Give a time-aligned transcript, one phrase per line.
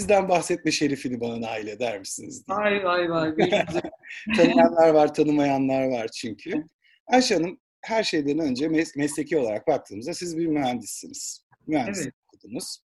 [0.00, 2.46] sizden bahsetme şerifini bana nail eder misiniz?
[2.48, 2.58] Diye.
[2.58, 3.34] Vay vay vay.
[4.36, 6.64] Tanıyanlar var, tanımayanlar var çünkü.
[7.06, 11.44] Ayşe Hanım her şeyden önce mes- mesleki olarak baktığımızda siz bir mühendissiniz.
[11.66, 12.34] Mühendislik evet.
[12.34, 12.78] okudunuz.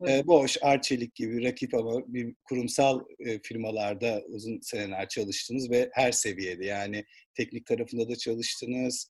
[0.00, 0.24] Evet.
[0.24, 6.12] E, Boş, Arçelik gibi rakip ama bir kurumsal e, firmalarda uzun seneler çalıştınız ve her
[6.12, 7.04] seviyede yani
[7.34, 9.08] teknik tarafında da çalıştınız.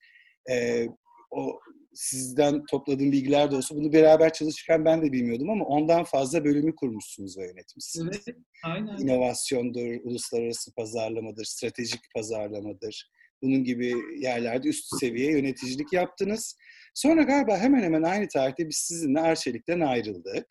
[0.51, 0.87] E,
[1.31, 1.61] o
[1.99, 6.75] sizden topladığım bilgiler de olsa bunu beraber çalışırken ben de bilmiyordum ama ondan fazla bölümü
[6.75, 8.23] kurmuşsunuz ve yönetmişsiniz.
[8.27, 8.97] Evet, aynen.
[8.99, 13.11] İnovasyondur, uluslararası pazarlamadır, stratejik pazarlamadır.
[13.43, 16.57] Bunun gibi yerlerde üst seviye yöneticilik yaptınız.
[16.95, 20.47] Sonra galiba hemen hemen aynı tarihte biz sizinle Arçelik'ten ayrıldık.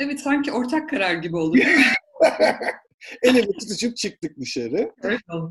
[0.00, 1.58] Evet sanki ortak karar gibi oldu?
[3.22, 4.92] El tutuşup çıktık dışarı.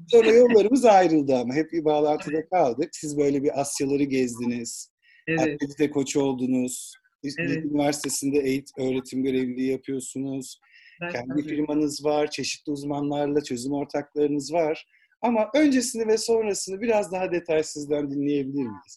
[0.08, 2.90] Sonra yollarımız ayrıldı ama hep bir bağlantıda kaldık.
[2.92, 4.92] Siz böyle bir Asyaları gezdiniz.
[5.30, 5.40] Evet.
[5.40, 6.94] Akredite koçu oldunuz.
[7.38, 7.66] Evet.
[7.66, 10.60] Üniversitesinde eğitim, öğretim görevliliği yapıyorsunuz.
[11.02, 11.44] Ben Kendi tabii.
[11.44, 14.86] firmanız var, çeşitli uzmanlarla çözüm ortaklarınız var.
[15.22, 18.96] Ama öncesini ve sonrasını biraz daha detay sizden dinleyebilir miyiz?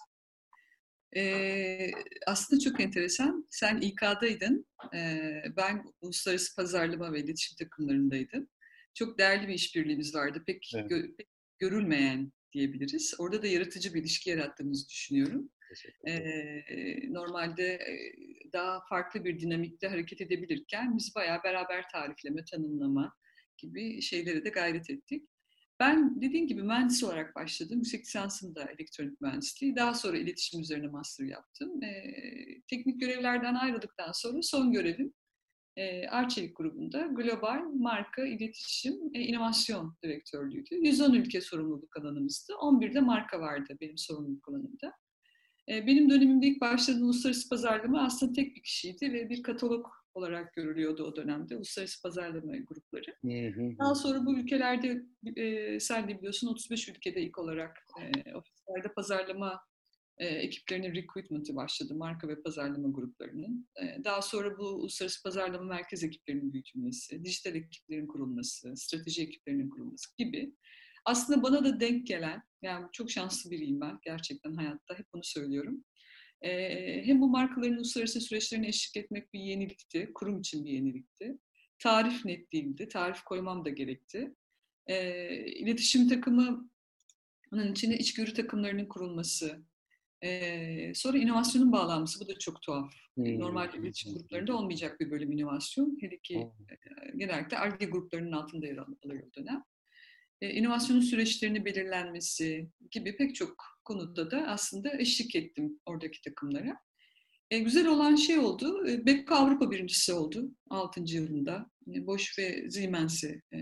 [1.17, 1.91] Ee,
[2.27, 3.47] aslında çok enteresan.
[3.51, 4.67] Sen İK'daydın.
[4.95, 8.49] Ee, ben uluslararası pazarlama ve iletişim takımlarındaydım.
[8.95, 10.43] Çok değerli bir işbirliğimiz vardı.
[10.47, 10.91] Pek, evet.
[10.91, 13.15] gö- pek görülmeyen diyebiliriz.
[13.19, 15.51] Orada da yaratıcı bir ilişki yarattığımızı düşünüyorum.
[16.09, 17.81] Ee, normalde
[18.53, 23.15] daha farklı bir dinamikte hareket edebilirken biz bayağı beraber tarifleme, tanımlama
[23.59, 25.29] gibi şeylere de gayret ettik.
[25.81, 27.79] Ben dediğim gibi mühendis olarak başladım.
[27.79, 29.77] Yüksek lisansım elektronik mühendisliği.
[29.77, 31.83] Daha sonra iletişim üzerine master yaptım.
[31.83, 32.15] E,
[32.71, 35.13] teknik görevlerden ayrıldıktan sonra son görevim
[35.77, 40.75] e, Arçelik grubunda global marka, iletişim, e, inovasyon direktörlüğüydü.
[40.75, 42.53] 110 ülke sorumluluk alanımızdı.
[42.53, 44.93] 11'de marka vardı benim sorumluluk alanımda.
[45.73, 50.55] E, benim dönemimde ilk başladığım uluslararası pazarlama aslında tek bir kişiydi ve bir katalog olarak
[50.55, 53.17] görülüyordu o dönemde uluslararası pazarlama grupları.
[53.79, 55.03] Daha sonra bu ülkelerde
[55.37, 59.61] e, sen de biliyorsun 35 ülkede ilk olarak e, ofislerde pazarlama
[60.19, 61.95] e, ekiplerinin recruitment'ı başladı.
[61.95, 63.69] Marka ve pazarlama gruplarının.
[63.83, 70.17] E, daha sonra bu uluslararası pazarlama merkez ekiplerinin büyütülmesi, dijital ekiplerin kurulması, strateji ekiplerinin kurulması
[70.17, 70.55] gibi.
[71.05, 75.85] Aslında bana da denk gelen, yani çok şanslı biriyim ben gerçekten hayatta, hep bunu söylüyorum.
[76.43, 81.39] E, hem bu markaların uluslararası süreçlerine eşlik etmek bir yenilikti, kurum için bir yenilikti.
[81.79, 84.35] Tarif net değildi, tarif koymam da gerekti.
[84.87, 86.71] E, iletişim takımı
[87.53, 89.63] bunun içinde içgörü takımlarının kurulması,
[90.23, 92.95] ee, sonra inovasyonun bağlanması, bu da çok tuhaf.
[93.15, 93.41] Hmm.
[93.41, 95.99] Normal iletişim gruplarında olmayacak bir bölüm inovasyon.
[96.01, 97.19] Hele ki hmm.
[97.19, 99.65] genellikle ARGE gruplarının altında yer alıyor o dönem.
[100.43, 106.77] Ee, inovasyonun süreçlerini belirlenmesi gibi pek çok konuda da aslında eşlik ettim oradaki takımlara.
[107.51, 111.01] E, güzel olan şey oldu, e, Beko Avrupa birincisi oldu 6.
[111.07, 111.71] yılında.
[111.95, 113.59] E, Bosch ve Siemens'i e,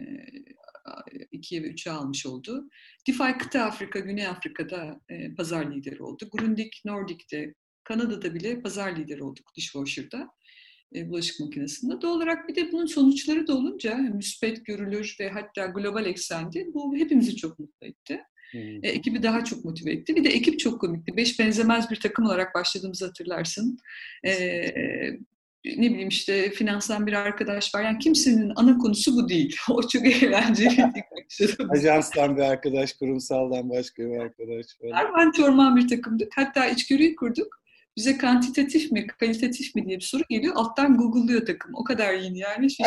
[1.33, 2.69] 2'ye ve 3'e almış oldu.
[3.09, 6.29] DeFi kıta Afrika, Güney Afrika'da e, pazar lideri oldu.
[6.33, 7.55] Grundig, Nordic'te,
[7.85, 10.29] Kanada'da bile pazar lideri olduk dishwasher'da, e,
[10.95, 12.01] bulaşık makinesinde.
[12.01, 16.67] Doğal olarak bir de bunun sonuçları da olunca müspet görülür ve hatta global eksendi.
[16.75, 18.21] Bu hepimizi çok mutlu etti.
[18.51, 18.85] Hmm.
[18.85, 20.17] E, ekibi daha çok motive etti.
[20.17, 21.17] Bir de ekip çok komikti.
[21.17, 23.79] Beş benzemez bir takım olarak başladığımızı hatırlarsın.
[24.27, 24.65] E,
[25.65, 27.83] ne bileyim işte finanstan bir arkadaş var.
[27.83, 29.57] Yani kimsenin ana konusu bu değil.
[29.71, 30.93] O çok eğlenceli.
[31.71, 34.67] Ajanstan bir arkadaş, kurumsaldan başka bir arkadaş.
[34.81, 35.13] Falan.
[35.15, 36.33] Anti orman bir takımdık.
[36.37, 37.60] Hatta içgörüyü kurduk.
[37.97, 40.55] Bize kantitatif mi, kalitatif mi diye bir soru geliyor.
[40.57, 41.75] Alttan Google'lıyor takım.
[41.75, 42.67] O kadar yeni yani.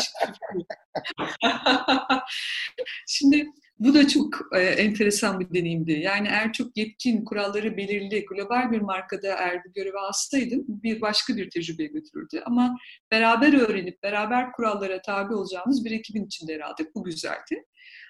[3.08, 3.47] Şimdi
[3.80, 5.91] bu da çok e, enteresan bir deneyimdi.
[5.91, 11.38] Yani eğer çok yetkin, kuralları belirli, global bir markada eğer bu görevi alsaydım bir başka
[11.38, 12.41] bir tecrübe götürürdü.
[12.46, 12.78] Ama
[13.12, 16.62] beraber öğrenip beraber kurallara tabi olacağımız bir ekibin içinde yer.
[16.96, 17.66] Bu güzeldi.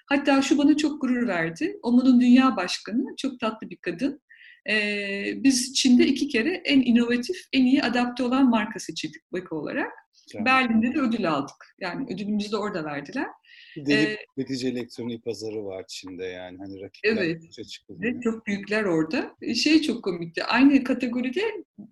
[0.06, 1.76] Hatta şu bana çok gurur verdi.
[1.82, 4.20] Oman'ın dünya başkanı, çok tatlı bir kadın.
[4.70, 9.92] Ee, biz Çin'de iki kere en inovatif, en iyi adapte olan marka seçildik Beko olarak.
[10.34, 10.44] Yani.
[10.44, 11.74] Berlin'de de ödül aldık.
[11.80, 13.26] Yani ödülümüzü de orada verdiler.
[13.76, 16.58] Deli, ee, elektronik pazarı var Çin'de yani.
[16.58, 17.42] Hani rakipler evet.
[17.90, 19.36] Ve çok büyükler orada.
[19.42, 20.44] E, şey çok komikti.
[20.44, 21.42] Aynı kategoride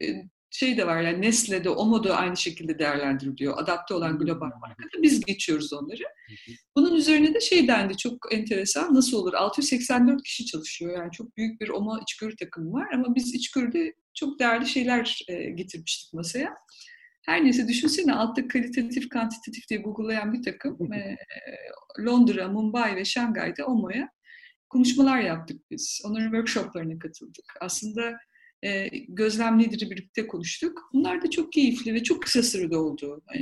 [0.03, 0.07] e,
[0.53, 3.59] şey de var yani Nestle'de, Omo da aynı şekilde değerlendiriliyor.
[3.59, 5.03] Adapte olan global markada.
[5.03, 6.03] Biz geçiyoruz onları.
[6.77, 8.95] Bunun üzerine de şey dendi çok enteresan.
[8.95, 9.35] Nasıl olur?
[9.35, 10.93] 684 kişi çalışıyor.
[10.99, 12.93] Yani çok büyük bir Omo içgörü takımı var.
[12.95, 16.55] Ama biz içgörüde çok değerli şeyler e, getirmiştik masaya.
[17.27, 21.17] Her neyse düşünsene altta kalitatif, kantitatif diye Google'layan bir takım e,
[22.01, 24.09] Londra, Mumbai ve Şangay'da OMO'ya
[24.69, 26.03] konuşmalar yaptık biz.
[26.05, 27.45] Onların workshoplarına katıldık.
[27.61, 28.19] Aslında
[28.65, 30.91] e, gözlemleri birlikte konuştuk.
[30.93, 33.23] Bunlar da çok keyifli ve çok kısa sürede oldu.
[33.35, 33.39] E,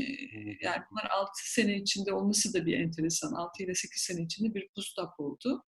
[0.62, 3.32] yani bunlar 6 sene içinde olması da bir enteresan.
[3.32, 5.62] 6 ile 8 sene içinde bir bootstrap oldu.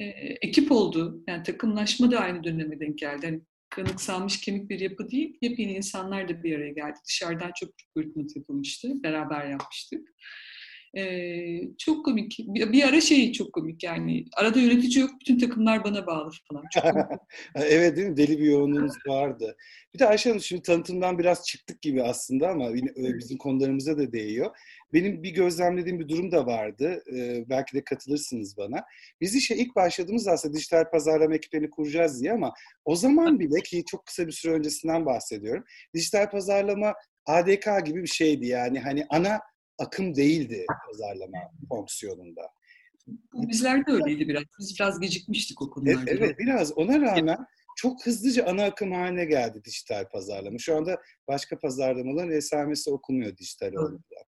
[0.00, 0.04] E,
[0.42, 1.24] ekip oldu.
[1.28, 3.26] Yani takımlaşma da aynı döneme denk geldi.
[3.26, 6.98] Yani kanıksanmış kemik bir yapı değil, yepyeni insanlar da bir araya geldi.
[7.08, 10.08] Dışarıdan çok recruitment yapılmıştı, beraber yapmıştık.
[10.96, 12.38] Ee, çok komik.
[12.38, 14.24] Bir, bir ara şey çok komik yani.
[14.36, 16.64] Arada yönetici yok, bütün takımlar bana bağlı falan.
[16.72, 16.84] Çok
[17.54, 18.16] evet değil mi?
[18.16, 19.56] Deli bir yoğunluğunuz vardı.
[19.94, 24.12] Bir de Ayşe Hanım şimdi tanıtımdan biraz çıktık gibi aslında ama yine bizim konularımıza da
[24.12, 24.56] değiyor.
[24.92, 27.02] Benim bir gözlemlediğim bir durum da vardı.
[27.16, 28.84] Ee, belki de katılırsınız bana.
[29.20, 32.52] Biz işe ilk başladığımız aslında dijital pazarlama ekiplerini kuracağız diye ama
[32.84, 35.64] o zaman bile ki çok kısa bir süre öncesinden bahsediyorum.
[35.94, 36.94] Dijital pazarlama
[37.26, 39.40] ADK gibi bir şeydi yani hani ana
[39.82, 41.38] akım değildi pazarlama
[41.68, 42.42] fonksiyonunda.
[43.34, 44.42] Bizler de öyleydi biraz.
[44.58, 46.00] Biz biraz gecikmiştik o konularda.
[46.06, 47.38] Evet, evet biraz ona rağmen
[47.76, 50.58] çok hızlıca ana akım haline geldi dijital pazarlama.
[50.58, 53.82] Şu anda başka pazarlamaların esamesi okunuyor dijital Doğru.
[53.82, 54.26] olarak.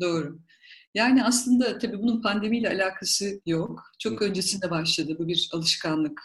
[0.00, 0.38] Doğru.
[0.94, 3.82] Yani aslında tabii bunun pandemiyle alakası yok.
[3.98, 4.24] Çok Hı.
[4.24, 5.16] öncesinde başladı.
[5.18, 6.20] Bu bir alışkanlık.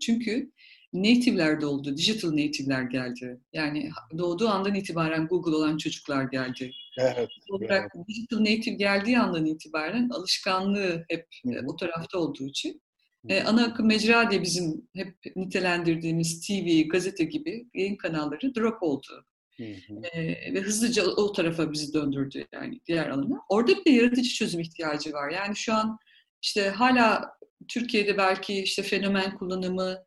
[0.00, 0.52] Çünkü
[0.94, 3.40] native'ler oldu, digital native'ler geldi.
[3.52, 6.72] Yani doğduğu andan itibaren Google olan çocuklar geldi.
[6.98, 7.28] Evet.
[7.50, 8.08] Olarak evet.
[8.08, 11.66] digital native geldiği andan itibaren alışkanlığı hep Hı-hı.
[11.66, 12.82] o tarafta olduğu için
[13.28, 19.26] e, ana akım mecra diye bizim hep nitelendirdiğimiz TV, gazete gibi yayın kanalları drop oldu.
[19.58, 23.40] E, ve hızlıca o tarafa bizi döndürdü yani diğer alana.
[23.48, 25.30] Orada bir de yaratıcı çözüm ihtiyacı var.
[25.30, 25.98] Yani şu an
[26.42, 27.30] işte hala
[27.68, 29.98] Türkiye'de belki işte fenomen kullanımı,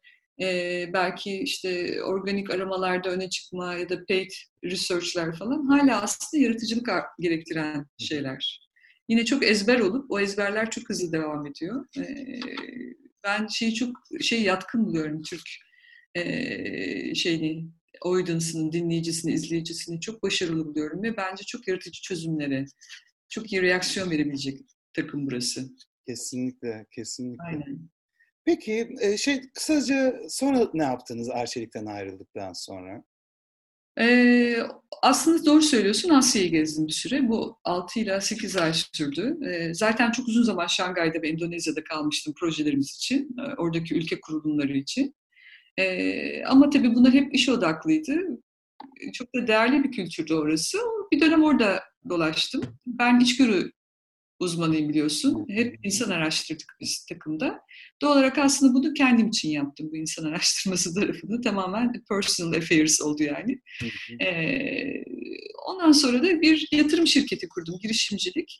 [0.41, 4.31] e, belki işte organik aramalarda öne çıkma ya da paid
[4.63, 6.89] research'ler falan hala aslında yaratıcılık
[7.19, 8.67] gerektiren şeyler.
[9.09, 11.85] Yine çok ezber olup o ezberler çok hızlı devam ediyor.
[11.97, 12.03] E,
[13.23, 15.49] ben şeyi çok şey yatkın buluyorum Türk
[16.15, 17.69] e, şeyini
[18.01, 22.65] audience'ının, dinleyicisini, izleyicisini çok başarılı buluyorum ve bence çok yaratıcı çözümlere,
[23.29, 24.59] çok iyi reaksiyon verebilecek
[24.93, 25.69] takım burası.
[26.07, 27.43] Kesinlikle, kesinlikle.
[27.43, 27.89] Aynen.
[28.47, 33.03] Peki şey kısaca sonra ne yaptınız Arçelik'ten ayrıldıktan sonra?
[33.99, 34.57] Ee,
[35.01, 36.09] aslında doğru söylüyorsun.
[36.09, 37.29] Asya'yı gezdim bir süre.
[37.29, 39.37] Bu 6 ile 8 ay sürdü.
[39.49, 43.35] Ee, zaten çok uzun zaman Şangay'da ve Endonezya'da kalmıştım projelerimiz için.
[43.57, 45.15] Oradaki ülke kurulumları için.
[45.77, 48.15] Ee, ama tabii bunlar hep iş odaklıydı.
[49.13, 50.77] Çok da değerli bir kültürdü orası.
[51.11, 52.63] Bir dönem orada dolaştım.
[52.85, 53.71] Ben içgörü
[54.39, 55.45] uzmanıyım biliyorsun.
[55.49, 57.61] Hep insan araştırdık biz takımda.
[58.01, 61.41] Doğal olarak aslında bunu kendim için yaptım bu insan araştırması tarafını.
[61.41, 63.61] Tamamen personal affairs oldu yani.
[64.21, 65.03] Ee,
[65.67, 68.59] ondan sonra da bir yatırım şirketi kurdum, girişimcilik.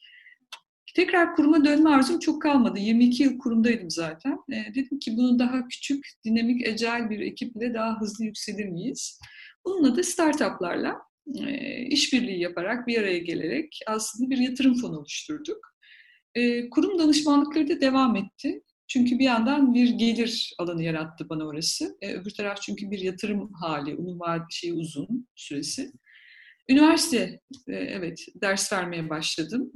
[0.95, 2.79] Tekrar kuruma dönme arzum çok kalmadı.
[2.79, 4.38] 22 yıl kurumdaydım zaten.
[4.53, 9.19] Ee, dedim ki bunu daha küçük, dinamik, ecel bir ekiple daha hızlı yükselir miyiz?
[9.65, 11.06] Bununla da startuplarla
[11.89, 15.74] işbirliği yaparak bir araya gelerek aslında bir yatırım fonu oluşturduk.
[16.71, 18.62] Kurum danışmanlıkları da devam etti.
[18.88, 21.97] Çünkü bir yandan bir gelir alanı yarattı bana orası.
[22.01, 25.91] Öbür taraf çünkü bir yatırım hali, onun var şey uzun süresi.
[26.69, 29.71] Üniversite, evet ders vermeye başladım.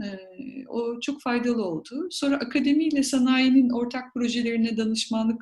[0.68, 2.08] O çok faydalı oldu.
[2.12, 5.42] Sonra akademiyle sanayinin ortak projelerine danışmanlık,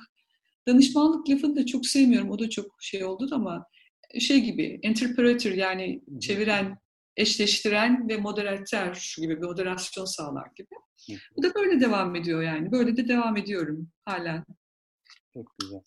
[0.68, 2.32] danışmanlık lafını da çok sevmiyorum.
[2.32, 3.66] O da çok şey oldu ama
[4.20, 6.78] şey gibi, interpreter yani çeviren,
[7.18, 10.76] eşleştiren ve moderatör gibi bir moderasyon sağlar gibi.
[11.38, 12.72] Bu da böyle devam ediyor yani.
[12.72, 14.46] Böyle de devam ediyorum halen.
[15.34, 15.80] Çok güzel.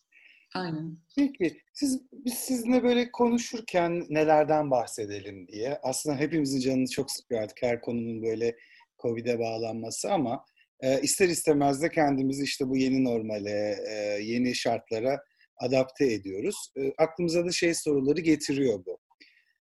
[0.55, 0.99] Aynen.
[1.17, 5.79] Peki siz biz sizinle böyle konuşurken nelerden bahsedelim diye.
[5.83, 8.57] Aslında hepimizin canını çok sıkıyor artık her konunun böyle
[9.03, 10.45] Covid'e bağlanması ama
[10.81, 15.21] e, ister istemez de kendimizi işte bu yeni normale, e, yeni şartlara
[15.63, 16.73] adapte ediyoruz.
[16.77, 18.99] E, aklımıza da şey soruları getiriyor bu.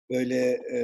[0.10, 0.80] Böyle e,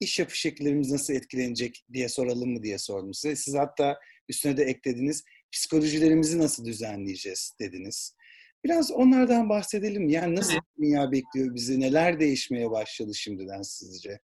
[0.00, 3.36] iş yapış şekillerimiz nasıl etkilenecek diye soralım mı diye sordum size.
[3.36, 3.98] Siz hatta
[4.28, 5.24] üstüne de eklediniz.
[5.52, 8.16] Psikolojilerimizi nasıl düzenleyeceğiz dediniz.
[8.64, 10.08] Biraz onlardan bahsedelim.
[10.08, 10.62] Yani nasıl evet.
[10.78, 11.80] dünya bekliyor bizi?
[11.80, 14.20] Neler değişmeye başladı şimdiden sizce?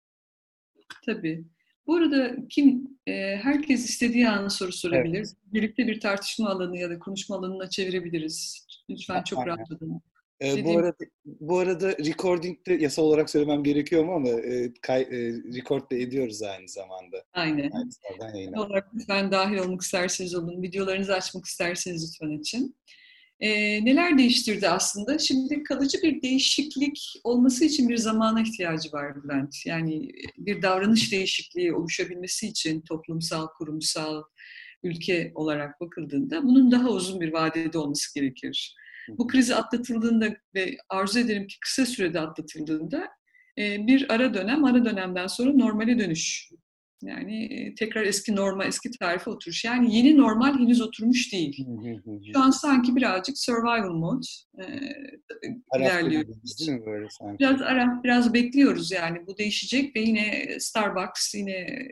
[1.06, 1.44] Tabii.
[1.90, 5.18] Bu arada kim e, herkes istediği an soru sorabilir.
[5.18, 5.34] Evet.
[5.52, 8.66] Birlikte bir tartışma alanı ya da konuşma alanına çevirebiliriz.
[8.90, 10.00] Lütfen çok rahat olun.
[10.42, 15.32] Ee, bu arada bu arada recording'de yasal olarak söylemem gerekiyor mu ama e, kay, e,
[15.56, 17.24] record da ediyoruz aynı zamanda.
[17.32, 17.70] Aynen.
[18.34, 20.62] Aynı olarak lütfen dahil olmak isterseniz olun.
[20.62, 22.74] Videolarınızı açmak isterseniz lütfen açın.
[23.40, 25.18] Ee, neler değiştirdi aslında?
[25.18, 29.66] Şimdi kalıcı bir değişiklik olması için bir zamana ihtiyacı var Bülent.
[29.66, 34.22] Yani bir davranış değişikliği oluşabilmesi için toplumsal, kurumsal,
[34.82, 38.76] ülke olarak bakıldığında bunun daha uzun bir vadede olması gerekir.
[39.08, 43.08] Bu krizi atlatıldığında ve arzu ederim ki kısa sürede atlatıldığında
[43.58, 46.50] bir ara dönem, ara dönemden sonra normale dönüş
[47.02, 49.64] yani tekrar eski normal, eski tarife oturuş.
[49.64, 51.66] Yani yeni normal henüz oturmuş değil.
[52.32, 54.26] Şu an sanki birazcık survival mode
[54.58, 54.64] e,
[55.78, 56.24] ilerliyor.
[56.58, 57.38] Değil mi böyle sanki?
[57.38, 61.88] Biraz ara, biraz bekliyoruz yani bu değişecek ve yine Starbucks, yine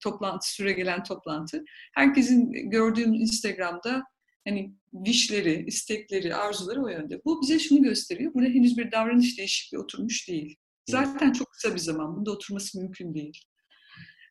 [0.00, 1.64] toplantı, süre gelen toplantı.
[1.94, 4.02] Herkesin gördüğüm Instagram'da
[4.48, 4.74] hani
[5.04, 7.20] wishleri, istekleri, arzuları o yönde.
[7.24, 8.34] Bu bize şunu gösteriyor.
[8.34, 10.56] Burada henüz bir davranış değişikliği oturmuş değil.
[10.90, 12.16] Zaten çok kısa bir zaman.
[12.16, 13.42] Bunda oturması mümkün değil.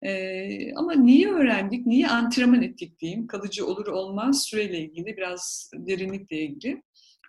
[0.03, 6.41] Ee, ama niye öğrendik, niye antrenman ettik diyeyim, kalıcı olur olmaz süreyle ilgili, biraz derinlikle
[6.41, 6.81] ilgili.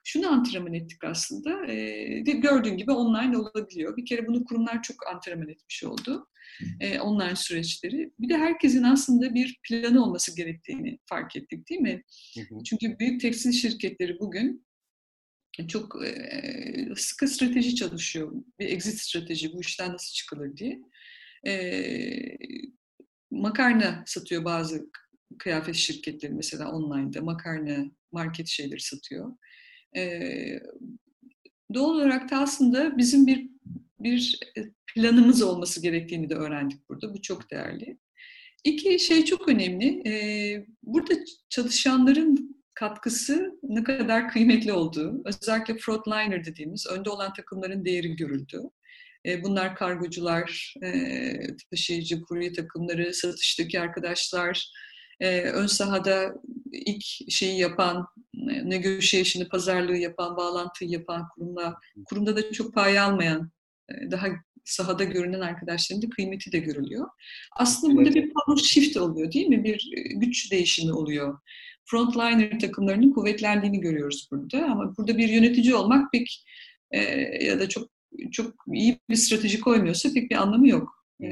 [0.04, 3.96] Şunu antrenman ettik aslında, ee, gördüğün gibi online olabiliyor.
[3.96, 6.28] Bir kere bunu kurumlar çok antrenman etmiş oldu,
[6.80, 8.12] ee, online süreçleri.
[8.20, 12.02] Bir de herkesin aslında bir planı olması gerektiğini fark ettik değil mi?
[12.64, 14.66] Çünkü büyük tekstil şirketleri bugün
[15.68, 18.32] çok e, sıkı strateji çalışıyor.
[18.58, 20.80] Bir exit strateji, bu işten nasıl çıkılır diye
[21.46, 21.82] e,
[23.30, 24.90] makarna satıyor bazı
[25.38, 29.36] kıyafet şirketleri mesela online'da makarna market şeyleri satıyor.
[29.96, 30.20] E,
[31.74, 33.48] doğal olarak da aslında bizim bir
[34.00, 34.40] bir
[34.94, 37.14] planımız olması gerektiğini de öğrendik burada.
[37.14, 37.98] Bu çok değerli.
[38.64, 40.08] İki şey çok önemli.
[40.08, 41.14] Ee, burada
[41.48, 48.62] çalışanların katkısı ne kadar kıymetli olduğu, özellikle frontliner dediğimiz önde olan takımların değeri görüldü.
[49.28, 51.32] E, bunlar kargocular, e,
[51.70, 54.72] taşıyıcı, kurye takımları, satıştaki arkadaşlar,
[55.20, 56.34] e, ön sahada
[56.72, 58.06] ilk şeyi yapan,
[58.64, 63.50] negotiation'ı, pazarlığı yapan, bağlantıyı yapan kurumlar, kurumda da çok pay almayan,
[64.10, 64.26] daha
[64.64, 67.08] sahada görünen arkadaşların da kıymeti de görülüyor.
[67.56, 69.64] Aslında burada bir power shift oluyor değil mi?
[69.64, 71.38] Bir güç değişimi oluyor.
[71.84, 76.44] Frontliner takımlarının kuvvetlendiğini görüyoruz burada ama burada bir yönetici olmak pek
[76.90, 77.00] e,
[77.44, 77.97] ya da çok
[78.32, 81.28] çok iyi bir strateji koymuyorsa pek bir anlamı yok e,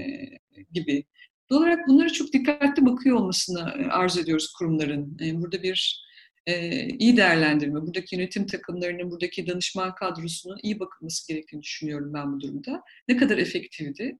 [0.73, 1.05] gibi.
[1.51, 5.19] Doğal olarak bunlara çok dikkatli bakıyor olmasını arz ediyoruz kurumların.
[5.21, 6.07] E, burada bir
[6.47, 12.41] e, iyi değerlendirme, buradaki yönetim takımlarının, buradaki danışman kadrosunun iyi bakılması gerektiğini düşünüyorum ben bu
[12.41, 12.83] durumda.
[13.09, 14.19] Ne kadar efektifti?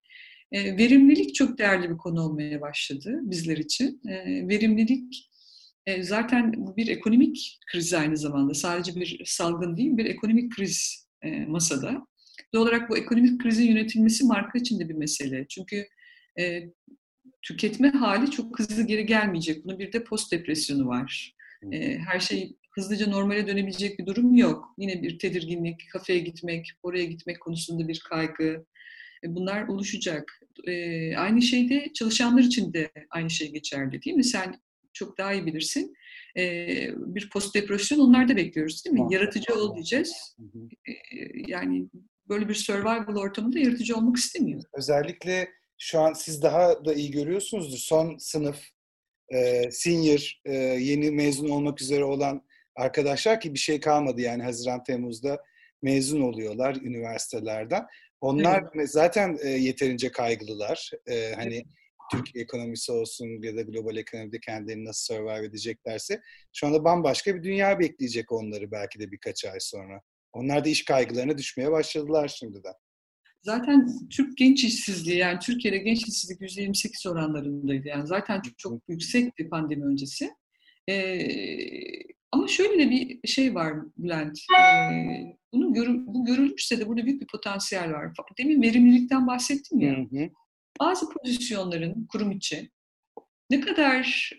[0.53, 4.01] E, verimlilik çok değerli bir konu olmaya başladı bizler için.
[4.09, 5.31] E, verimlilik
[5.87, 8.55] e, zaten bir ekonomik kriz aynı zamanda.
[8.55, 12.07] Sadece bir salgın değil, bir ekonomik kriz e, masada.
[12.55, 15.47] Doğal olarak bu ekonomik krizin yönetilmesi marka için de bir mesele.
[15.49, 15.87] Çünkü
[16.39, 16.63] e,
[17.43, 19.65] tüketme hali çok hızlı geri gelmeyecek.
[19.65, 21.35] Bunun bir de post depresyonu var.
[21.73, 24.75] E, her şey hızlıca normale dönebilecek bir durum yok.
[24.79, 28.67] Yine bir tedirginlik, kafeye gitmek, oraya gitmek konusunda bir kaygı.
[29.25, 30.41] E, bunlar oluşacak.
[30.67, 34.25] E, aynı şeyde çalışanlar için de aynı şey geçerli değil mi?
[34.25, 34.61] Sen
[34.93, 35.95] çok daha iyi bilirsin.
[36.37, 36.67] E,
[36.97, 39.07] bir post depresyon onlarda bekliyoruz değil mi?
[39.11, 40.37] Yaratıcı ol diyeceğiz.
[40.89, 40.93] E,
[41.49, 41.89] yani
[42.29, 44.63] böyle bir survival ortamında yaratıcı olmak istemiyor.
[44.73, 47.79] Özellikle şu an siz daha da iyi görüyorsunuzdur.
[47.79, 48.65] Son sınıf,
[49.29, 52.43] e, senior, e, yeni mezun olmak üzere olan
[52.77, 55.43] arkadaşlar ki bir şey kalmadı yani Haziran Temmuz'da
[55.83, 57.87] mezun oluyorlar üniversitelerden.
[58.21, 58.91] Onlar evet.
[58.91, 60.91] zaten e, yeterince kaygılılar.
[61.07, 61.67] E, hani evet.
[62.13, 66.21] Türkiye ekonomisi olsun ya da global ekonomide kendilerini nasıl survive edeceklerse
[66.53, 70.01] şu anda bambaşka bir dünya bekleyecek onları belki de birkaç ay sonra.
[70.37, 72.75] Onlar da iş kaygılarına düşmeye başladılar şimdiden.
[73.43, 77.89] Zaten Türk genç işsizliği yani Türkiye'de genç işsizlik %28 oranlarındaydı.
[77.89, 80.31] Yani zaten çok, çok yüksekti pandemi öncesi.
[80.89, 81.19] Ee,
[82.33, 84.39] ama şöyle de bir şey var Bülent.
[84.61, 88.13] Ee, bunu görü, bu görülmüşse de burada büyük bir potansiyel var.
[88.39, 89.97] Demin verimlilikten bahsettim ya.
[89.97, 90.31] Hı hı.
[90.81, 92.71] Bazı pozisyonların kurum içi
[93.51, 94.31] ne kadar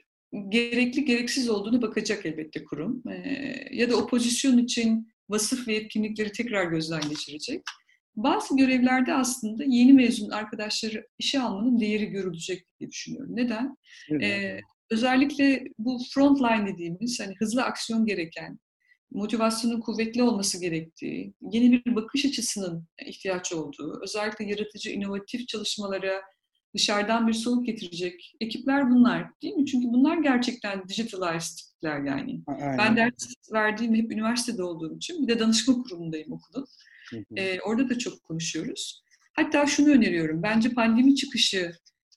[0.50, 3.04] gerekli gereksiz olduğunu bakacak elbette kurum.
[3.10, 7.64] Ee, ya da o pozisyon için vasıf ve yetkinlikleri tekrar gözden geçirecek.
[8.16, 13.36] Bazı görevlerde aslında yeni mezun arkadaşları işe almanın değeri görülecek diye düşünüyorum.
[13.36, 13.78] Neden?
[14.22, 14.60] Ee,
[14.92, 18.60] özellikle bu frontline dediğimiz hani hızlı aksiyon gereken,
[19.12, 26.22] motivasyonun kuvvetli olması gerektiği, yeni bir bakış açısının ihtiyaç olduğu, özellikle yaratıcı, inovatif çalışmalara
[26.76, 29.66] dışarıdan bir soluk getirecek ekipler bunlar değil mi?
[29.66, 32.42] Çünkü bunlar gerçekten digitalized tipler yani.
[32.48, 32.78] Aynen.
[32.78, 36.68] Ben ders verdiğim hep üniversitede olduğum için bir de danışma kurumundayım okulun.
[37.38, 39.04] Ee, orada da çok konuşuyoruz.
[39.34, 40.44] Hatta şunu öneriyorum.
[40.44, 41.72] Bence pandemi çıkışı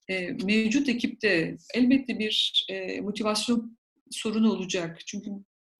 [0.08, 3.78] e, mevcut ekipte elbette bir e, motivasyon
[4.10, 4.98] sorunu olacak.
[5.06, 5.30] Çünkü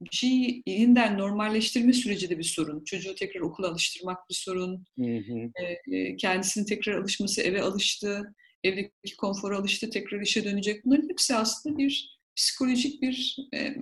[0.00, 2.84] bir şeyi yeniden normalleştirme süreci de bir sorun.
[2.84, 4.84] Çocuğu tekrar okula alıştırmak bir sorun.
[4.98, 5.64] Hı hı.
[5.94, 10.84] E, kendisinin tekrar alışması, eve alıştı evdeki konfora alıştı, tekrar işe dönecek.
[10.84, 13.76] Bunların hepsi aslında bir psikolojik bir e,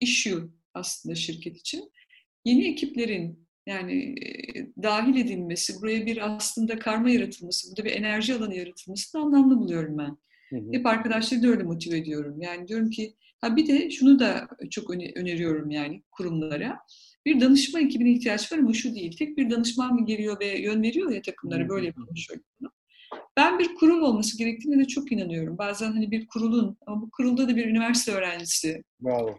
[0.00, 0.42] issue
[0.74, 1.92] aslında şirket için.
[2.44, 4.14] yeni ekiplerin yani
[4.82, 9.98] dahil edilmesi, buraya bir aslında karma yaratılması, burada bir enerji alanı yaratılması da anlamlı buluyorum
[9.98, 10.16] ben.
[10.50, 10.72] Hı hı.
[10.72, 12.40] Hep arkadaşları da öyle motive ediyorum.
[12.40, 16.78] Yani diyorum ki, ha bir de şunu da çok öneriyorum yani kurumlara.
[17.26, 19.16] Bir danışma ekibine ihtiyaç var ama şu değil.
[19.16, 22.40] Tek bir danışman mı geliyor ve yön veriyor ya takımlara böyle konuşuyor.
[23.36, 25.58] Ben bir kurul olması gerektiğine de çok inanıyorum.
[25.58, 28.82] Bazen hani bir kurulun ama bu kurulda da bir üniversite öğrencisi.
[29.00, 29.38] Bravo.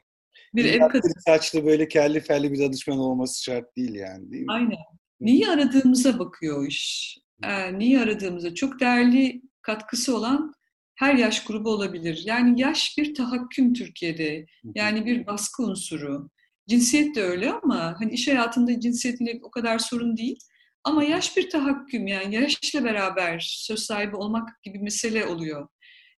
[0.55, 1.13] Bir ev kadını.
[1.25, 4.51] Saçlı böyle kelli felli bir danışman olması şart değil yani değil mi?
[4.51, 4.77] Aynen.
[5.20, 7.17] Neyi aradığımıza bakıyor iş.
[7.44, 10.53] Ee, neyi aradığımıza çok değerli katkısı olan
[10.96, 12.24] her yaş grubu olabilir.
[12.25, 14.46] Yani yaş bir tahakküm Türkiye'de.
[14.75, 16.29] Yani bir baskı unsuru.
[16.67, 20.38] Cinsiyet de öyle ama hani iş hayatında cinsiyetle o kadar sorun değil.
[20.86, 25.68] Ama yaş bir tahakküm yani yaşla beraber söz sahibi olmak gibi mesele oluyor.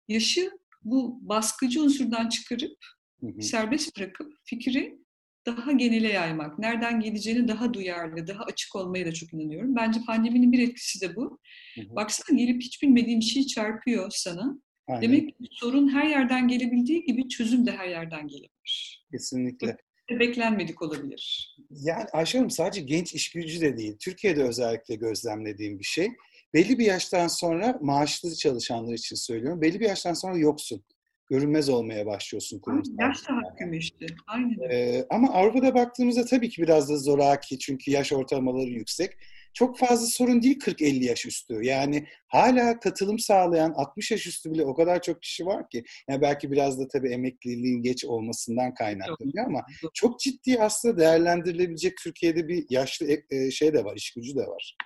[0.07, 0.51] Yaşı
[0.83, 2.77] bu baskıcı unsurdan çıkarıp
[3.19, 3.41] hı hı.
[3.41, 4.97] serbest bırakıp fikri
[5.45, 9.75] daha genele yaymak, nereden geleceğini daha duyarlı, daha açık olmaya da çok inanıyorum.
[9.75, 11.39] Bence pandeminin bir etkisi de bu.
[11.75, 11.95] Hı hı.
[11.95, 14.59] Baksana gelip hiç bilmediğin bir şey çarpıyor sana.
[14.87, 15.01] Aynen.
[15.01, 19.05] Demek ki sorun her yerden gelebildiği gibi çözüm de her yerden gelebilir.
[19.11, 19.77] Kesinlikle
[20.09, 21.55] beklenmedik olabilir.
[21.69, 23.97] Yani Ayşe Hanım sadece genç iş gücü de değil.
[23.99, 26.09] Türkiye'de özellikle gözlemlediğim bir şey.
[26.53, 29.61] Belli bir yaştan sonra maaşlı çalışanlar için söylüyorum.
[29.61, 30.83] Belli bir yaştan sonra yoksun.
[31.29, 32.93] Görünmez olmaya başlıyorsun kurumsal.
[32.99, 34.05] Yaş da hakkım işte.
[34.27, 34.69] Aynen.
[34.71, 39.11] Ee, ama Avrupa'da baktığımızda tabii ki biraz da zoraki çünkü yaş ortalamaları yüksek
[39.57, 41.63] çok fazla sorun değil 40-50 yaş üstü.
[41.63, 45.83] Yani hala katılım sağlayan 60 yaş üstü bile o kadar çok kişi var ki.
[46.09, 52.47] Yani belki biraz da tabii emekliliğin geç olmasından kaynaklanıyor ama çok ciddi aslında değerlendirilebilecek Türkiye'de
[52.47, 54.77] bir yaşlı e, e, şey de var, iş gücü de var.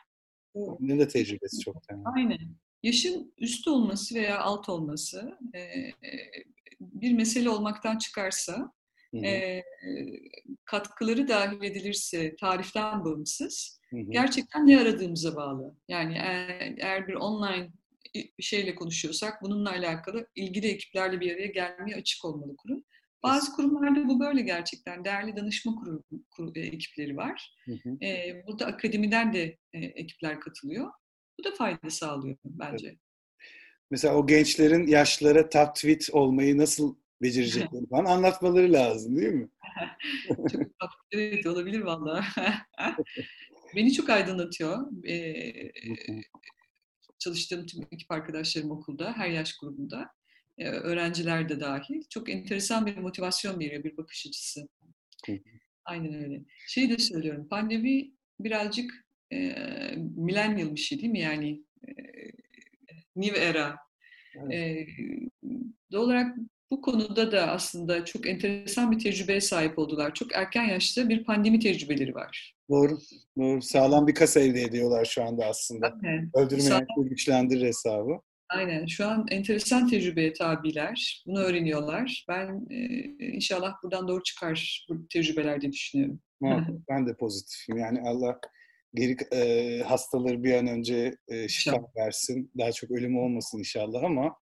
[0.80, 1.76] Ne de tecrübesi çok.
[1.92, 2.04] Yani.
[2.18, 2.38] Aynen.
[2.84, 5.62] Yaşın üstü olması veya alt olması e,
[6.80, 8.72] bir mesele olmaktan çıkarsa
[9.24, 9.62] e,
[10.66, 13.81] katkıları dahil edilirse tariften bağımsız.
[14.10, 15.76] Gerçekten ne aradığımıza bağlı.
[15.88, 17.72] Yani eğer, eğer bir online
[18.16, 22.84] bir şeyle konuşuyorsak bununla alakalı ilgili ekiplerle bir araya gelmeye açık olmalı kurum.
[23.24, 25.06] Bazı kurumlarda bu böyle gerçekten.
[25.06, 27.56] Değerli danışma kurum, kur, e, ekipleri var.
[27.66, 28.06] Hı hı.
[28.06, 30.92] E, burada akademiden de e, ekipler katılıyor.
[31.40, 32.88] Bu da fayda sağlıyor bence.
[32.88, 32.98] Evet.
[33.92, 39.50] Mesela o gençlerin yaşlara tweet olmayı nasıl becerecekleri falan anlatmaları lazım değil mi?
[40.82, 42.24] çok evet olabilir valla.
[43.76, 45.06] Beni çok aydınlatıyor.
[45.08, 45.72] Ee,
[47.20, 50.12] çalıştığım tüm ekip arkadaşlarım okulda, her yaş grubunda.
[50.58, 52.04] Ee, öğrenciler de dahil.
[52.10, 54.68] Çok enteresan bir motivasyon veriyor, bir bakış açısı.
[55.86, 56.42] Aynen öyle.
[56.68, 59.56] Şey de söylüyorum, pandemi birazcık e,
[60.18, 61.20] millennial bir şey değil mi?
[61.20, 61.92] Yani e,
[63.16, 63.78] new era.
[64.36, 64.54] Evet.
[64.54, 64.88] E,
[65.92, 66.36] doğal olarak
[66.72, 70.14] bu konuda da aslında çok enteresan bir tecrübeye sahip oldular.
[70.14, 72.56] Çok erken yaşta bir pandemi tecrübeleri var.
[72.72, 73.00] Doğru.
[73.38, 73.62] Doğru.
[73.62, 75.98] Sağlam bir kasa elde ediyorlar şu anda aslında.
[76.04, 76.32] Aynen.
[76.36, 78.20] Öldürmeyen güçlendirir hesabı.
[78.50, 78.86] Aynen.
[78.86, 81.24] Şu an enteresan tecrübeye tabiler.
[81.28, 82.26] Bunu öğreniyorlar.
[82.30, 82.86] Ben e,
[83.28, 86.22] inşallah buradan doğru çıkar bu tecrübeler diye düşünüyorum.
[86.90, 87.78] ben de pozitifim.
[87.78, 88.40] Yani Allah
[88.94, 92.52] geri e, hastaları bir an önce e, şifa versin.
[92.58, 94.36] Daha çok ölüm olmasın inşallah ama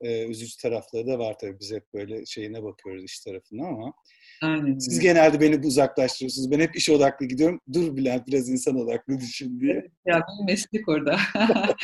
[0.00, 1.60] e, üzücü tarafları da var tabii.
[1.60, 3.92] Biz hep böyle şeyine bakıyoruz iş tarafına ama
[4.42, 4.78] Aynen.
[4.78, 6.50] siz genelde beni uzaklaştırıyorsunuz.
[6.50, 7.60] Ben hep iş odaklı gidiyorum.
[7.72, 9.90] Dur Bülent biraz insan odaklı düşün diye.
[10.06, 11.18] Ya benim meslek orada.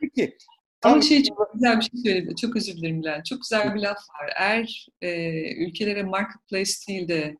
[0.00, 0.36] Peki.
[0.82, 2.36] Ama şey çok güzel bir şey söyledi.
[2.36, 3.26] Çok özür dilerim Bülent.
[3.26, 4.32] Çok güzel bir laf var.
[4.36, 7.36] Eğer e, ülkelere marketplace değil de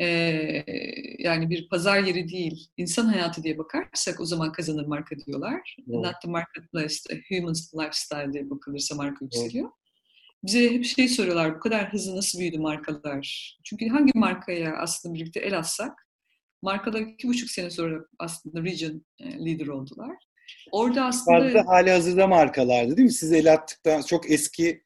[0.00, 0.06] e,
[1.18, 5.76] yani bir pazar yeri değil, insan hayatı diye bakarsak o zaman kazanır marka diyorlar.
[5.78, 5.88] Evet.
[5.88, 9.70] Not the marketplace, the human lifestyle diye bakılırsa marka yükseliyor.
[10.44, 13.56] Bize hep şey soruyorlar, bu kadar hızlı nasıl büyüdü markalar?
[13.64, 16.06] Çünkü hangi markaya aslında birlikte el atsak,
[16.62, 20.16] markalar iki buçuk sene sonra aslında region leader oldular.
[20.72, 21.40] Orada aslında...
[21.40, 23.12] Fazla hali hazırda markalardı değil mi?
[23.12, 24.82] Siz el attıktan çok eski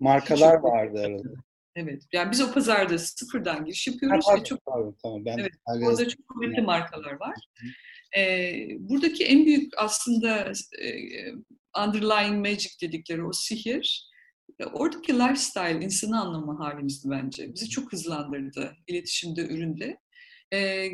[0.00, 1.28] markalar vardı arada.
[1.76, 2.02] Evet.
[2.12, 6.08] Yani biz o pazarda sıfırdan giriş yapıyoruz ha, ve çok pardon, tamam, ben evet, orada
[6.08, 7.34] çok kuvvetli markalar var.
[8.16, 10.92] Ee, buradaki en büyük aslında e,
[11.84, 14.15] underlying magic dedikleri o sihir e,
[14.64, 17.54] oradaki lifestyle insanı anlama halimizdi bence.
[17.54, 19.98] Bizi çok hızlandırdı iletişimde, üründe.
[20.52, 20.88] E,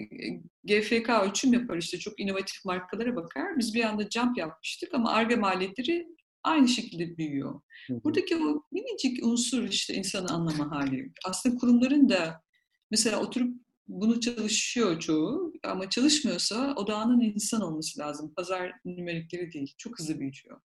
[0.64, 3.58] GFK ölçüm yapar işte çok inovatif markalara bakar.
[3.58, 6.06] Biz bir anda jump yapmıştık ama ARGE maliyetleri
[6.44, 7.60] aynı şekilde büyüyor.
[7.90, 11.12] Buradaki o minicik unsur işte insanı anlama hali.
[11.24, 12.42] Aslında kurumların da
[12.90, 13.56] mesela oturup
[13.88, 18.34] bunu çalışıyor çoğu ama çalışmıyorsa odağının insan olması lazım.
[18.36, 19.74] Pazar nümerikleri değil.
[19.78, 20.60] Çok hızlı büyüyor.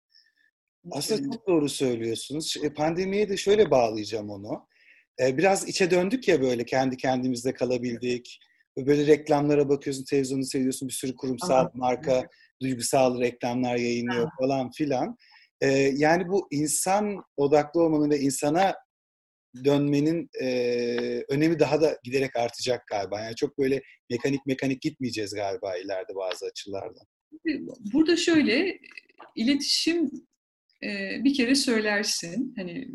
[0.91, 2.55] Aslında çok doğru söylüyorsunuz.
[2.75, 4.67] Pandemiye de şöyle bağlayacağım onu.
[5.19, 8.39] Biraz içe döndük ya böyle kendi kendimizde kalabildik.
[8.77, 11.71] böyle reklamlara bakıyorsun, televizyonu seviyorsun, bir sürü kurumsal Aha.
[11.73, 12.27] marka
[12.61, 14.35] duygusal reklamlar yayınlıyor Aha.
[14.39, 15.17] falan filan.
[15.61, 18.75] Ee, yani bu insan odaklı olmanın ve insana
[19.65, 20.47] dönmenin e,
[21.29, 23.21] önemi daha da giderek artacak galiba.
[23.21, 27.07] Yani çok böyle mekanik mekanik gitmeyeceğiz galiba ileride bazı açılardan.
[27.93, 28.79] Burada şöyle
[29.35, 30.11] iletişim
[30.83, 32.53] e, bir kere söylersin.
[32.57, 32.87] Hani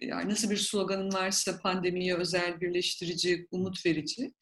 [0.00, 4.32] yani nasıl bir sloganın varsa pandemiye özel, birleştirici, umut verici.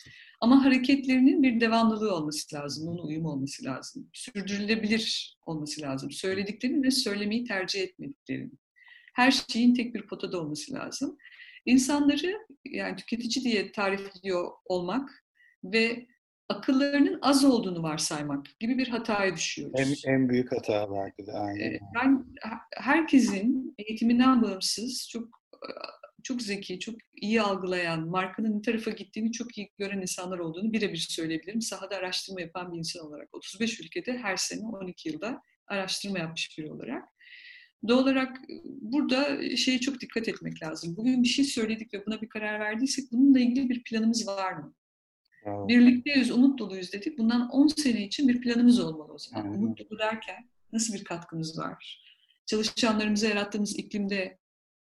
[0.41, 4.11] Ama hareketlerinin bir devamlılığı olması lazım, onun uyum olması lazım.
[4.13, 6.11] Sürdürülebilir olması lazım.
[6.11, 8.51] Söylediklerini ve söylemeyi tercih etmediklerini.
[9.15, 11.17] Her şeyin tek bir potada olması lazım.
[11.67, 15.25] İnsanları yani tüketici diye tarif ediyor olmak
[15.65, 16.07] ve
[16.49, 20.05] akıllarının az olduğunu varsaymak gibi bir hataya düşüyoruz.
[20.05, 21.33] En, en büyük hata belki de.
[21.33, 21.79] Aynen.
[21.95, 22.27] Ben
[22.77, 25.39] herkesin eğitiminden bağımsız çok
[26.23, 31.07] çok zeki, çok iyi algılayan, markanın ne tarafa gittiğini çok iyi gören insanlar olduğunu birebir
[31.11, 31.61] söyleyebilirim.
[31.61, 33.35] Sahada araştırma yapan bir insan olarak.
[33.35, 37.05] 35 ülkede her sene 12 yılda araştırma yapmış biri olarak.
[37.89, 40.97] Doğal olarak burada şeye çok dikkat etmek lazım.
[40.97, 44.75] Bugün bir şey söyledik ve buna bir karar verdiysek bununla ilgili bir planımız var mı?
[45.45, 45.69] Evet.
[45.69, 47.19] Birlikteyiz, umut doluyuz dedik.
[47.19, 49.45] Bundan 10 sene için bir planımız olmalı o zaman.
[49.45, 49.59] Aynen.
[49.59, 52.03] Umut dolu derken nasıl bir katkımız var?
[52.47, 54.39] Çalışanlarımıza yarattığımız iklimde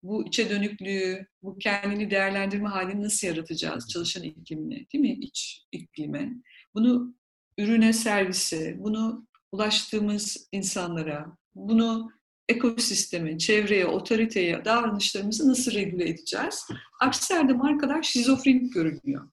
[0.03, 5.13] bu içe dönüklüğü, bu kendini değerlendirme halini nasıl yaratacağız çalışan iklimine, değil mi?
[5.13, 6.33] İç iklime.
[6.75, 7.15] Bunu
[7.59, 12.11] ürüne, servise, bunu ulaştığımız insanlara, bunu
[12.49, 16.67] ekosisteme, çevreye, otoriteye, davranışlarımızı nasıl regüle edeceğiz?
[17.01, 19.31] Aksi halde markalar şizofrenik görünüyor.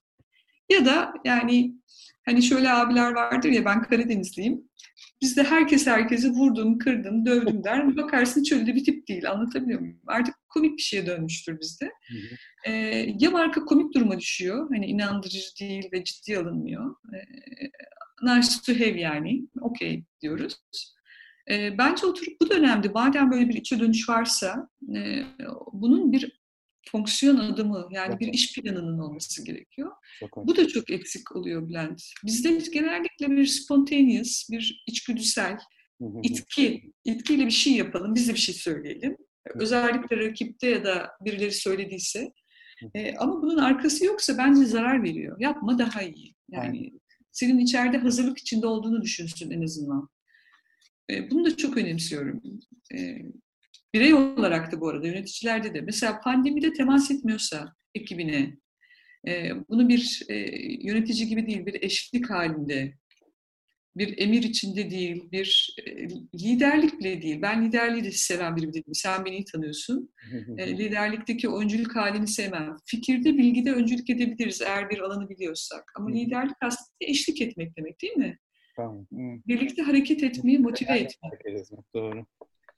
[0.68, 1.74] Ya da yani
[2.24, 4.62] hani şöyle abiler vardır ya ben Karadenizliyim.
[5.22, 7.96] Bizde herkes herkesi vurdum, kırdım, dövdüm der.
[7.96, 9.30] Bakarsın çölde bir tip değil.
[9.30, 10.00] Anlatabiliyor muyum?
[10.06, 11.90] Artık komik bir şeye dönmüştür bizde.
[12.66, 12.72] Ee,
[13.18, 14.68] ya marka komik duruma düşüyor.
[14.70, 16.94] Hani inandırıcı değil ve ciddi alınmıyor.
[17.14, 17.18] Ee,
[18.22, 19.46] nice to have yani.
[19.60, 20.56] Okey diyoruz.
[21.50, 25.22] Ee, bence oturup bu dönemde madem böyle bir içe dönüş varsa e,
[25.72, 26.43] bunun bir
[26.90, 29.90] fonksiyon adımı yani bir iş planının olması gerekiyor.
[30.36, 32.02] Bu da çok eksik oluyor Bülent.
[32.24, 35.58] Bizde genellikle bir spontaneous, bir içgüdüsel,
[36.22, 39.16] itki, itkiyle bir şey yapalım, biz de bir şey söyleyelim.
[39.54, 42.32] Özellikle rakipte ya da birileri söylediyse.
[42.94, 45.36] E, ama bunun arkası yoksa bence zarar veriyor.
[45.40, 46.34] Yapma daha iyi.
[46.50, 46.92] Yani
[47.32, 50.08] senin içeride hazırlık içinde olduğunu düşünsün en azından.
[51.10, 52.42] E, bunu da çok önemsiyorum.
[52.94, 53.18] E,
[53.94, 58.56] Birey olarak da bu arada yöneticilerde de mesela pandemide temas etmiyorsa ekibine
[59.28, 60.34] e, bunu bir e,
[60.86, 62.94] yönetici gibi değil bir eşlik halinde
[63.96, 67.42] bir emir içinde değil, bir e, liderlik bile değil.
[67.42, 68.94] Ben liderliği de seven biri değilim.
[68.94, 70.14] Sen beni iyi tanıyorsun.
[70.58, 72.76] E, liderlikteki öncülük halini sevmem.
[72.84, 75.92] Fikirde, bilgide öncülük edebiliriz eğer bir alanı biliyorsak.
[75.96, 78.38] Ama liderlik aslında eşlik etmek demek değil mi?
[78.76, 79.06] Tamam.
[79.46, 81.32] Birlikte hareket etmeyi motive etmek.
[81.94, 82.26] Doğru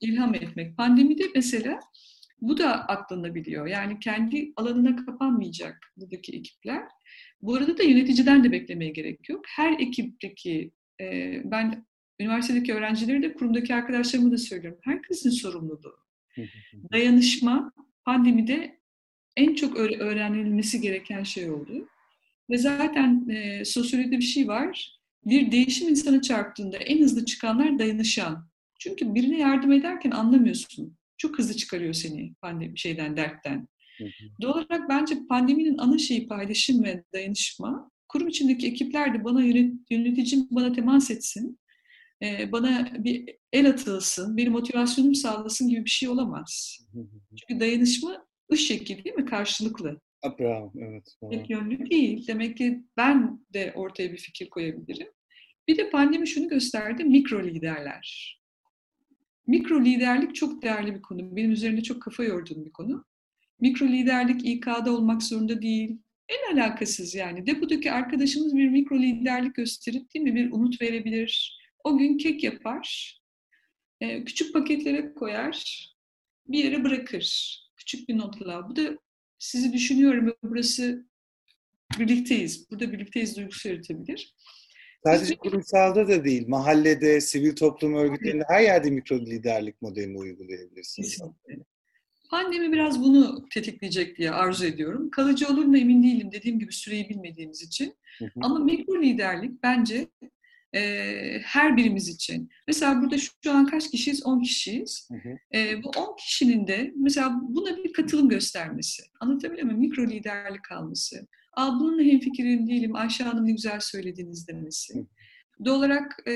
[0.01, 0.77] ilham etmek.
[0.77, 1.81] Pandemide mesela
[2.41, 3.67] bu da aklanabiliyor.
[3.67, 6.83] Yani kendi alanına kapanmayacak buradaki ekipler.
[7.43, 9.45] Bu arada da yöneticiden de beklemeye gerek yok.
[9.47, 11.87] Her ekipteki, e, ben
[12.21, 14.81] üniversitedeki öğrencileri de kurumdaki arkadaşlarımı da söylüyorum.
[14.83, 15.97] Herkesin sorumluluğu.
[16.93, 17.73] Dayanışma
[18.05, 18.81] pandemide
[19.37, 21.89] en çok öğrenilmesi gereken şey oldu.
[22.51, 24.99] Ve zaten e, sosyolojide bir şey var.
[25.25, 28.49] Bir değişim insanı çarptığında en hızlı çıkanlar dayanışan.
[28.87, 30.97] Çünkü birine yardım ederken anlamıyorsun.
[31.19, 33.69] Çok hızlı çıkarıyor seni pandemi şeyden, dertten.
[34.43, 37.91] Doğal olarak bence pandeminin ana şeyi paylaşım ve dayanışma.
[38.09, 41.59] Kurum içindeki ekipler de bana yönet, yöneticim bana temas etsin,
[42.53, 46.79] bana bir el atılsın, benim motivasyonumu sağlasın gibi bir şey olamaz.
[47.37, 49.25] Çünkü dayanışma ış şekli değil mi?
[49.25, 50.01] Karşılıklı.
[50.39, 51.17] Bravo, evet.
[51.31, 52.27] Tek yönlü değil.
[52.27, 55.09] Demek ki ben de ortaya bir fikir koyabilirim.
[55.69, 58.37] Bir de pandemi şunu gösterdi, mikro liderler.
[59.47, 61.37] Mikro liderlik çok değerli bir konu.
[61.37, 63.05] Benim üzerinde çok kafa yorduğum bir konu.
[63.61, 65.99] Mikro liderlik İK'da olmak zorunda değil.
[66.29, 67.47] En alakasız yani.
[67.47, 71.59] Depodaki arkadaşımız bir mikro liderlik gösterip değil mi bir umut verebilir.
[71.85, 73.19] O gün kek yapar,
[74.01, 75.87] e, küçük paketlere koyar,
[76.49, 77.57] bir yere bırakır.
[77.77, 78.69] Küçük bir notla.
[78.69, 78.99] Bu da
[79.39, 81.07] sizi düşünüyorum burası
[81.99, 82.71] birlikteyiz.
[82.71, 84.35] Burada birlikteyiz duygusu yaratabilir.
[85.05, 91.19] Sadece kurumsalda da değil, mahallede, sivil toplum örgütlerinde her yerde mikro liderlik modelini uygulayabilirsiniz.
[92.31, 95.11] Pandemi biraz bunu tetikleyecek diye arzu ediyorum.
[95.11, 97.95] Kalıcı olur mu emin değilim dediğim gibi süreyi bilmediğimiz için.
[98.19, 98.31] Hı hı.
[98.43, 100.09] Ama mikro liderlik bence
[100.75, 102.51] e, her birimiz için.
[102.69, 104.27] Mesela burada şu an kaç kişiyiz?
[104.27, 105.09] 10 kişiyiz.
[105.13, 105.59] Hı hı.
[105.59, 109.03] E, bu 10 kişinin de mesela buna bir katılım göstermesi.
[109.21, 109.81] Anlatabiliyor muyum?
[109.81, 111.27] Mikro liderlik alması.
[111.57, 115.07] Aa, bununla hemfikirim değilim, Ayşe Hanım ne güzel söylediniz demesi.
[115.65, 116.33] Doğal olarak e,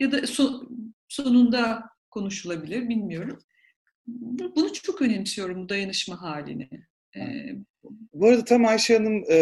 [0.00, 0.62] ya da so,
[1.08, 3.38] sonunda konuşulabilir, bilmiyorum.
[4.56, 6.68] Bunu çok önemsiyorum, dayanışma halini.
[7.16, 7.54] Ee,
[8.12, 9.38] Bu arada tam Ayşe Hanım e,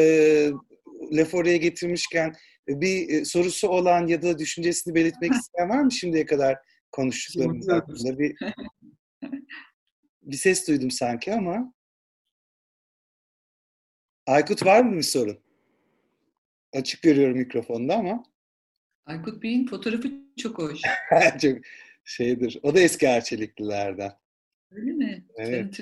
[1.12, 2.34] laf oraya getirmişken
[2.68, 6.58] bir e, sorusu olan ya da düşüncesini belirtmek isteyen var mı şimdiye kadar
[6.92, 8.18] konuştuklarımız hakkında?
[8.18, 8.36] Bir,
[10.22, 11.72] bir ses duydum sanki ama.
[14.30, 15.38] Aykut var mı bir sorun?
[16.72, 18.24] Açık görüyorum mikrofonda ama.
[19.06, 20.80] Aykut Bey'in fotoğrafı çok hoş.
[21.40, 21.58] çok
[22.04, 22.58] şeydir.
[22.62, 24.12] O da eski Arçeliklilerden.
[24.70, 25.24] Öyle mi?
[25.36, 25.80] Evet.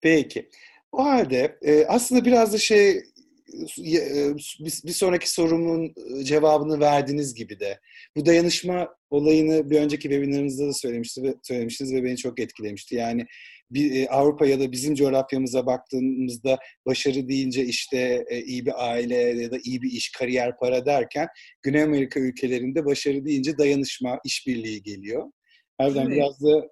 [0.00, 0.50] Peki.
[0.92, 7.60] O halde e, aslında biraz da şey e, bir sonraki sorumun e, cevabını verdiğiniz gibi
[7.60, 7.80] de
[8.16, 12.94] bu dayanışma olayını bir önceki webinarınızda da söylemiştiniz, söylemiştiniz ve beni çok etkilemişti.
[12.94, 13.26] Yani
[13.74, 19.50] bir e, Avrupa ya da bizim coğrafyamıza baktığımızda başarı deyince işte iyi bir aile ya
[19.50, 21.28] da iyi bir iş, kariyer, para derken
[21.62, 25.30] Güney Amerika ülkelerinde başarı deyince dayanışma, işbirliği geliyor.
[25.78, 26.16] Harbiden evet.
[26.16, 26.68] biraz da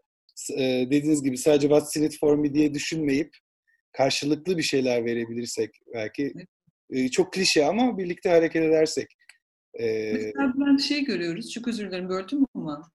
[0.91, 3.37] dediğiniz gibi sadece what's in it for me diye düşünmeyip
[3.93, 6.33] karşılıklı bir şeyler verebilirsek belki
[7.13, 9.07] çok klişe ama birlikte hareket edersek.
[9.81, 12.91] E, Mesela ben şey görüyoruz, çok özür dilerim böldüm ama.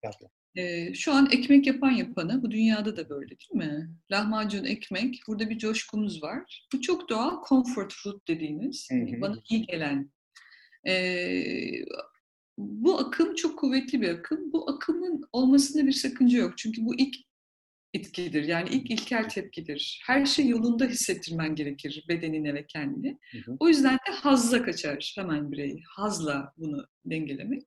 [0.58, 3.90] E, şu an ekmek yapan yapanı, bu dünyada da böyle değil mi?
[4.12, 6.68] Lahmacun, ekmek, burada bir coşkumuz var.
[6.74, 9.22] Bu çok doğal comfort food dediğimiz, hı hı.
[9.22, 10.12] bana iyi gelen.
[10.88, 10.96] E,
[12.58, 14.54] bu akım çok kuvvetli bir akım.
[14.54, 16.58] Bu akımın olmasında bir sakınca yok.
[16.58, 17.16] Çünkü bu ilk
[17.94, 18.44] etkidir.
[18.44, 20.02] Yani ilk ilkel tepkidir.
[20.06, 23.18] Her şey yolunda hissettirmen gerekir bedenine ve kendine.
[23.32, 23.58] Hı hı.
[23.60, 25.82] O yüzden de hazla kaçar hemen birey.
[25.96, 27.64] Hazla bunu dengelemek.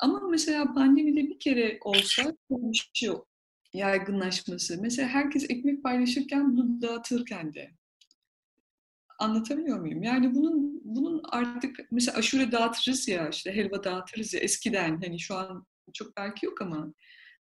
[0.00, 3.10] Ama mesela pandemide bir kere olsa bir şey
[3.72, 4.82] yaygınlaşması.
[4.82, 7.70] Mesela herkes ekmek paylaşırken bunu dağıtırken de.
[9.18, 10.02] Anlatabiliyor muyum?
[10.02, 15.34] Yani bunun bunun artık mesela aşure dağıtırız ya işte helva dağıtırız ya eskiden hani şu
[15.34, 16.94] an çok belki yok ama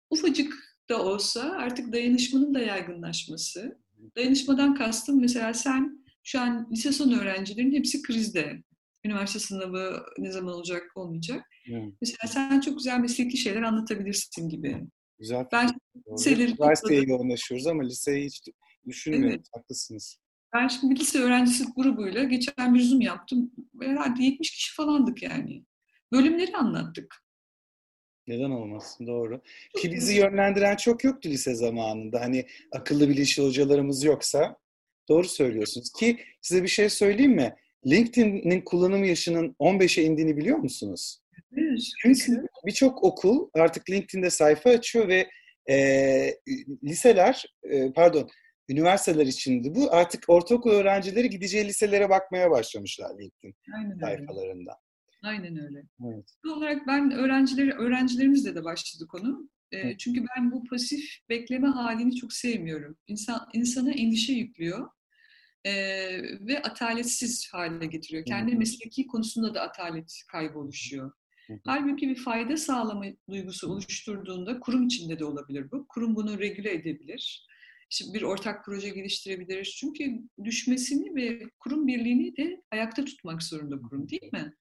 [0.09, 0.53] ufacık
[0.89, 3.77] da olsa artık dayanışmanın da yaygınlaşması.
[4.15, 8.63] Dayanışmadan kastım mesela sen şu an lise son öğrencilerin hepsi krizde.
[9.03, 11.45] Üniversite sınavı ne zaman olacak olmayacak.
[11.69, 11.93] Evet.
[12.01, 14.81] Mesela sen çok güzel mesleki şeyler anlatabilirsin gibi.
[15.19, 15.45] Güzel.
[15.51, 15.69] Ben
[16.13, 18.41] liseleri Üniversiteye yoğunlaşıyoruz ama liseyi hiç
[18.87, 19.29] düşünmüyorum.
[19.29, 19.47] Evet.
[19.53, 20.17] Haklısınız.
[20.53, 23.51] Ben şimdi bir lise öğrencisi grubuyla geçen bir Zoom yaptım.
[23.81, 25.63] Herhalde 70 kişi falandık yani.
[26.11, 27.15] Bölümleri anlattık.
[28.27, 29.07] Neden olmasın?
[29.07, 29.41] Doğru.
[29.81, 32.21] Ki bizi yönlendiren çok yoktu lise zamanında.
[32.21, 34.57] Hani akıllı bilinçli hocalarımız yoksa
[35.09, 35.91] doğru söylüyorsunuz.
[35.91, 37.55] Ki size bir şey söyleyeyim mi?
[37.87, 41.20] LinkedIn'in kullanım yaşının 15'e indiğini biliyor musunuz?
[42.01, 45.29] Çünkü birçok okul artık LinkedIn'de sayfa açıyor ve
[45.69, 45.77] e,
[46.83, 48.29] liseler, e, pardon,
[48.69, 49.93] üniversiteler içindi bu.
[49.93, 54.77] Artık ortaokul öğrencileri gideceği liselere bakmaya başlamışlar LinkedIn Aynen sayfalarında.
[55.23, 55.83] Aynen öyle.
[56.05, 56.25] Evet.
[56.45, 59.49] Bu olarak ben öğrencileri, öğrencilerimizle de başladı konu.
[59.71, 62.97] E, çünkü ben bu pasif bekleme halini çok sevmiyorum.
[63.07, 64.89] İnsan insana endişe yüklüyor
[65.65, 65.73] e,
[66.47, 68.25] ve ataletsiz hale getiriyor.
[68.25, 71.11] Kendi mesleki konusunda da atalet kaybı oluşuyor.
[71.65, 75.85] Halbuki bir fayda sağlama duygusu oluşturduğunda kurum içinde de olabilir bu.
[75.87, 77.47] Kurum bunu regüle edebilir.
[77.91, 79.63] İşte bir ortak proje geliştirebilir.
[79.79, 84.53] Çünkü düşmesini ve kurum birliğini de ayakta tutmak zorunda kurum değil mi?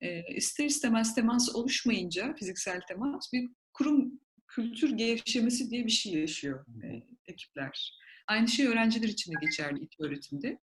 [0.00, 6.66] E, ister istemez temas oluşmayınca, fiziksel temas, bir kurum kültür gevşemesi diye bir şey yaşıyor
[6.84, 8.00] e, ekipler.
[8.26, 10.58] Aynı şey öğrenciler için de geçerli ilk öğretimde.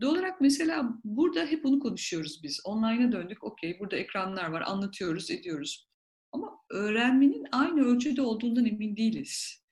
[0.00, 2.60] Doğal olarak mesela burada hep bunu konuşuyoruz biz.
[2.64, 5.88] Online'a döndük, okey burada ekranlar var, anlatıyoruz, ediyoruz.
[6.32, 9.62] Ama öğrenmenin aynı ölçüde olduğundan emin değiliz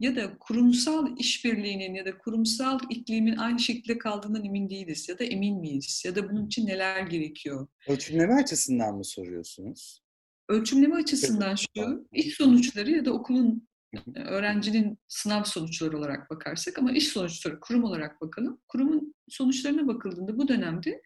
[0.00, 5.24] ya da kurumsal işbirliğinin ya da kurumsal iklimin aynı şekilde kaldığından emin değiliz ya da
[5.24, 7.66] emin miyiz ya da bunun için neler gerekiyor?
[7.88, 10.04] Ölçümleme açısından mı soruyorsunuz?
[10.48, 13.68] Ölçümleme açısından şu, iş sonuçları ya da okulun
[14.14, 18.60] öğrencinin sınav sonuçları olarak bakarsak ama iş sonuçları kurum olarak bakalım.
[18.68, 21.02] Kurumun sonuçlarına bakıldığında bu dönemde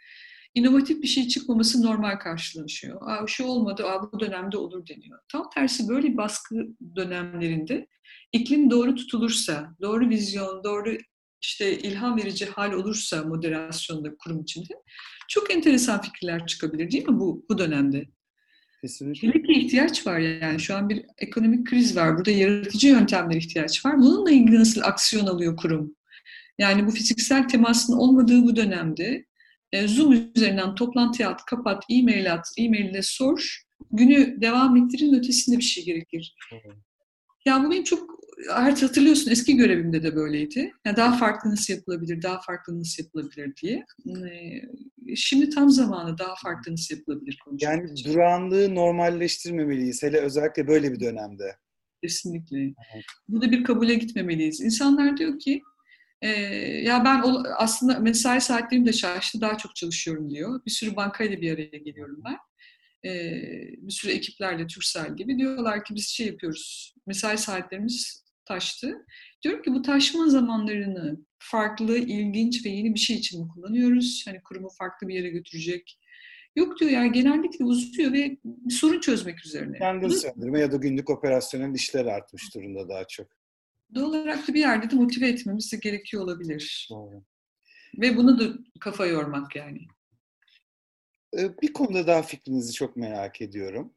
[0.54, 2.98] inovatif bir şey çıkmaması normal karşılanıyor.
[3.00, 5.18] Aa, şu olmadı, aa, bu dönemde olur deniyor.
[5.32, 7.86] Tam tersi böyle baskı dönemlerinde
[8.32, 10.96] iklim doğru tutulursa, doğru vizyon, doğru
[11.40, 14.74] işte ilham verici hal olursa moderasyonda kurum içinde
[15.28, 18.06] çok enteresan fikirler çıkabilir değil mi bu, bu dönemde?
[18.80, 19.28] Kesinlikle.
[19.28, 22.16] Hele ihtiyaç var yani şu an bir ekonomik kriz var.
[22.16, 23.98] Burada yaratıcı yöntemlere ihtiyaç var.
[23.98, 25.96] Bununla ilgili nasıl aksiyon alıyor kurum?
[26.58, 29.24] Yani bu fiziksel temasın olmadığı bu dönemde
[29.72, 33.64] e, Zoom üzerinden toplantı at, kapat, e-mail at, e-mail ile sor.
[33.90, 36.34] Günü devam ettirin ötesinde bir şey gerekir.
[37.44, 38.18] Ya bu benim çok
[38.52, 40.72] hatırlıyorsun eski görevimde de böyleydi.
[40.86, 43.84] Yani daha farklı nasıl yapılabilir, daha farklı nasıl yapılabilir diye.
[45.16, 48.12] Şimdi tam zamanı daha farklı nasıl yapılabilir konuşmak Yani için.
[48.12, 50.02] durağanlığı normalleştirmemeliyiz.
[50.02, 51.56] Hele özellikle böyle bir dönemde.
[52.02, 52.58] Kesinlikle.
[52.58, 53.04] Evet.
[53.28, 54.60] Burada bir kabule gitmemeliyiz.
[54.60, 55.62] İnsanlar diyor ki
[56.22, 56.28] e,
[56.82, 57.22] ya ben
[57.56, 60.60] aslında mesai saatlerim de şaştı daha çok çalışıyorum diyor.
[60.66, 62.36] Bir sürü bankayla bir araya geliyorum ben.
[63.10, 63.32] E,
[63.78, 66.94] bir sürü ekiplerle Türksel gibi diyorlar ki biz şey yapıyoruz.
[67.06, 69.06] Mesai saatlerimiz taştı.
[69.42, 74.24] Diyorum ki bu taşma zamanlarını farklı, ilginç ve yeni bir şey için mi kullanıyoruz?
[74.26, 75.98] Hani kurumu farklı bir yere götürecek.
[76.56, 79.78] Yok diyor yani genellikle uzuyor ve bir sorun çözmek üzerine.
[79.80, 83.26] Yangın söndürme ya da günlük operasyonel işler artmış durumda daha çok.
[83.94, 86.88] Doğal olarak da bir yerde de motive etmemiz de gerekiyor olabilir.
[86.90, 87.24] Doğru.
[88.00, 89.80] Ve bunu da kafa yormak yani.
[91.62, 93.94] Bir konuda daha fikrinizi çok merak ediyorum.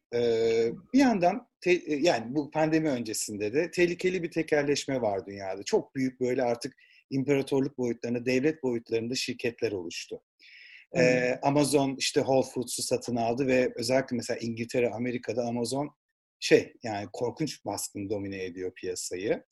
[0.94, 1.48] Bir yandan
[1.86, 5.62] yani bu pandemi öncesinde de tehlikeli bir tekerleşme var dünyada.
[5.62, 6.76] Çok büyük böyle artık
[7.12, 10.22] imparatorluk boyutlarında, devlet boyutlarında şirketler oluştu.
[10.96, 15.90] Ee, Amazon işte Whole Foods'u satın aldı ve özellikle mesela İngiltere, Amerika'da Amazon
[16.40, 19.44] şey yani korkunç baskın domine ediyor piyasayı.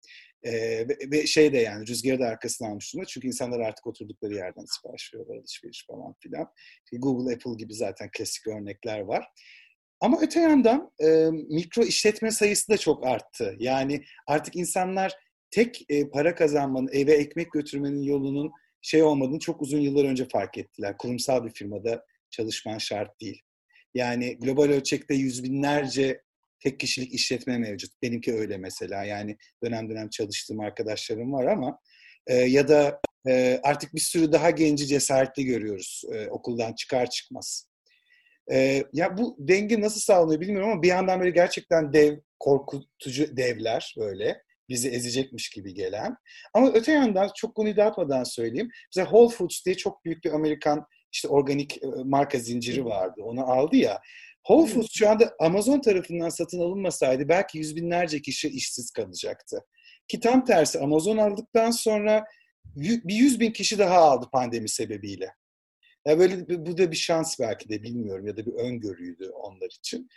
[0.42, 0.53] Ee,
[0.88, 3.07] ve, ve şey de yani rüzgarı da arkasına almış durumda.
[3.07, 6.46] Çünkü insanlar artık oturdukları yerden sipariş veriyorlar, alışveriş falan filan.
[6.92, 9.25] Google, Apple gibi zaten klasik örnekler var.
[10.01, 13.57] Ama öte yandan e, mikro işletme sayısı da çok arttı.
[13.59, 15.12] Yani artık insanlar
[15.51, 20.59] tek e, para kazanmanın, eve ekmek götürmenin yolunun şey olmadığını çok uzun yıllar önce fark
[20.59, 20.99] ettiler.
[20.99, 23.43] Kurumsal bir firmada çalışman şart değil.
[23.95, 26.23] Yani global ölçekte yüz binlerce
[26.61, 28.03] tek kişilik işletme mevcut.
[28.03, 29.05] Benimki öyle mesela.
[29.05, 31.79] Yani dönem dönem çalıştığım arkadaşlarım var ama
[32.27, 37.71] e, ya da e, artık bir sürü daha genci cesaretli görüyoruz e, okuldan çıkar çıkmaz.
[38.53, 43.95] E, ya bu denge nasıl sağlanıyor bilmiyorum ama bir yandan böyle gerçekten dev, korkutucu devler
[43.99, 46.16] böyle bizi ezecekmiş gibi gelen.
[46.54, 48.70] Ama öte yandan çok konuyu dağıtmadan söyleyeyim.
[48.94, 53.20] Mesela Whole Foods diye çok büyük bir Amerikan işte organik marka zinciri vardı.
[53.24, 54.00] Onu aldı ya.
[54.46, 59.64] Whole Foods şu anda Amazon tarafından satın alınmasaydı belki yüz binlerce kişi işsiz kalacaktı.
[60.09, 62.24] Ki tam tersi Amazon aldıktan sonra
[62.76, 65.35] bir yüz bin kişi daha aldı pandemi sebebiyle.
[66.06, 70.09] Ya böyle bu da bir şans belki de bilmiyorum ya da bir öngörüydü onlar için.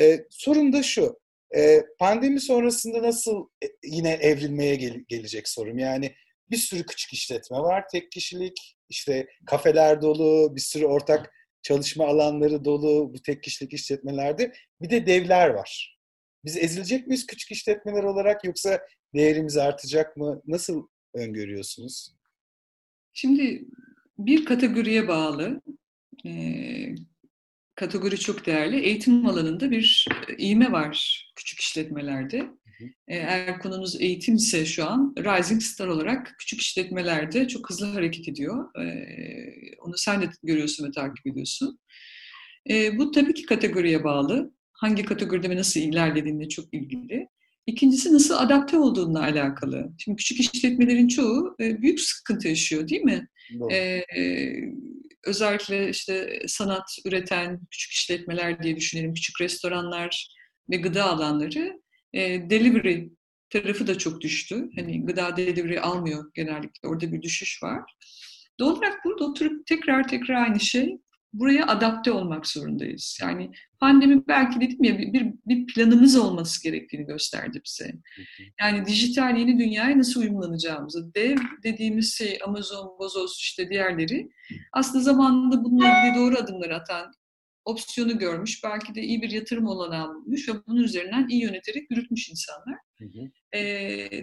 [0.00, 1.20] Ee, sorun da şu.
[1.56, 5.78] E, pandemi sonrasında nasıl e, yine evrilmeye gel- gelecek sorum.
[5.78, 6.14] Yani
[6.50, 11.30] bir sürü küçük işletme var, tek kişilik, işte kafeler dolu, bir sürü ortak
[11.62, 14.52] çalışma alanları dolu bu tek kişilik işletmelerde.
[14.80, 15.98] Bir de devler var.
[16.44, 18.80] Biz ezilecek miyiz küçük işletmeler olarak yoksa
[19.14, 20.42] değerimiz artacak mı?
[20.46, 22.14] Nasıl öngörüyorsunuz?
[23.12, 23.64] Şimdi
[24.18, 25.60] bir kategoriye bağlı
[27.78, 28.80] kategori çok değerli.
[28.80, 32.36] Eğitim alanında bir e, iğme var küçük işletmelerde.
[33.08, 38.28] E, eğer konunuz eğitim ise şu an Rising Star olarak küçük işletmelerde çok hızlı hareket
[38.28, 38.84] ediyor.
[38.84, 38.86] E,
[39.78, 41.78] onu sen de görüyorsun ve takip ediyorsun.
[42.96, 44.52] Bu tabii ki kategoriye bağlı.
[44.72, 47.28] Hangi kategoride ve nasıl ilerlediğinde çok ilgili.
[47.66, 49.92] İkincisi nasıl adapte olduğunla alakalı.
[49.98, 53.28] Şimdi küçük işletmelerin çoğu büyük sıkıntı yaşıyor değil mi?
[53.58, 53.72] Doğru.
[53.72, 54.04] Ee,
[55.24, 60.34] özellikle işte sanat üreten küçük işletmeler diye düşünelim, küçük restoranlar
[60.70, 61.80] ve gıda alanları
[62.12, 63.08] e, delivery
[63.50, 64.68] tarafı da çok düştü.
[64.76, 66.88] Hani gıda delivery almıyor genellikle.
[66.88, 67.82] Orada bir düşüş var.
[68.60, 70.98] Doğal olarak burada oturup tekrar tekrar aynı şey
[71.32, 73.18] buraya adapte olmak zorundayız.
[73.22, 77.92] Yani pandemi belki dedim ya bir, bir planımız olması gerektiğini gösterdi bize.
[78.60, 84.28] Yani dijital yeni dünyaya nasıl uyumlanacağımızı, dev dediğimiz şey Amazon, Bozos işte diğerleri
[84.72, 87.12] aslında zamanında bununla ilgili doğru adımlar atan,
[87.68, 92.30] opsiyonu görmüş, belki de iyi bir yatırım olanağı bulmuş ve bunun üzerinden iyi yöneterek yürütmüş
[92.30, 92.78] insanlar.
[92.98, 93.58] Hı hı.
[93.58, 93.60] E,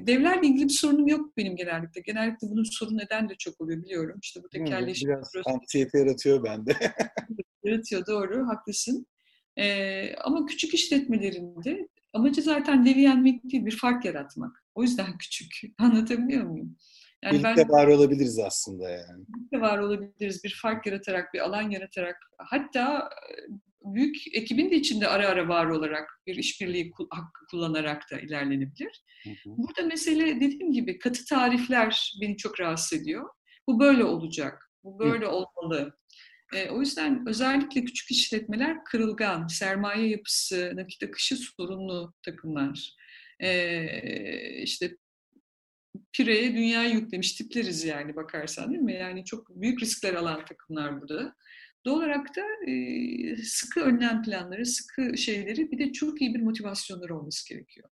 [0.08, 2.02] devlerle ilgili bir sorunum yok benim genellikle.
[2.02, 4.20] Genellikle bunun sorun neden de çok oluyor biliyorum.
[4.24, 5.10] İşte bu tekerleşme.
[5.10, 6.76] Biraz anksiyete yaratıyor bende.
[7.64, 9.08] yaratıyor doğru, haklısın.
[9.58, 14.64] E, ama küçük işletmelerinde amacı zaten devi yenmek değil, bir fark yaratmak.
[14.76, 15.62] O yüzden küçük.
[15.78, 16.78] Anlatabiliyor muyum?
[17.26, 19.26] Yani birlikte ben, var olabiliriz aslında yani.
[19.28, 20.44] Birlikte var olabiliriz.
[20.44, 22.16] Bir fark yaratarak, bir alan yaratarak.
[22.38, 23.10] Hatta
[23.86, 29.04] büyük ekibin de içinde ara ara var olarak bir işbirliği hakkı kullanarak da ilerlenebilir.
[29.24, 29.58] Hı hı.
[29.58, 33.30] Burada mesele dediğim gibi katı tarifler beni çok rahatsız ediyor.
[33.68, 35.30] Bu böyle olacak, bu böyle hı.
[35.30, 35.98] olmalı.
[36.54, 42.96] E, o yüzden özellikle küçük işletmeler kırılgan, sermaye yapısı, nakit akışı sorunlu takımlar.
[43.40, 44.98] E, işte
[46.14, 48.94] pireye dünyayı yüklemiş tipleriz yani bakarsan değil mi?
[48.94, 51.36] Yani çok büyük riskler alan takımlar burada.
[51.86, 57.18] Doğal olarak da e, sıkı önlem planları, sıkı şeyleri bir de çok iyi bir motivasyonları
[57.18, 57.90] olması gerekiyor.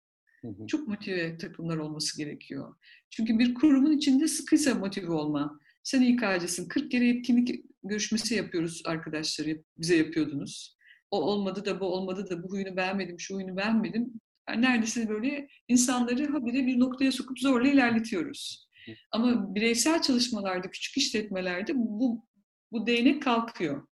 [0.67, 2.75] Çok motive takımlar olması gerekiyor.
[3.09, 5.59] Çünkü bir kurumun içinde sıkıysa motive olma.
[5.83, 6.67] Sen İK'cısın.
[6.67, 9.47] 40 kere etkinlik görüşmesi yapıyoruz arkadaşlar.
[9.77, 10.77] Bize yapıyordunuz.
[11.11, 14.13] O olmadı da bu olmadı da bu huyunu beğenmedim, şu huyunu beğenmedim.
[14.51, 18.69] Yani neredeyse böyle insanları habire bir noktaya sokup zorla ilerletiyoruz.
[19.11, 22.25] Ama bireysel çalışmalarda, küçük işletmelerde bu,
[22.71, 23.87] bu değnek kalkıyor.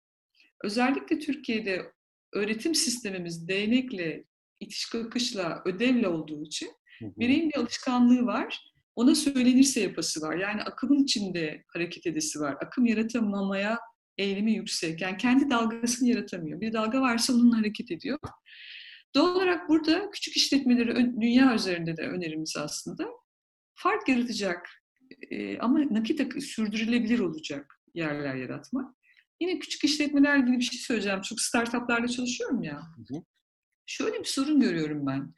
[0.65, 1.93] Özellikle Türkiye'de
[2.33, 4.25] öğretim sistemimiz değnekle,
[4.61, 8.73] itiş kakışla, ödevle olduğu için bireyin bir alışkanlığı var.
[8.97, 10.37] Ona söylenirse yapası var.
[10.37, 12.57] Yani akımın içinde hareket edesi var.
[12.65, 13.79] Akım yaratamamaya
[14.19, 15.01] eğilimi yüksek.
[15.01, 16.61] Yani kendi dalgasını yaratamıyor.
[16.61, 18.19] Bir dalga varsa onunla hareket ediyor.
[19.15, 23.09] Doğal olarak burada küçük işletmeleri dünya üzerinde de önerimiz aslında
[23.75, 24.69] fark yaratacak
[25.31, 28.95] e, ama nakit sürdürülebilir olacak yerler yaratmak.
[29.41, 31.21] Yine küçük işletmeler ilgili bir şey söyleyeceğim.
[31.21, 32.77] Çok startuplarla çalışıyorum ya.
[32.77, 33.23] Hı hı.
[33.87, 35.35] Şöyle bir sorun görüyorum ben.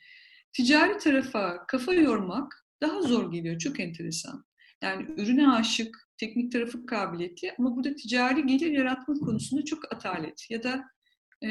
[0.52, 3.58] Ticari tarafa kafa yormak daha zor geliyor.
[3.58, 4.44] Çok enteresan.
[4.82, 10.62] Yani ürüne aşık, teknik tarafı kabiliyeti ama burada ticari gelir yaratma konusunda çok atalet ya
[10.62, 10.84] da
[11.42, 11.48] e,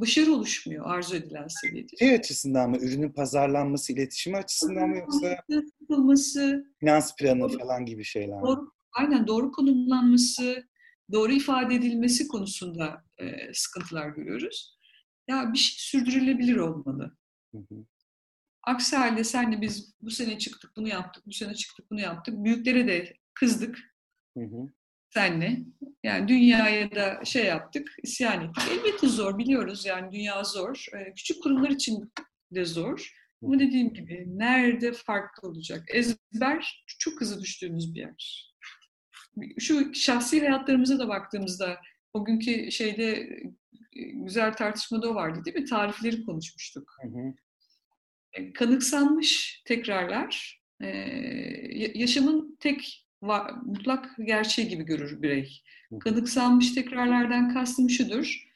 [0.00, 1.96] başarı oluşmuyor arzu edilen seviyede.
[1.98, 2.78] Şey açısından mı?
[2.78, 8.42] Ürünün pazarlanması, iletişimi açısından mı yoksa yapılması, finans planı doğru, falan gibi şeyler?
[8.42, 10.64] Doğru, aynen doğru konumlanması,
[11.12, 14.78] doğru ifade edilmesi konusunda e, sıkıntılar görüyoruz.
[15.28, 17.16] Ya bir şey sürdürülebilir olmalı.
[17.54, 17.84] Hı hı.
[18.62, 22.44] Aksi halde senle biz bu sene çıktık, bunu yaptık, bu sene çıktık, bunu yaptık.
[22.44, 23.78] Büyüklere de kızdık.
[24.36, 24.72] Hı hı.
[25.14, 25.58] Senle.
[26.02, 28.64] Yani dünyaya da şey yaptık, isyan ettik.
[28.72, 30.86] Elbette zor, biliyoruz yani dünya zor.
[30.94, 32.12] Ee, küçük kurumlar için
[32.50, 33.12] de zor.
[33.42, 35.84] Ama dediğim gibi nerede farklı olacak?
[35.88, 38.52] Ezber çok hızlı düştüğümüz bir yer.
[39.58, 41.80] Şu şahsi hayatlarımıza da baktığımızda
[42.12, 43.28] o günkü şeyde
[44.14, 45.64] güzel tartışmada o vardı değil mi?
[45.64, 46.96] Tarifleri konuşmuştuk.
[47.02, 47.34] Hı hı.
[48.32, 50.88] E, kanıksanmış tekrarlar e,
[51.94, 53.01] yaşamın tek
[53.62, 55.62] mutlak gerçeği gibi görür birey.
[56.00, 58.48] Kanıksanmış tekrarlardan kastım şudur.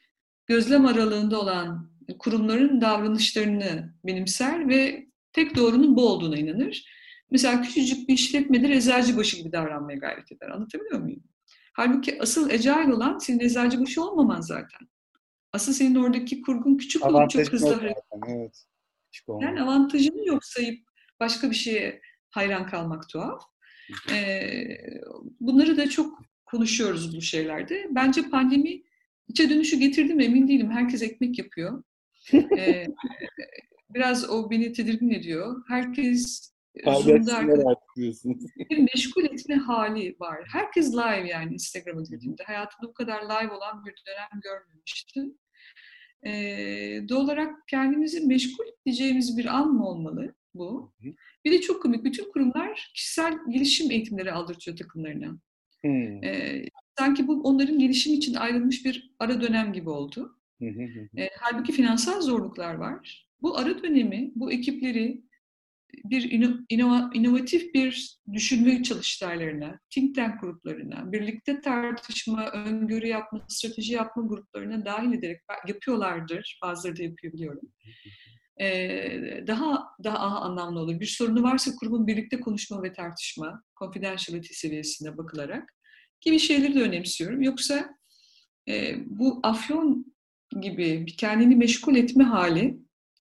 [0.46, 6.84] Gözlem aralığında olan kurumların davranışlarını benimser ve tek doğrunun bu olduğuna inanır.
[7.30, 10.48] Mesela küçücük bir işletmede eczacıbaşı gibi davranmaya gayret eder.
[10.48, 11.22] Anlatabiliyor muyum?
[11.72, 14.88] Halbuki asıl ecail olan senin eczacıbaşı olmaman zaten.
[15.52, 18.04] Asıl senin oradaki kurgun küçük olup çok hızlı hareket.
[18.28, 18.64] Evet.
[19.40, 20.86] Yani avantajını yok sayıp
[21.20, 22.00] başka bir şeye
[22.30, 23.42] hayran kalmak tuhaf.
[24.10, 24.78] Ee,
[25.40, 27.86] bunları da çok konuşuyoruz bu şeylerde.
[27.90, 28.82] Bence pandemi
[29.28, 30.70] içe dönüşü getirdi mi emin değilim.
[30.70, 31.82] Herkes ekmek yapıyor.
[32.32, 32.86] Ee,
[33.90, 35.62] biraz o beni tedirgin ediyor.
[35.68, 36.52] Herkes
[36.84, 37.76] Zoom'da
[38.70, 40.44] bir meşgul etme hali var.
[40.52, 42.42] Herkes live yani Instagram'a girdiğimde.
[42.44, 45.38] Hayatımda bu kadar live olan bir dönem görmemiştim.
[46.26, 50.94] Ee, doğal olarak kendimizi meşgul edeceğimiz bir an mı olmalı bu?
[51.44, 52.04] Bir de çok komik.
[52.04, 55.38] Bütün kurumlar kişisel gelişim eğitimleri aldırtıyor takımlarına.
[55.80, 56.24] Hmm.
[56.24, 56.64] Ee,
[56.98, 60.38] sanki bu onların gelişim için ayrılmış bir ara dönem gibi oldu.
[61.18, 63.28] e, halbuki finansal zorluklar var.
[63.42, 65.22] Bu ara dönemi, bu ekipleri
[66.04, 66.30] bir
[66.70, 74.84] inova, inovatif bir düşünme çalıştaylarına, think tank gruplarına, birlikte tartışma, öngörü yapma, strateji yapma gruplarına
[74.84, 76.58] dahil ederek yapıyorlardır.
[76.62, 77.72] Bazıları da yapıyor biliyorum.
[79.46, 81.00] Daha daha anlamlı olur.
[81.00, 85.74] Bir sorunu varsa kurumun birlikte konuşma ve tartışma, confidentiality seviyesinde bakılarak
[86.20, 87.42] gibi şeyleri de önemsiyorum.
[87.42, 87.96] Yoksa
[89.06, 90.14] bu afyon
[90.60, 92.78] gibi kendini meşgul etme hali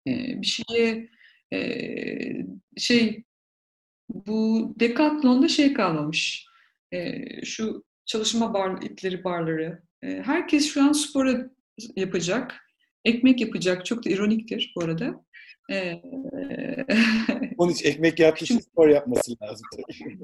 [0.07, 1.09] bir şeye
[2.77, 3.23] şey
[4.09, 6.47] bu Decathlon'da şey kalmamış.
[7.43, 9.83] Şu çalışma bar, itleri barları.
[10.01, 11.49] Herkes şu an spora
[11.95, 12.59] yapacak.
[13.05, 13.85] Ekmek yapacak.
[13.85, 15.25] Çok da ironiktir bu arada.
[15.71, 16.01] Ee,
[17.57, 19.67] Onun için ekmek yapmış için spor yapması lazım.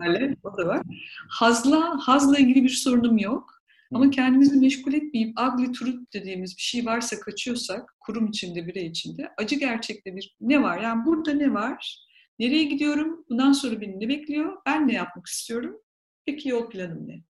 [0.08, 0.82] Öyle, o da var.
[1.30, 3.60] Hazla, hazla ilgili bir sorunum yok.
[3.94, 9.30] Ama kendimizi meşgul etmeyip ugly truth dediğimiz bir şey varsa kaçıyorsak, kurum içinde, birey içinde,
[9.38, 10.82] acı gerçekte bir ne var?
[10.82, 12.06] Yani burada ne var?
[12.40, 13.26] Nereye gidiyorum?
[13.30, 14.58] Bundan sonra beni ne bekliyor?
[14.66, 15.82] Ben ne yapmak istiyorum?
[16.26, 17.24] Peki yol planım ne?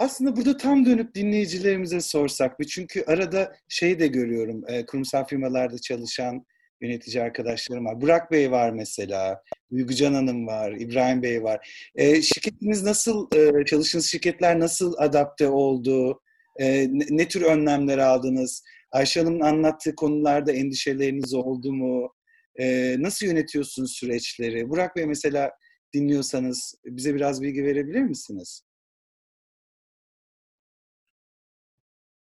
[0.00, 5.78] Aslında burada tam dönüp dinleyicilerimize sorsak bir çünkü arada şey de görüyorum e, kurumsal firmalarda
[5.78, 6.46] çalışan
[6.80, 8.00] yönetici arkadaşlarım var.
[8.00, 11.88] Burak Bey var mesela, Duygucan Hanım var, İbrahim Bey var.
[11.94, 16.20] E, şirketiniz nasıl, e, çalıştığınız şirketler nasıl adapte oldu?
[16.60, 18.62] E, ne, ne tür önlemler aldınız?
[18.92, 22.14] Ayşe Hanım'ın anlattığı konularda endişeleriniz oldu mu?
[22.60, 24.70] E, nasıl yönetiyorsunuz süreçleri?
[24.70, 25.50] Burak Bey mesela
[25.94, 28.69] dinliyorsanız bize biraz bilgi verebilir misiniz?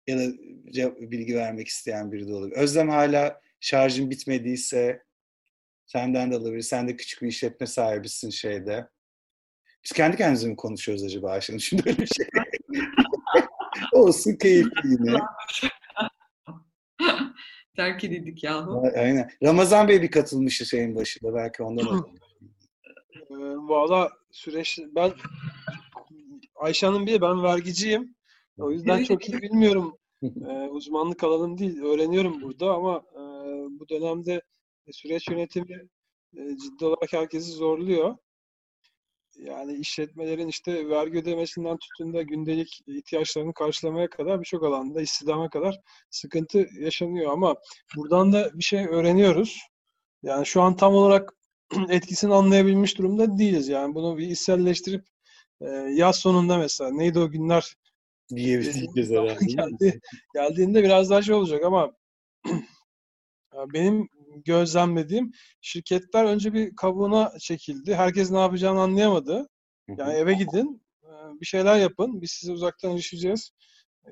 [0.09, 0.33] Ya da
[1.01, 2.57] bilgi vermek isteyen biri de olabilir.
[2.57, 5.09] Özlem hala şarjım bitmediyse
[5.89, 6.63] Senden de alabilir.
[6.63, 8.89] Sen de küçük bir işletme sahibisin şeyde.
[9.85, 11.59] Biz kendi kendimize mi konuşuyoruz acaba Ayşe'nin?
[11.59, 12.27] Şimdi öyle bir şey.
[13.93, 15.19] Olsun keyifli yine.
[17.77, 18.91] Terk edildik yahu.
[18.97, 19.31] Aynen.
[19.43, 21.35] Ramazan Bey bir katılmıştı şeyin başında.
[21.35, 22.11] Belki ondan oldu.
[23.31, 25.13] Ee, valla süreç ben
[26.57, 28.15] Ayşe Hanım bile ben vergiciyim.
[28.59, 29.99] O yüzden çok iyi bilmiyorum.
[30.23, 31.83] Ee, uzmanlık alanım değil.
[31.83, 33.21] Öğreniyorum burada ama e,
[33.81, 34.43] bu dönemde
[34.91, 35.89] süreç yönetimi
[36.37, 38.17] e, ciddi olarak herkesi zorluyor.
[39.37, 45.81] Yani işletmelerin işte vergi ödemesinden tutun da gündelik ihtiyaçlarını karşılamaya kadar birçok alanda istihdama kadar
[46.11, 47.57] sıkıntı yaşanıyor ama
[47.97, 49.59] buradan da bir şey öğreniyoruz.
[50.23, 51.33] Yani şu an tam olarak
[51.89, 53.69] etkisini anlayabilmiş durumda değiliz.
[53.69, 55.05] Yani bunu bir içselleştirip
[55.61, 57.75] e, yaz sonunda mesela neydi o günler
[58.37, 59.45] diyebiliriz herhalde.
[59.47, 60.01] Geldi,
[60.35, 61.93] geldiğinde biraz daha şey olacak ama
[63.75, 64.09] benim
[64.45, 67.95] gözlemlediğim şirketler önce bir kabuğuna çekildi.
[67.95, 69.49] Herkes ne yapacağını anlayamadı.
[69.99, 70.83] Yani eve gidin,
[71.41, 72.23] bir şeyler yapın.
[72.23, 73.51] Biz size uzaktan erişeceğiz.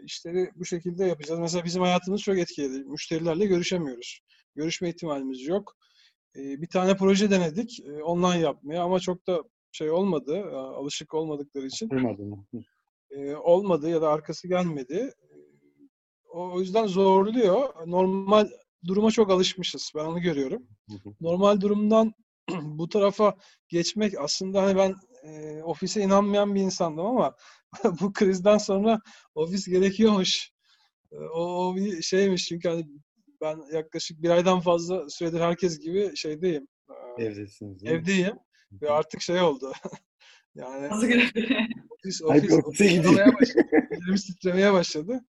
[0.04, 1.40] İşleri bu şekilde yapacağız.
[1.40, 2.84] Mesela bizim hayatımız çok etkiledi.
[2.84, 4.20] Müşterilerle görüşemiyoruz.
[4.54, 5.76] Görüşme ihtimalimiz yok.
[6.34, 9.42] Bir tane proje denedik online yapmaya ama çok da
[9.72, 10.44] şey olmadı.
[10.52, 11.88] Alışık olmadıkları için.
[11.88, 12.46] Olmadı mı?
[13.42, 15.12] Olmadı ya da arkası gelmedi.
[16.28, 17.68] O yüzden zorluyor.
[17.86, 18.48] Normal
[18.86, 19.92] duruma çok alışmışız.
[19.94, 20.62] Ben onu görüyorum.
[21.20, 22.12] Normal durumdan
[22.62, 23.36] bu tarafa
[23.68, 27.34] geçmek aslında hani ben e, ofise inanmayan bir insandım ama
[28.00, 29.00] bu krizden sonra
[29.34, 30.50] ofis gerekiyormuş.
[31.12, 32.86] E, o, o bir şeymiş çünkü hani
[33.40, 36.68] ben yaklaşık bir aydan fazla süredir herkes gibi şeydeyim.
[37.18, 37.84] Evdesiniz.
[37.84, 38.38] Evdeyim.
[38.82, 39.72] Ve artık şey oldu.
[40.54, 40.88] yani
[42.06, 43.66] ofis, ofis, ofis titremeye başladı.
[44.26, 45.24] titremeye başladı.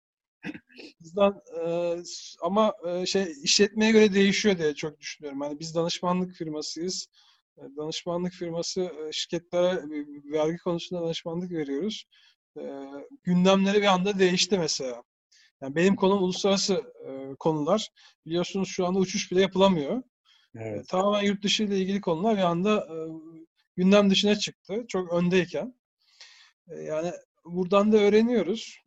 [1.00, 1.96] Bizden e,
[2.42, 5.42] ama e, şey işletmeye göre değişiyor diye çok düşünüyorum.
[5.42, 7.06] Yani biz danışmanlık firmasıyız.
[7.58, 9.82] E, danışmanlık firması e, şirketlere
[10.32, 12.04] vergi konusunda danışmanlık veriyoruz.
[12.58, 12.62] E,
[13.22, 15.02] gündemleri bir anda değişti mesela.
[15.62, 17.88] Yani benim konum uluslararası e, konular.
[18.26, 20.02] Biliyorsunuz şu anda uçuş bile yapılamıyor.
[20.56, 20.80] Evet.
[20.80, 22.96] E, tamamen yurt dışı ile ilgili konular bir anda e,
[23.76, 24.84] gündem dışına çıktı.
[24.88, 25.74] Çok öndeyken.
[26.72, 27.12] E, yani
[27.44, 28.78] buradan da öğreniyoruz.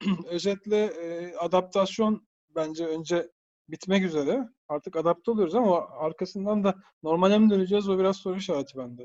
[0.26, 3.28] özetle e, adaptasyon bence önce
[3.68, 4.48] bitmek üzere.
[4.68, 9.04] Artık adapte oluyoruz ama arkasından da normale mi döneceğiz o biraz soru işareti bende.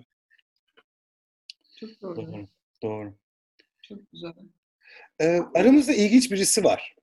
[1.80, 2.16] Çok doğru.
[2.16, 2.46] Doğru.
[2.84, 3.14] doğru.
[3.84, 4.34] Çok güzel.
[5.22, 6.96] Ee, aramızda ilginç birisi var.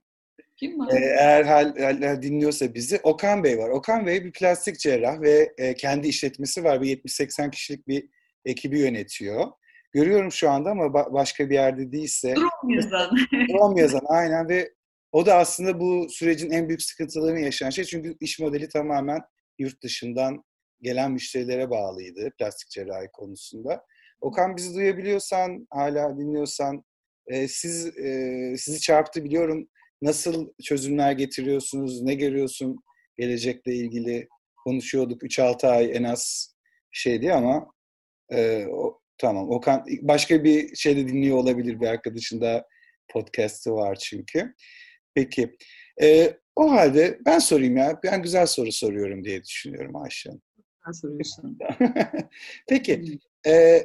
[0.57, 0.93] Kim var?
[0.93, 3.68] Ee, eğer hal, hal, dinliyorsa bizi Okan Bey var.
[3.68, 6.82] Okan Bey bir plastik cerrah ve e, kendi işletmesi var.
[6.82, 8.09] Bir 70-80 kişilik bir
[8.45, 9.51] ekibi yönetiyor.
[9.95, 12.34] Görüyorum şu anda ama başka bir yerde değilse.
[12.36, 13.16] Drone yazan.
[13.32, 14.74] Drone yazan aynen ve
[15.12, 17.84] o da aslında bu sürecin en büyük sıkıntılarını yaşayan şey.
[17.84, 19.20] Çünkü iş modeli tamamen
[19.59, 20.45] yurt dışından
[20.80, 23.84] gelen müşterilere bağlıydı plastik cerrahi konusunda.
[24.20, 26.84] Okan bizi duyabiliyorsan, hala dinliyorsan
[27.26, 29.68] e, siz e, sizi çarptı biliyorum.
[30.03, 32.03] Nasıl çözümler getiriyorsunuz?
[32.03, 32.76] Ne görüyorsun
[33.16, 34.28] gelecekle ilgili?
[34.64, 36.55] Konuşuyorduk 3-6 ay en az
[36.92, 37.66] şeydi ama
[38.32, 39.50] e, o, Tamam.
[39.50, 42.66] Okan başka bir şeyde dinliyor olabilir bir arkadaşın da
[43.08, 44.54] podcast'ı var çünkü.
[45.14, 45.56] Peki.
[46.02, 48.00] Ee, o halde ben sorayım ya.
[48.04, 50.30] Ben güzel soru soruyorum diye düşünüyorum Ayşe
[50.86, 51.58] Ben soruyorsun.
[52.68, 53.18] Peki.
[53.46, 53.82] E,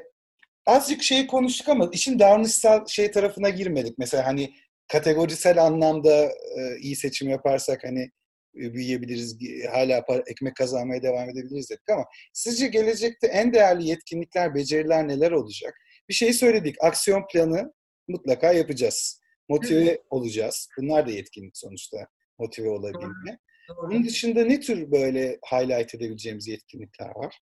[0.66, 3.98] azıcık şeyi konuştuk ama işin davranışsal şey tarafına girmedik.
[3.98, 4.54] Mesela hani
[4.88, 8.12] kategorisel anlamda e, iyi seçim yaparsak hani
[8.54, 9.38] büyüyebiliriz,
[9.72, 15.32] hala para, ekmek kazanmaya devam edebiliriz dedik ama sizce gelecekte en değerli yetkinlikler, beceriler neler
[15.32, 15.74] olacak?
[16.10, 17.74] Bir şey söyledik, aksiyon planı
[18.08, 19.22] mutlaka yapacağız.
[19.50, 20.70] Motive olacağız.
[20.78, 21.98] Bunlar da yetkinlik sonuçta,
[22.40, 23.40] motive olabilme.
[23.78, 27.40] Bunun dışında ne tür böyle highlight edebileceğimiz yetkinlikler var?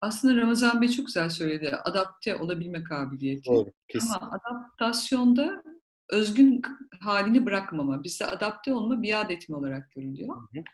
[0.00, 1.70] Aslında Ramazan Bey çok güzel söyledi.
[1.84, 3.50] Adapte olabilme kabiliyeti.
[3.50, 4.14] Doğru, kesin.
[4.20, 5.62] Ama adaptasyonda
[6.10, 6.62] özgün
[7.00, 10.36] halini bırakmama, bizde adapte olma, biat etme olarak görülüyor.
[10.36, 10.64] Hı hı.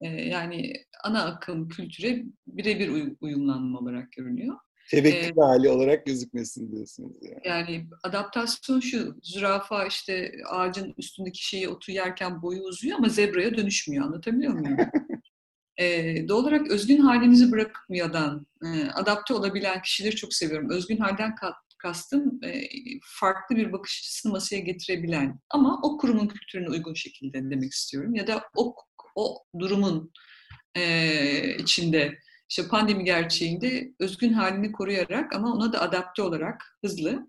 [0.00, 0.72] Ee, yani
[1.04, 4.56] ana akım kültüre birebir uyumlanma olarak görünüyor.
[4.90, 7.16] Tevekkül ee, hali olarak gözükmesin diyorsunuz.
[7.22, 7.40] Yani.
[7.44, 14.04] yani adaptasyon şu, zürafa işte ağacın üstündeki şeyi otu yerken boyu uzuyor ama zebraya dönüşmüyor.
[14.04, 14.76] Anlatabiliyor muyum?
[15.76, 20.70] e, doğal olarak özgün halimizi bırakmayadan e, adapte olabilen kişileri çok seviyorum.
[20.70, 21.54] Özgün halden kat,
[21.86, 22.68] kastım e,
[23.20, 28.14] farklı bir bakış açısını masaya getirebilen ama o kurumun kültürüne uygun şekilde demek istiyorum.
[28.14, 28.74] Ya da o,
[29.14, 30.12] o durumun
[30.74, 32.18] e, içinde
[32.50, 37.28] işte pandemi gerçeğinde özgün halini koruyarak ama ona da adapte olarak hızlı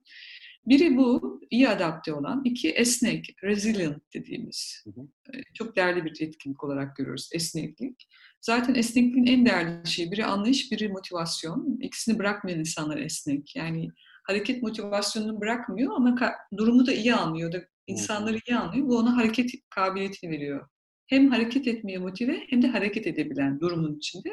[0.67, 2.41] Biri bu, iyi adapte olan.
[2.45, 4.83] iki esnek, resilient dediğimiz.
[4.83, 5.07] Hı hı.
[5.53, 8.07] Çok değerli bir etkinlik olarak görüyoruz esneklik.
[8.41, 11.79] Zaten esnekliğin en değerli şeyi biri anlayış, biri motivasyon.
[11.81, 13.55] İkisini bırakmayan insanlar esnek.
[13.55, 13.89] Yani
[14.27, 18.87] hareket motivasyonunu bırakmıyor ama durumu da iyi anlıyor da insanları iyi anlıyor.
[18.87, 20.67] Bu ona hareket kabiliyetini veriyor.
[21.07, 24.29] Hem hareket etmeye motive hem de hareket edebilen durumun içinde.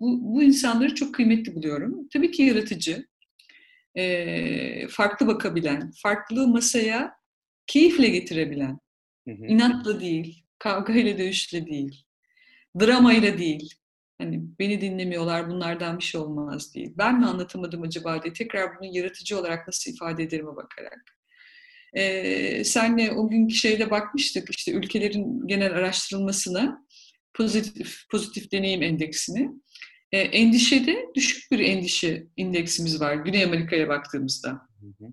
[0.00, 2.08] Bu, bu insanları çok kıymetli buluyorum.
[2.12, 3.06] Tabii ki yaratıcı,
[3.94, 7.14] e, farklı bakabilen, farklı masaya
[7.66, 8.78] keyifle getirebilen,
[9.28, 9.46] hı hı.
[9.46, 12.04] inatla değil, kavgayla dövüşle değil,
[12.80, 13.74] dramayla değil.
[14.18, 16.94] Hani beni dinlemiyorlar, bunlardan bir şey olmaz değil.
[16.98, 21.02] Ben mi anlatamadım acaba diye tekrar bunu yaratıcı olarak nasıl ifade ederime bakarak.
[21.92, 26.86] Ee, senle o günkü şeyde bakmıştık işte ülkelerin genel araştırılmasına
[27.34, 29.50] pozitif pozitif deneyim endeksini.
[30.12, 34.50] E, endişede düşük bir endişe indeksimiz var Güney Amerika'ya baktığımızda.
[34.50, 35.12] Hı hı.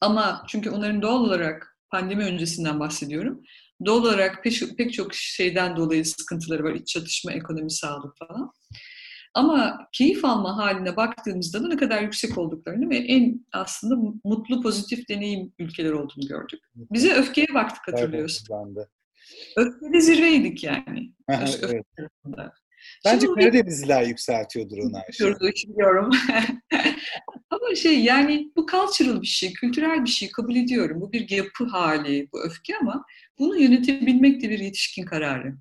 [0.00, 3.42] Ama çünkü onların doğal olarak pandemi öncesinden bahsediyorum.
[3.86, 6.74] Doğal olarak pek, pek çok şeyden dolayı sıkıntıları var.
[6.74, 8.52] İç çatışma, ekonomi, sağlık falan.
[9.34, 15.08] Ama keyif alma haline baktığımızda da ne kadar yüksek olduklarını ve en aslında mutlu, pozitif
[15.08, 16.60] deneyim ülkeler olduğunu gördük.
[16.74, 18.46] Bize öfkeye baktık hatırlıyorsun.
[18.50, 18.88] Evet, ben de.
[19.56, 21.12] Öfkede zirveydik yani.
[21.28, 21.84] evet.
[23.04, 25.34] Bence Şimdi, Karadenizliler yükseltiyordur onu Ayşe.
[25.68, 26.10] Biliyorum.
[27.50, 31.00] Ama şey yani bu cultural bir şey, kültürel bir şey kabul ediyorum.
[31.00, 33.04] Bu bir yapı hali, bu öfke ama
[33.38, 35.56] bunu yönetebilmek de bir yetişkin kararı.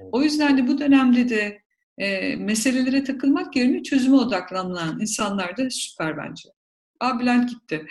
[0.00, 0.08] Evet.
[0.12, 1.62] O yüzden de bu dönemde de
[1.98, 6.48] e, meselelere takılmak yerine çözüme odaklanan insanlar da süper bence.
[7.00, 7.86] Aa Bülent gitti.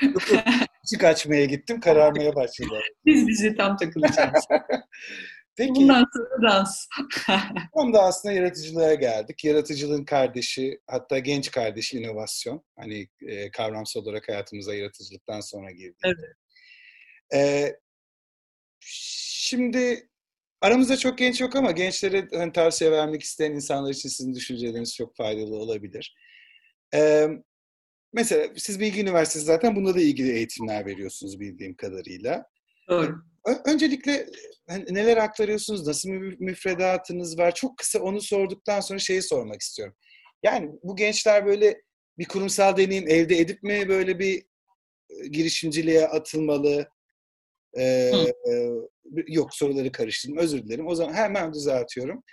[0.83, 2.79] Küçük açmaya gittim, kararmaya başladı.
[3.05, 4.45] Biz bizi tam takılacağız.
[5.57, 5.73] Peki.
[5.75, 6.87] Bundan sonra dans.
[7.75, 9.45] Tam da aslında yaratıcılığa geldik.
[9.45, 12.63] Yaratıcılığın kardeşi, hatta genç kardeşi inovasyon.
[12.79, 15.97] Hani e, kavramsal olarak hayatımıza yaratıcılıktan sonra girdi.
[16.05, 16.35] Evet.
[17.33, 17.75] E,
[18.79, 20.09] şimdi
[20.61, 25.15] aramızda çok genç yok ama gençlere hani, tavsiye vermek isteyen insanlar için sizin düşünceleriniz çok
[25.15, 26.15] faydalı olabilir.
[26.93, 27.27] E,
[28.13, 32.45] mesela siz Bilgi Üniversitesi zaten bunda da ilgili eğitimler veriyorsunuz bildiğim kadarıyla.
[32.89, 33.23] Doğru.
[33.65, 34.27] Öncelikle
[34.69, 37.55] hani neler aktarıyorsunuz, nasıl bir müfredatınız var?
[37.55, 39.95] Çok kısa onu sorduktan sonra şeyi sormak istiyorum.
[40.43, 41.81] Yani bu gençler böyle
[42.17, 44.45] bir kurumsal deneyim elde edip mi böyle bir
[45.31, 46.89] girişimciliğe atılmalı?
[47.77, 48.11] Ee,
[49.27, 50.37] yok soruları karıştırdım.
[50.37, 50.87] Özür dilerim.
[50.87, 52.23] O zaman hemen düzeltiyorum.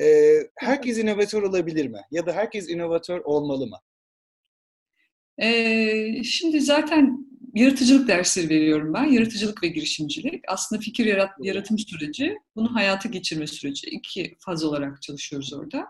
[0.00, 2.00] Ee, herkes inovatör olabilir mi?
[2.10, 3.78] Ya da herkes inovatör olmalı mı?
[5.42, 9.04] Ee, şimdi zaten yaratıcılık dersleri veriyorum ben.
[9.04, 10.44] Yaratıcılık ve girişimcilik.
[10.48, 13.86] Aslında fikir yarat, yaratım süreci, bunu hayata geçirme süreci.
[13.86, 15.86] İki faz olarak çalışıyoruz orada.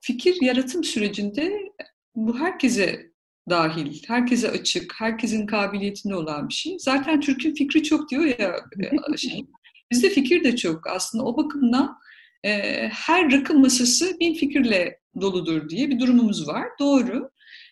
[0.00, 1.72] Fikir yaratım sürecinde
[2.14, 3.14] bu herkese
[3.50, 6.76] dahil, herkese açık, herkesin kabiliyetinde olan bir şey.
[6.78, 8.56] Zaten Türk'ün fikri çok diyor ya
[9.16, 9.46] şey.
[9.90, 10.86] Bizde fikir de çok.
[10.86, 11.98] Aslında o bakımdan
[12.44, 12.50] e,
[12.88, 16.68] her rakım masası bin fikirle doludur diye bir durumumuz var.
[16.80, 17.30] Doğru.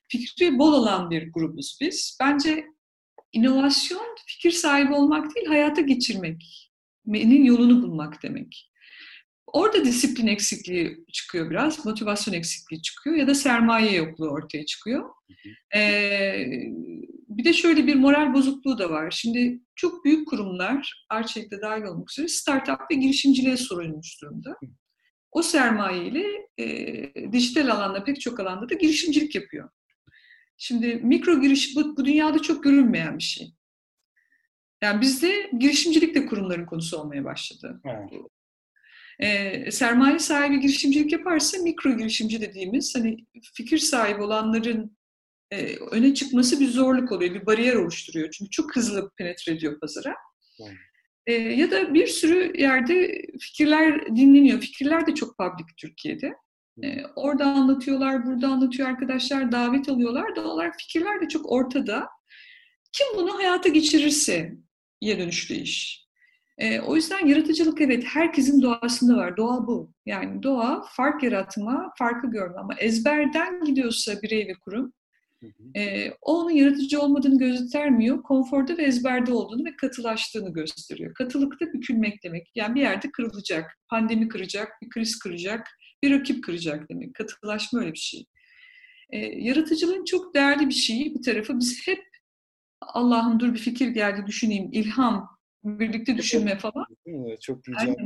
[0.09, 2.19] Fikri bol olan bir grubuz biz.
[2.21, 2.67] Bence
[3.33, 8.73] İnovasyon fikir sahibi olmak değil, hayata geçirmenin yolunu bulmak demek.
[9.47, 15.11] Orada disiplin eksikliği çıkıyor biraz, motivasyon eksikliği çıkıyor ya da sermaye yokluğu ortaya çıkıyor.
[15.75, 16.47] Ee,
[17.29, 19.11] bir de şöyle bir moral bozukluğu da var.
[19.11, 24.57] Şimdi çok büyük kurumlar, Arçelik'te dahil olmak üzere startup ve girişimciliğe sorulmuş durumda.
[25.33, 26.25] O sermayeyle
[26.59, 29.69] e, dijital alanda pek çok alanda da girişimcilik yapıyor.
[30.65, 33.55] Şimdi mikro giriş bu, bu dünyada çok görülmeyen bir şey.
[34.83, 37.81] Yani bizde girişimcilik de kurumların konusu olmaya başladı.
[37.85, 38.11] Evet.
[39.21, 43.17] Ee, sermaye sahibi girişimcilik yaparsa mikro girişimci dediğimiz hani
[43.55, 44.97] fikir sahibi olanların
[45.51, 48.31] e, öne çıkması bir zorluk oluyor, bir bariyer oluşturuyor.
[48.31, 50.15] Çünkü çok hızlı penetre ediyor pazara.
[50.61, 50.77] Evet.
[51.27, 54.61] E, ya da bir sürü yerde fikirler dinleniyor.
[54.61, 56.35] Fikirler de çok public Türkiye'de.
[56.85, 60.37] E, orada anlatıyorlar, burada anlatıyor arkadaşlar, davet alıyorlar.
[60.37, 62.09] Doğal olarak fikirler de çok ortada.
[62.93, 64.53] Kim bunu hayata geçirirse
[65.01, 66.07] ya dönüşlü iş.
[66.59, 69.37] E, o yüzden yaratıcılık evet herkesin doğasında var.
[69.37, 69.93] Doğa bu.
[70.07, 74.93] Yani doğa fark yaratma, farkı görme ama ezberden gidiyorsa birey ve kurum
[75.75, 78.23] e, o onun yaratıcı olmadığını göstermiyor.
[78.23, 81.15] Konforda ve ezberde olduğunu ve katılaştığını gösteriyor.
[81.15, 82.51] Katılık da bükülmek demek.
[82.55, 83.79] Yani bir yerde kırılacak.
[83.89, 85.69] Pandemi kıracak, bir kriz kıracak
[86.03, 87.15] bir rakip kıracak demek.
[87.15, 88.25] Katılaşma öyle bir şey.
[89.11, 91.59] E, yaratıcılığın çok değerli bir şeyi bir tarafı.
[91.59, 92.03] Biz hep
[92.81, 96.87] Allah'ım dur bir fikir geldi düşüneyim, ilham, birlikte düşünme falan.
[97.41, 97.97] Çok güzel.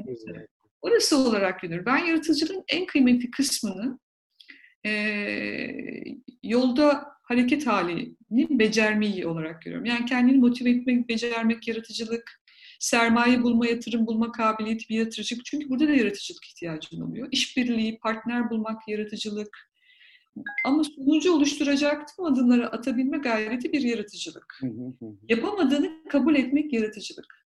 [0.81, 1.87] Orası olarak görünür.
[1.87, 3.99] Ben yaratıcılığın en kıymetli kısmını
[4.87, 4.91] e,
[6.43, 8.17] yolda hareket halini
[8.51, 9.87] becermeyi olarak görüyorum.
[9.87, 12.43] Yani kendini motive etmek, becermek, yaratıcılık,
[12.81, 15.45] sermaye bulma, yatırım bulma kabiliyeti bir yaratıcılık.
[15.45, 17.29] Çünkü burada da yaratıcılık ihtiyacın oluyor.
[17.33, 19.70] İşbirliği, partner bulmak, yaratıcılık.
[20.64, 24.61] Ama sonucu oluşturacak tüm adımları atabilme gayreti bir yaratıcılık.
[25.29, 27.47] Yapamadığını kabul etmek yaratıcılık.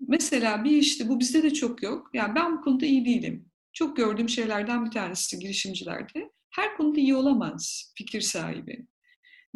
[0.00, 2.10] Mesela bir işte bu bizde de çok yok.
[2.14, 3.50] Yani ben bu konuda iyi değilim.
[3.72, 6.30] Çok gördüğüm şeylerden bir tanesi girişimcilerde.
[6.50, 8.86] Her konuda iyi olamaz fikir sahibi.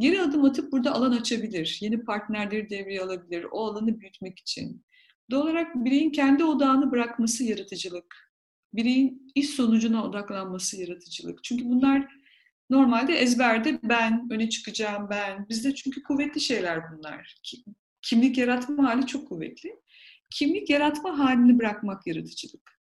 [0.03, 1.78] Geri adım atıp burada alan açabilir.
[1.80, 3.46] Yeni partnerleri devreye alabilir.
[3.50, 4.84] O alanı büyütmek için.
[5.30, 8.32] Doğal olarak bireyin kendi odağını bırakması yaratıcılık.
[8.74, 11.44] Bireyin iş sonucuna odaklanması yaratıcılık.
[11.44, 12.09] Çünkü bunlar
[12.70, 15.48] normalde ezberde ben, öne çıkacağım ben.
[15.48, 17.36] Bizde çünkü kuvvetli şeyler bunlar.
[18.03, 19.76] Kimlik yaratma hali çok kuvvetli.
[20.30, 22.80] Kimlik yaratma halini bırakmak yaratıcılık.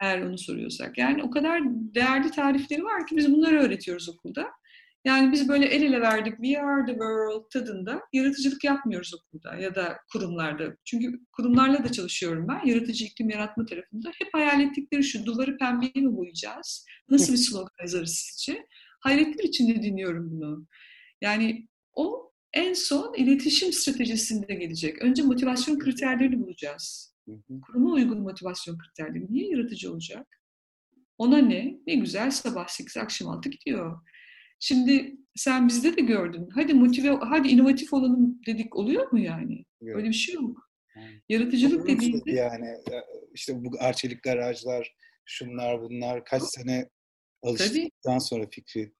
[0.00, 0.98] Eğer onu soruyorsak.
[0.98, 4.59] Yani o kadar değerli tarifleri var ki biz bunları öğretiyoruz okulda.
[5.04, 9.74] Yani biz böyle el ele verdik, we are the world tadında yaratıcılık yapmıyoruz okulda ya
[9.74, 10.76] da kurumlarda.
[10.84, 12.66] Çünkü kurumlarla da çalışıyorum ben.
[12.66, 14.10] Yaratıcı iklim yaratma tarafında.
[14.18, 16.86] Hep hayal ettikleri şu, duvarı pembeye mi boyayacağız?
[17.08, 18.66] Nasıl bir slogan yazarız sizce?
[19.00, 20.66] Hayretler içinde dinliyorum bunu.
[21.20, 25.02] Yani o en son iletişim stratejisinde gelecek.
[25.02, 27.14] Önce motivasyon kriterlerini bulacağız.
[27.62, 29.26] Kuruma uygun motivasyon kriterleri.
[29.30, 30.26] Niye yaratıcı olacak?
[31.18, 31.78] Ona ne?
[31.86, 34.00] Ne güzel sabah 8 akşam 6 gidiyor.
[34.60, 36.48] Şimdi sen bizde de gördün.
[36.54, 39.64] Hadi motive, hadi inovatif olalım dedik oluyor mu yani?
[39.80, 39.96] Yok.
[39.96, 40.70] Öyle bir şey yok.
[40.96, 41.22] Yani.
[41.28, 42.30] Yaratıcılık dediğinde...
[42.30, 42.66] Yani
[43.34, 44.94] işte bu arçelik garajlar,
[45.24, 46.88] şunlar bunlar kaç sene
[47.42, 48.92] alıştıktan sonra fikri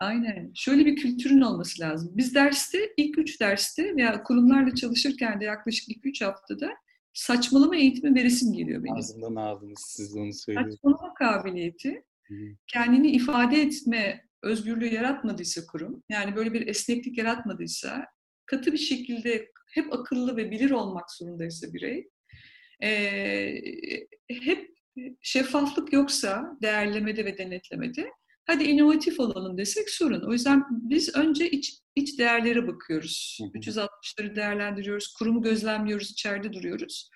[0.00, 0.52] Aynen.
[0.54, 2.12] Şöyle bir kültürün olması lazım.
[2.14, 6.70] Biz derste, ilk üç derste veya kurumlarla çalışırken de yaklaşık ilk üç haftada
[7.12, 8.96] saçmalama eğitimi veresim geliyor benim.
[8.96, 10.74] Ağzından aldınız siz onu söylüyorsunuz.
[10.74, 12.04] Saçmalama kabiliyeti,
[12.66, 18.06] kendini ifade etme özgürlüğü yaratmadıysa kurum, yani böyle bir esneklik yaratmadıysa,
[18.46, 22.08] katı bir şekilde hep akıllı ve bilir olmak zorundaysa birey,
[22.82, 22.90] e,
[24.28, 24.74] hep
[25.22, 28.10] şeffaflık yoksa değerlemede ve denetlemede,
[28.46, 30.20] hadi inovatif olalım desek sorun.
[30.20, 33.38] O yüzden biz önce iç, iç değerlere bakıyoruz.
[33.54, 37.10] 360'ları değerlendiriyoruz, kurumu gözlemliyoruz, içeride duruyoruz.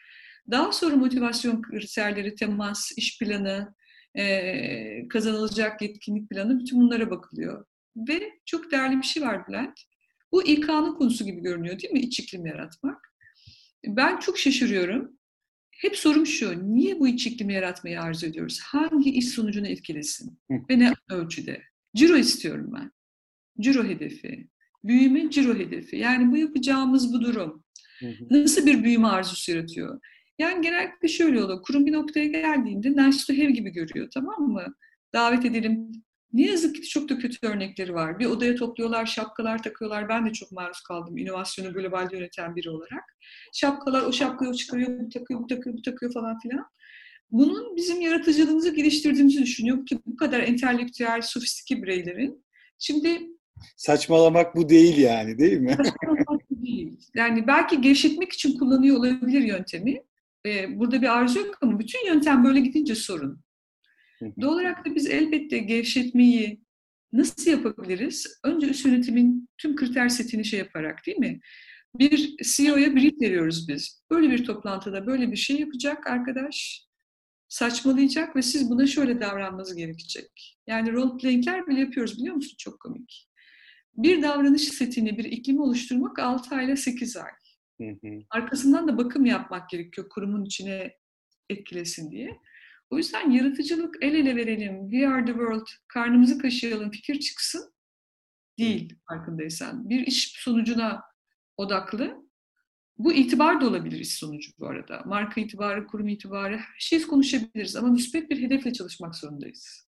[0.50, 3.74] Daha sonra motivasyon kriterleri, temas, iş planı,
[4.18, 7.64] e, kazanılacak yetkinlik planı bütün bunlara bakılıyor.
[7.96, 9.80] Ve çok değerli bir şey var Bülent.
[10.32, 12.00] Bu İK'nın konusu gibi görünüyor değil mi?
[12.00, 13.12] İç iklim yaratmak.
[13.86, 15.18] Ben çok şaşırıyorum.
[15.70, 18.60] Hep sorum şu, niye bu iç iklimi yaratmayı arzu ediyoruz?
[18.60, 20.38] Hangi iş sonucunu etkilesin?
[20.50, 21.62] Ve ne ölçüde?
[21.96, 22.92] Ciro istiyorum ben.
[23.60, 24.48] Ciro hedefi.
[24.84, 25.96] Büyüme ciro hedefi.
[25.96, 27.64] Yani bu yapacağımız bu durum.
[28.30, 30.00] Nasıl bir büyüme arzusu yaratıyor?
[30.38, 31.62] Yani genellikle şöyle oluyor.
[31.62, 34.74] Kurum bir noktaya geldiğinde nice to have gibi görüyor tamam mı?
[35.14, 35.92] Davet edelim.
[36.32, 38.18] Ne yazık ki çok da kötü örnekleri var.
[38.18, 40.08] Bir odaya topluyorlar, şapkalar takıyorlar.
[40.08, 43.04] Ben de çok maruz kaldım inovasyonu globalde yöneten biri olarak.
[43.54, 46.64] Şapkalar, o şapkayı o çıkarıyor, bu takıyor, bu takıyor, bu takıyor falan filan.
[47.30, 52.44] Bunun bizim yaratıcılığımızı geliştirdiğimizi düşünüyor ki bu kadar entelektüel, sofistike bireylerin.
[52.78, 53.20] Şimdi
[53.76, 55.76] Saçmalamak bu değil yani değil mi?
[55.76, 56.98] Saçmalamak bu değil.
[57.14, 60.02] Yani belki gevşetmek için kullanıyor olabilir yöntemi
[60.46, 63.42] e, burada bir arzu yok ama bütün yöntem böyle gidince sorun.
[64.40, 66.60] Doğal olarak da biz elbette gevşetmeyi
[67.12, 68.40] nasıl yapabiliriz?
[68.44, 71.40] Önce üst yönetimin tüm kriter setini şey yaparak değil mi?
[71.94, 74.02] Bir CEO'ya brief veriyoruz biz.
[74.10, 76.86] Böyle bir toplantıda böyle bir şey yapacak arkadaş,
[77.48, 80.58] saçmalayacak ve siz buna şöyle davranmanız gerekecek.
[80.66, 82.54] Yani role playing'ler bile yapıyoruz biliyor musun?
[82.58, 83.28] Çok komik.
[83.94, 87.30] Bir davranış setini, bir iklimi oluşturmak 6 ayla 8 ay.
[88.30, 90.96] Arkasından da bakım yapmak gerekiyor kurumun içine
[91.48, 92.40] etkilesin diye.
[92.90, 97.72] O yüzden yaratıcılık el ele verelim, we are the world, karnımızı kaşıyalım, fikir çıksın
[98.58, 99.88] değil farkındaysan.
[99.90, 101.02] Bir iş sonucuna
[101.56, 102.28] odaklı.
[102.98, 105.02] Bu itibar da olabilir iş sonucu bu arada.
[105.06, 109.88] Marka itibarı, kurum itibarı, her şeyi konuşabiliriz ama müspet bir hedefle çalışmak zorundayız.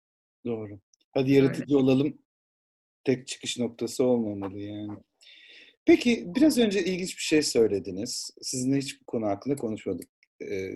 [0.44, 0.80] Doğru.
[1.14, 1.84] Hadi yaratıcı Öyle.
[1.84, 2.18] olalım.
[3.04, 4.98] Tek çıkış noktası olmamalı yani.
[5.86, 8.30] Peki biraz önce ilginç bir şey söylediniz.
[8.42, 10.08] Sizinle hiç bu konu hakkında konuşmadık.
[10.42, 10.68] Ee,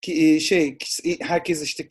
[0.00, 0.78] ki şey
[1.20, 1.88] herkes işte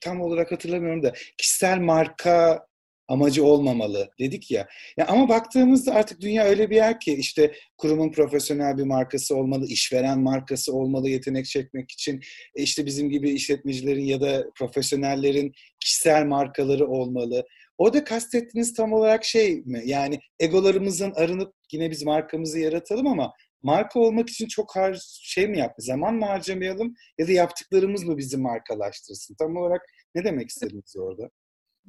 [0.00, 2.66] tam olarak hatırlamıyorum da kişisel marka
[3.08, 4.68] amacı olmamalı dedik ya.
[4.96, 5.06] ya.
[5.06, 10.20] Ama baktığımızda artık dünya öyle bir yer ki işte kurumun profesyonel bir markası olmalı, işveren
[10.20, 12.20] markası olmalı yetenek çekmek için.
[12.54, 17.44] E, işte bizim gibi işletmecilerin ya da profesyonellerin kişisel markaları olmalı.
[17.78, 19.82] Orada kastettiğiniz tam olarak şey mi?
[19.84, 25.58] Yani egolarımızın arınıp yine biz markamızı yaratalım ama marka olmak için çok har şey mi
[25.58, 29.36] yapma, zaman mı harcamayalım ya da yaptıklarımız mı bizi markalaştırsın?
[29.38, 29.80] Tam olarak
[30.14, 31.30] ne demek istediniz orada?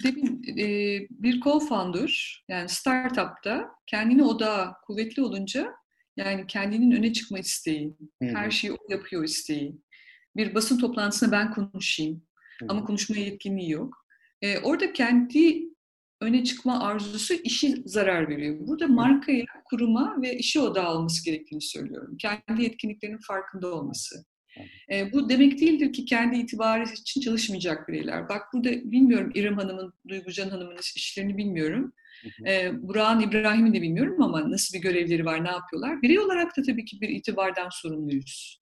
[0.04, 0.66] demin e,
[1.10, 5.74] bir co-founder yani startupta kendini odağı kuvvetli olunca
[6.18, 8.36] yani kendinin öne çıkma isteği, Hı-hı.
[8.36, 9.82] her şeyi o yapıyor isteği.
[10.36, 12.24] Bir basın toplantısında ben konuşayım
[12.60, 12.70] Hı-hı.
[12.72, 14.06] ama konuşmaya yetkinliği yok.
[14.42, 15.64] E, orada kendi
[16.22, 18.56] öne çıkma arzusu işi zarar veriyor.
[18.60, 22.18] Burada markaya, kuruma ve işe odağı olması gerektiğini söylüyorum.
[22.18, 24.26] Kendi yetkinliklerinin farkında olması.
[24.92, 28.30] E, bu demek değildir ki kendi itibarı için çalışmayacak bireyler.
[28.30, 31.94] Bak burada bilmiyorum İrem Hanım'ın, Duygucan Hanım'ın işlerini bilmiyorum.
[32.48, 36.02] E, Burak'ın, İbrahim'in de bilmiyorum ama nasıl bir görevleri var, ne yapıyorlar.
[36.02, 38.62] Birey olarak da tabii ki bir itibardan sorumluyuz.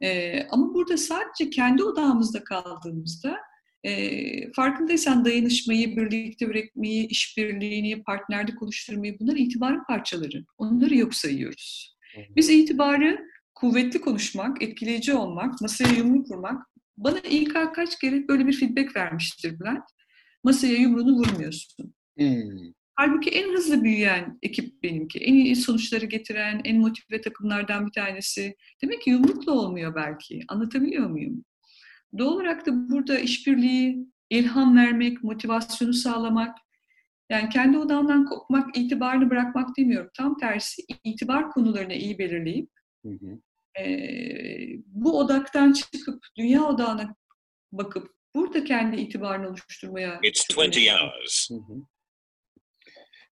[0.00, 3.38] E, ama burada sadece kendi odağımızda kaldığımızda
[3.84, 10.44] e, farkındaysan dayanışmayı, birlikte üretmeyi, işbirliğini, partnerlik oluşturmayı bunlar itibarın parçaları.
[10.58, 11.96] Onları yok sayıyoruz.
[12.36, 16.66] Biz itibarı kuvvetli konuşmak, etkileyici olmak, masaya yumruk vurmak.
[16.96, 19.84] Bana ilk kaç kere böyle bir feedback vermiştir Bülent.
[20.44, 21.94] Masaya yumruğunu vurmuyorsun.
[22.18, 22.72] Hmm.
[22.94, 25.18] Halbuki en hızlı büyüyen ekip benimki.
[25.18, 28.56] En iyi sonuçları getiren, en motive takımlardan bir tanesi.
[28.82, 30.40] Demek ki yumrukla olmuyor belki.
[30.48, 31.44] Anlatabiliyor muyum?
[32.18, 36.58] Doğal olarak da burada işbirliği, ilham vermek, motivasyonu sağlamak,
[37.30, 40.10] yani kendi odamdan kopmak, itibarını bırakmak demiyorum.
[40.16, 42.70] Tam tersi itibar konularını iyi belirleyip
[43.02, 43.38] hı hı.
[43.82, 43.86] E,
[44.86, 47.16] bu odaktan çıkıp dünya odağına
[47.72, 51.50] bakıp burada kendi itibarını oluşturmaya It's 20 hours.
[51.50, 51.86] Hı hı.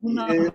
[0.03, 0.51] Bundan ee,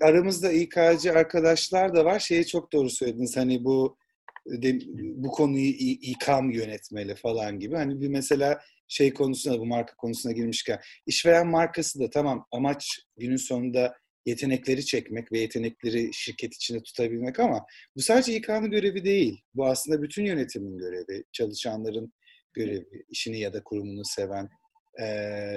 [0.00, 2.18] Aramızda İK'cı arkadaşlar da var.
[2.18, 3.36] Şeyi çok doğru söylediniz.
[3.36, 3.98] Hani bu
[4.46, 7.74] de, bu konuyu İK'm yönetmeli falan gibi.
[7.74, 13.36] Hani bir mesela şey konusuna, bu marka konusuna girmişken işveren markası da tamam amaç günün
[13.36, 13.94] sonunda
[14.26, 17.66] yetenekleri çekmek ve yetenekleri şirket içinde tutabilmek ama
[17.96, 19.40] bu sadece İK'nın görevi değil.
[19.54, 22.12] Bu aslında bütün yönetimin görevi, çalışanların
[22.54, 24.48] görevi, işini ya da kurumunu seven,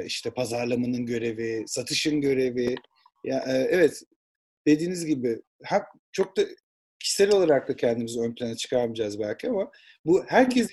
[0.06, 2.76] işte pazarlamanın görevi, satışın görevi.
[3.24, 4.02] Ya evet
[4.68, 5.42] dediğiniz gibi
[6.12, 6.42] çok da
[7.00, 9.72] kişisel olarak da kendimizi ön plana çıkarmayacağız belki ama
[10.06, 10.70] bu herkes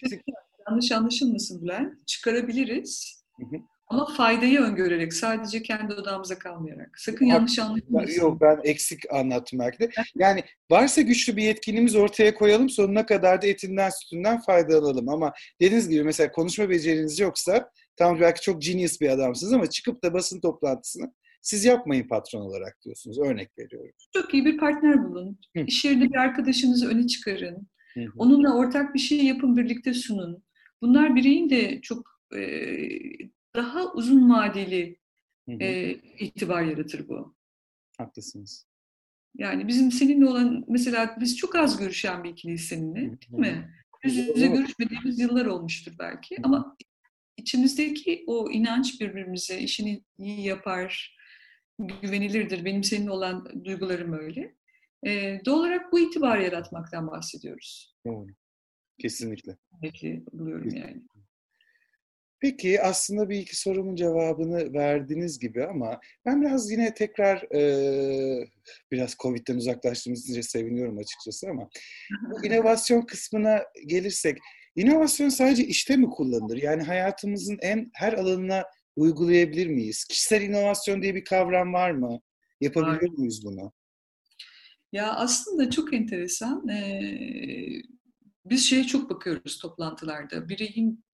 [0.68, 2.06] yanlış anlaşılmasın Bülent.
[2.06, 3.22] Çıkarabiliriz.
[3.36, 3.60] Hı hı.
[3.88, 7.00] Ama faydayı öngörerek, sadece kendi odamıza kalmayarak.
[7.00, 8.20] Sakın yanlış anlaşılmasın.
[8.20, 9.90] Yok ben eksik anlattım belki de.
[10.14, 15.08] Yani varsa güçlü bir yetkinliğimiz ortaya koyalım, sonuna kadar da etinden sütünden faydalanalım.
[15.08, 20.02] Ama dediğiniz gibi mesela konuşma beceriniz yoksa, tamam belki çok genius bir adamsınız ama çıkıp
[20.02, 21.12] da basın toplantısını
[21.46, 23.18] siz yapmayın patron olarak diyorsunuz.
[23.18, 23.92] Örnek veriyorum.
[24.12, 25.38] Çok iyi bir partner bulun.
[25.56, 25.60] Hı.
[25.66, 27.68] İş yerinde bir arkadaşınızı öne çıkarın.
[27.94, 28.06] Hı hı.
[28.16, 30.44] Onunla ortak bir şey yapın, birlikte sunun.
[30.82, 32.40] Bunlar bireyin de çok e,
[33.54, 34.96] daha uzun vadeli
[35.60, 37.34] E, itibar yaratır bu.
[37.98, 38.66] Haklısınız.
[39.38, 43.70] Yani bizim seninle olan mesela biz çok az görüşen bir ikiliyiz seninle değil mi?
[44.04, 46.76] Yüz yüze görüşmediğimiz yıllar olmuştur belki ama
[47.36, 51.15] içimizdeki o inanç birbirimize işini iyi yapar,
[51.78, 52.64] güvenilirdir.
[52.64, 54.54] Benim seninle olan duygularım öyle.
[55.06, 57.96] E, doğal olarak bu itibar yaratmaktan bahsediyoruz.
[58.06, 58.26] Doğru.
[58.98, 59.56] Kesinlikle.
[59.82, 61.02] Kesinlikle buluyorum yani.
[62.40, 68.48] Peki aslında bir iki sorumun cevabını verdiniz gibi ama ben biraz yine tekrar e,
[68.92, 71.68] biraz Covid'den uzaklaştığımız için seviniyorum açıkçası ama
[72.30, 74.38] bu inovasyon kısmına gelirsek
[74.76, 76.62] inovasyon sadece işte mi kullanılır?
[76.62, 78.64] Yani hayatımızın en her alanına
[78.96, 80.04] uygulayabilir miyiz?
[80.04, 82.20] Kişisel inovasyon diye bir kavram var mı?
[82.60, 83.18] Yapabilir var.
[83.18, 83.72] miyiz bunu?
[84.92, 86.68] Ya aslında çok enteresan.
[86.68, 87.82] Ee,
[88.44, 90.48] biz şeye çok bakıyoruz toplantılarda.
[90.48, 91.04] Bireyin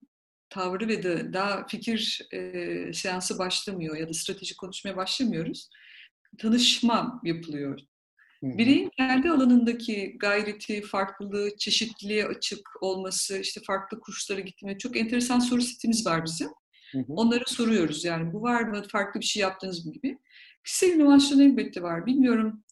[0.50, 5.70] tavrı ve de daha fikir e, seansı başlamıyor ya da strateji konuşmaya başlamıyoruz.
[6.38, 7.80] Tanışma yapılıyor.
[8.42, 15.62] Bireyin kendi alanındaki gayreti, farklılığı, çeşitliliğe açık olması, işte farklı kurslara gitme çok enteresan soru
[15.62, 16.48] setimiz var bizim.
[17.09, 20.18] Onları soruyoruz yani bu var mı, farklı bir şey yaptınız mı gibi.
[20.64, 22.07] Kişisel inovasyon elbette var.
[22.07, 22.64] Bilmiyorum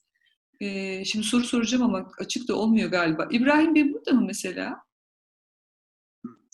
[0.60, 3.28] e, şimdi soru soracağım ama açık da olmuyor galiba.
[3.30, 4.84] İbrahim Bey burada mı mesela?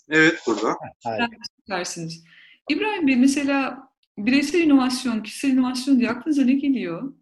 [0.09, 0.75] Evet burada.
[1.69, 2.23] Dersiniz.
[2.69, 7.13] İbrahim Bey mesela bireysel inovasyon, kişisel inovasyon diye aklınıza ne geliyor?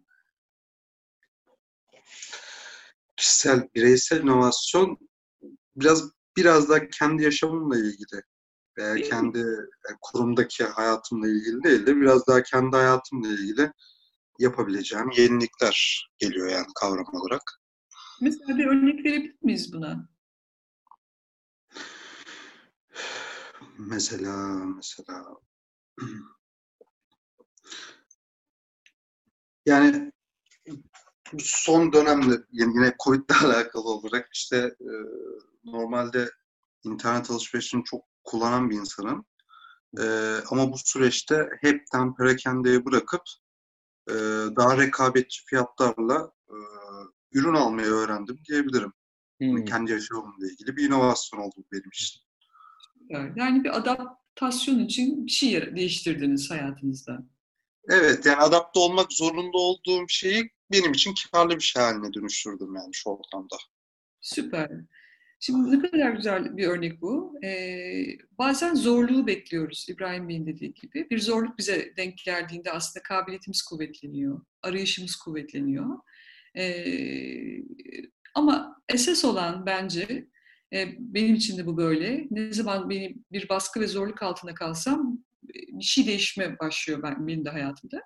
[3.16, 4.98] Kişisel, bireysel inovasyon
[5.76, 8.22] biraz biraz da kendi yaşamımla ilgili
[8.78, 9.44] veya kendi
[10.00, 13.72] kurumdaki hayatımla ilgili değil de biraz daha kendi hayatımla ilgili
[14.38, 17.42] yapabileceğim yenilikler geliyor yani kavram olarak.
[18.20, 20.08] Mesela bir örnek verebilir miyiz buna?
[23.78, 25.26] Mesela mesela
[29.66, 30.12] yani
[31.38, 34.92] son dönemde yine Covid ile alakalı olarak işte e,
[35.64, 36.30] normalde
[36.84, 39.26] internet alışverişini çok kullanan bir insanım.
[40.00, 40.04] E,
[40.50, 43.22] ama bu süreçte hepten perakendeye bırakıp
[44.10, 44.14] e,
[44.56, 46.56] daha rekabetçi fiyatlarla e,
[47.32, 48.92] ürün almayı öğrendim diyebilirim.
[49.40, 49.64] Hmm.
[49.64, 52.20] Kendi yaşamımla ilgili bir inovasyon oldu benim için.
[53.36, 57.18] Yani bir adaptasyon için bir şey değiştirdiniz hayatınızda.
[57.88, 62.90] Evet yani adapte olmak zorunda olduğum şeyi benim için karlı bir şey haline dönüştürdüm yani
[62.92, 63.56] şu ortamda.
[64.20, 64.70] Süper.
[65.40, 67.34] Şimdi ne kadar güzel bir örnek bu.
[67.44, 68.06] Ee,
[68.38, 71.10] bazen zorluğu bekliyoruz İbrahim Bey'in dediği gibi.
[71.10, 75.98] Bir zorluk bize denk geldiğinde aslında kabiliyetimiz kuvvetleniyor, arayışımız kuvvetleniyor.
[76.56, 77.62] Ee,
[78.34, 80.28] ama esas olan bence,
[80.72, 85.18] e, benim için de bu böyle, ne zaman benim bir baskı ve zorluk altında kalsam
[85.52, 88.00] bir şey değişme başlıyor ben, benim de hayatımda.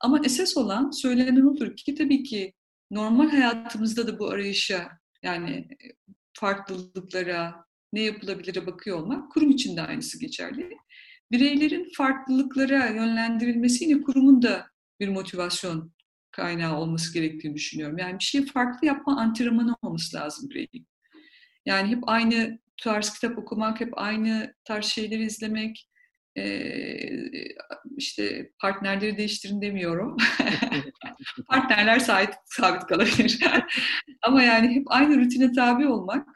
[0.00, 2.52] Ama esas olan söylenen odur ki tabii ki
[2.90, 4.88] normal hayatımızda da bu arayışa
[5.22, 5.68] yani
[6.40, 10.76] farklılıklara, ne yapılabilire bakıyor olmak kurum için de aynısı geçerli.
[11.32, 14.66] Bireylerin farklılıklara yönlendirilmesi yine kurumun da
[15.00, 15.92] bir motivasyon
[16.30, 17.98] kaynağı olması gerektiğini düşünüyorum.
[17.98, 20.86] Yani bir şeyi farklı yapma antrenmanı olması lazım bireyin.
[21.66, 25.88] Yani hep aynı tarz kitap okumak, hep aynı tarz şeyleri izlemek,
[27.96, 30.16] işte partnerleri değiştirin demiyorum.
[31.48, 33.40] Partnerler sabit, sabit kalabilir.
[34.22, 36.28] Ama yani hep aynı rutine tabi olmak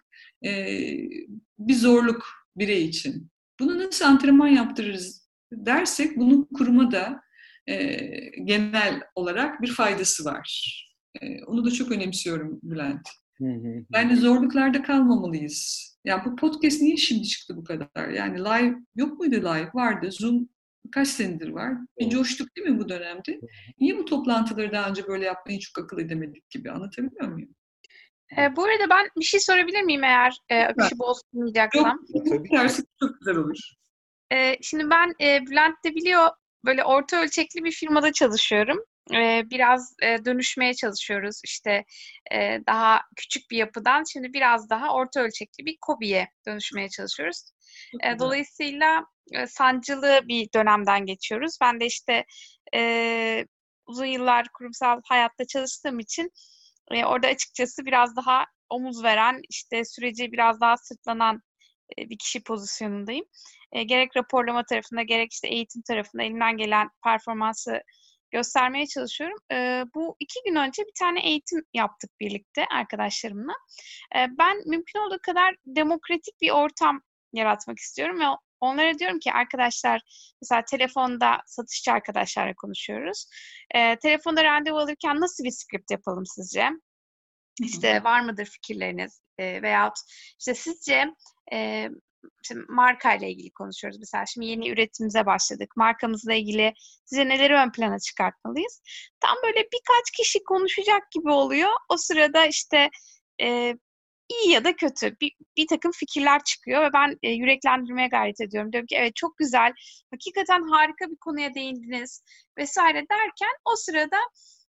[1.59, 2.27] bir zorluk
[2.57, 3.31] birey için.
[3.61, 7.23] Bunu nasıl antrenman yaptırırız dersek bunun kuruma da
[8.45, 10.77] genel olarak bir faydası var.
[11.47, 13.09] onu da çok önemsiyorum Bülent.
[13.95, 15.90] Yani zorluklarda kalmamalıyız.
[16.05, 18.09] Ya bu podcast niye şimdi çıktı bu kadar?
[18.09, 19.71] Yani live yok muydu live?
[19.75, 20.09] Vardı.
[20.13, 20.49] Zoom
[20.93, 21.73] kaç senedir var.
[21.99, 23.41] Bir coştuk değil mi bu dönemde?
[23.81, 27.55] Niye bu toplantıları daha önce böyle yapmayı çok akıl edemedik gibi anlatabiliyor muyum?
[28.39, 32.07] E, bu arada ben bir şey sorabilir miyim eğer e, akışı bozmayacaksam?
[32.15, 32.49] Yok, tabii.
[32.49, 33.59] Tersi çok güzel olur.
[34.33, 36.29] E, şimdi ben e, Bülent de biliyor
[36.65, 38.85] böyle orta ölçekli bir firmada çalışıyorum
[39.51, 41.41] biraz dönüşmeye çalışıyoruz.
[41.45, 41.85] İşte
[42.67, 47.51] daha küçük bir yapıdan şimdi biraz daha orta ölçekli bir kobiye dönüşmeye çalışıyoruz.
[48.19, 49.05] Dolayısıyla
[49.47, 51.59] sancılı bir dönemden geçiyoruz.
[51.63, 52.25] Ben de işte
[53.87, 56.31] uzun yıllar kurumsal hayatta çalıştığım için
[56.91, 61.41] orada açıkçası biraz daha omuz veren, işte süreci biraz daha sırtlanan
[61.99, 63.25] bir kişi pozisyonundayım.
[63.87, 67.83] gerek raporlama tarafında gerek işte eğitim tarafında elimden gelen performansı
[68.31, 69.39] göstermeye çalışıyorum.
[69.53, 73.53] E, bu iki gün önce bir tane eğitim yaptık birlikte arkadaşlarımla.
[74.17, 77.03] E, ben mümkün olduğu kadar demokratik bir ortam
[77.33, 78.25] yaratmak istiyorum ve
[78.61, 80.01] onlara diyorum ki arkadaşlar
[80.43, 83.27] mesela telefonda satışçı arkadaşlarla konuşuyoruz.
[83.75, 86.71] E, telefonda randevu alırken nasıl bir script yapalım sizce?
[87.61, 89.21] İşte var mıdır fikirleriniz?
[89.39, 89.99] E, veyahut
[90.39, 91.15] işte sizce
[91.53, 91.89] e,
[92.43, 94.27] işte marka ile ilgili konuşuyoruz mesela.
[94.27, 95.77] Şimdi yeni üretimimize başladık.
[95.77, 96.73] Markamızla ilgili
[97.05, 98.83] size neleri ön plana çıkartmalıyız?
[99.21, 101.71] Tam böyle birkaç kişi konuşacak gibi oluyor.
[101.89, 102.91] O sırada işte
[103.43, 103.75] e,
[104.31, 108.73] iyi ya da kötü bir, bir takım fikirler çıkıyor ve ben e, yüreklendirmeye gayret ediyorum.
[108.73, 109.73] Diyorum ki evet çok güzel,
[110.11, 112.23] hakikaten harika bir konuya değindiniz
[112.59, 114.19] vesaire derken o sırada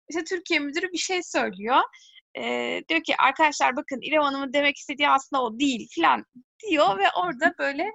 [0.08, 1.80] işte Türkiye müdürü bir şey söylüyor.
[2.38, 6.24] E, diyor ki arkadaşlar bakın İrem Hanım'ın demek istediği aslında o değil falan
[6.70, 7.90] diyor ve orada böyle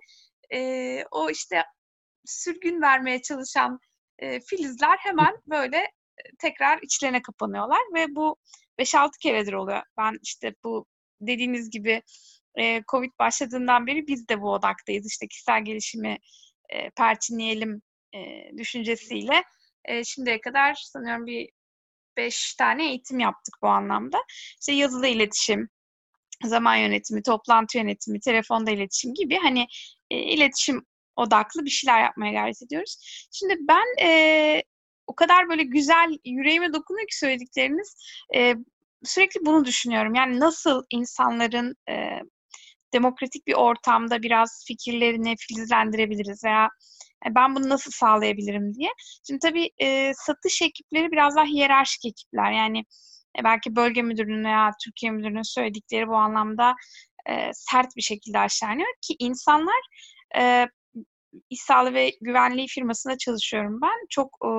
[0.53, 1.63] e, o işte
[2.25, 3.79] sürgün vermeye çalışan
[4.19, 5.87] e, filizler hemen böyle
[6.39, 8.37] tekrar içlerine kapanıyorlar ve bu
[8.79, 9.81] 5-6 keredir oluyor.
[9.97, 10.85] Ben işte bu
[11.21, 12.01] dediğiniz gibi
[12.55, 15.07] e, Covid başladığından beri biz de bu odaktayız.
[15.07, 16.17] İşte kişisel gelişimi
[16.69, 17.81] e, perçinleyelim
[18.15, 18.19] e,
[18.57, 19.43] düşüncesiyle.
[19.85, 21.49] E, şimdiye kadar sanıyorum bir
[22.19, 24.17] beş tane eğitim yaptık bu anlamda.
[24.59, 25.69] İşte yazılı iletişim,
[26.45, 29.67] zaman yönetimi, toplantı yönetimi, telefonda iletişim gibi hani
[30.11, 33.27] e, iletişim odaklı bir şeyler yapmaya gayret ediyoruz.
[33.31, 34.63] Şimdi ben e,
[35.07, 37.95] o kadar böyle güzel yüreğime dokunuyor ki söyledikleriniz.
[38.35, 38.55] E,
[39.03, 40.15] sürekli bunu düşünüyorum.
[40.15, 41.93] Yani nasıl insanların e,
[42.93, 46.69] demokratik bir ortamda biraz fikirlerini filizlendirebiliriz veya
[47.27, 48.89] e, ben bunu nasıl sağlayabilirim diye.
[49.27, 52.51] Şimdi tabii e, satış ekipleri biraz daha hiyerarşik ekipler.
[52.51, 52.79] Yani
[53.39, 56.75] e, belki bölge müdürünün veya Türkiye müdürünün söyledikleri bu anlamda
[57.29, 59.81] e, sert bir şekilde aşağılanıyor ki insanlar
[60.37, 60.67] e,
[61.55, 64.07] sağlığı ve güvenliği firmasında çalışıyorum ben.
[64.09, 64.49] Çok e,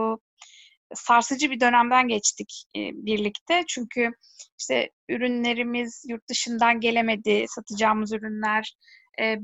[0.95, 3.65] sarsıcı bir dönemden geçtik e, birlikte.
[3.69, 4.11] Çünkü
[4.59, 8.75] işte ürünlerimiz yurt dışından gelemedi, satacağımız ürünler,
[9.21, 9.37] e,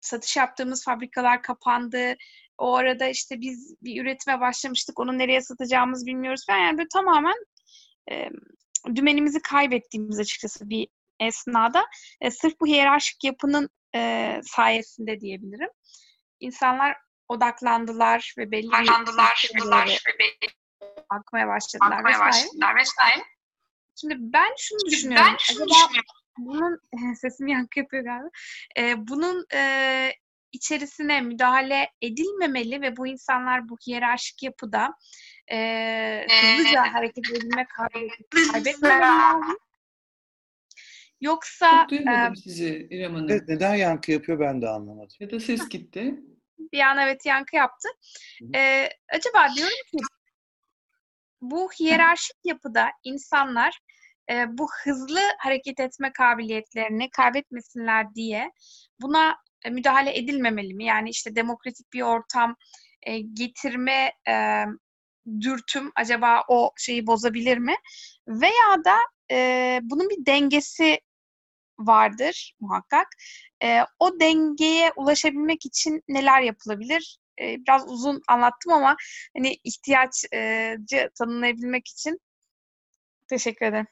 [0.00, 2.16] satış yaptığımız fabrikalar kapandı.
[2.58, 6.58] O arada işte biz bir üretime başlamıştık, onu nereye satacağımız bilmiyoruz falan.
[6.58, 7.36] Yani böyle tamamen
[8.10, 8.28] e,
[8.94, 10.88] dümenimizi kaybettiğimiz açıkçası bir
[11.20, 11.84] esnada
[12.20, 15.70] e, sırf bu hiyerarşik yapının e, sayesinde diyebilirim.
[16.40, 16.96] İnsanlar
[17.28, 20.58] odaklandılar ve belli odaklandılar ve belli
[21.10, 23.24] akmaya başladılar, akmaya başladılar vesaire.
[24.00, 25.26] Şimdi ben şunu Şimdi düşünüyorum.
[25.30, 26.10] Ben şunu Acaba düşünüyorum.
[26.38, 26.80] bunun
[27.14, 28.30] sesim yankı yapıyor galiba.
[28.78, 30.12] Ee, bunun e,
[30.52, 34.94] içerisine müdahale edilmemeli ve bu insanlar bu hiyerarşik yapıda
[35.50, 39.58] e, hızlıca ee, hareket edilme kaybetmemeli
[41.20, 41.80] Yoksa...
[41.80, 43.30] Çok duymadım e, sizi İrem Hanım.
[43.30, 45.16] Evet, neden yankı yapıyor ben de anlamadım.
[45.20, 46.14] Ya da ses gitti.
[46.72, 47.88] Bir an evet yankı yaptı.
[48.54, 49.98] Ee, acaba diyorum ki
[51.40, 53.80] bu hiyerarşik yapıda insanlar
[54.30, 58.52] e, bu hızlı hareket etme kabiliyetlerini kaybetmesinler diye
[59.00, 60.84] buna e, müdahale edilmemeli mi?
[60.84, 62.56] Yani işte demokratik bir ortam
[63.02, 64.64] e, getirme e,
[65.40, 67.74] dürtüm acaba o şeyi bozabilir mi?
[68.28, 68.96] Veya da
[69.30, 70.98] e, bunun bir dengesi
[71.78, 73.06] vardır muhakkak.
[73.62, 77.18] E, o dengeye ulaşabilmek için neler yapılabilir?
[77.40, 78.96] E, biraz uzun anlattım ama
[79.36, 82.20] hani ihtiyaçcı tanımlayabilmek için
[83.28, 83.86] teşekkür ederim.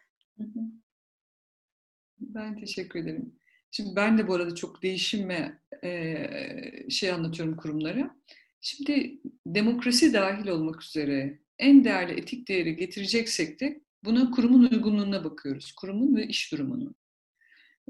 [2.20, 3.38] Ben teşekkür ederim.
[3.70, 5.52] Şimdi ben de bu arada çok değişim ve
[5.84, 8.16] e, şey anlatıyorum kurumlara.
[8.60, 15.72] Şimdi demokrasi dahil olmak üzere en değerli etik değeri getireceksek de buna kurumun uygunluğuna bakıyoruz.
[15.72, 16.94] Kurumun ve iş durumunun.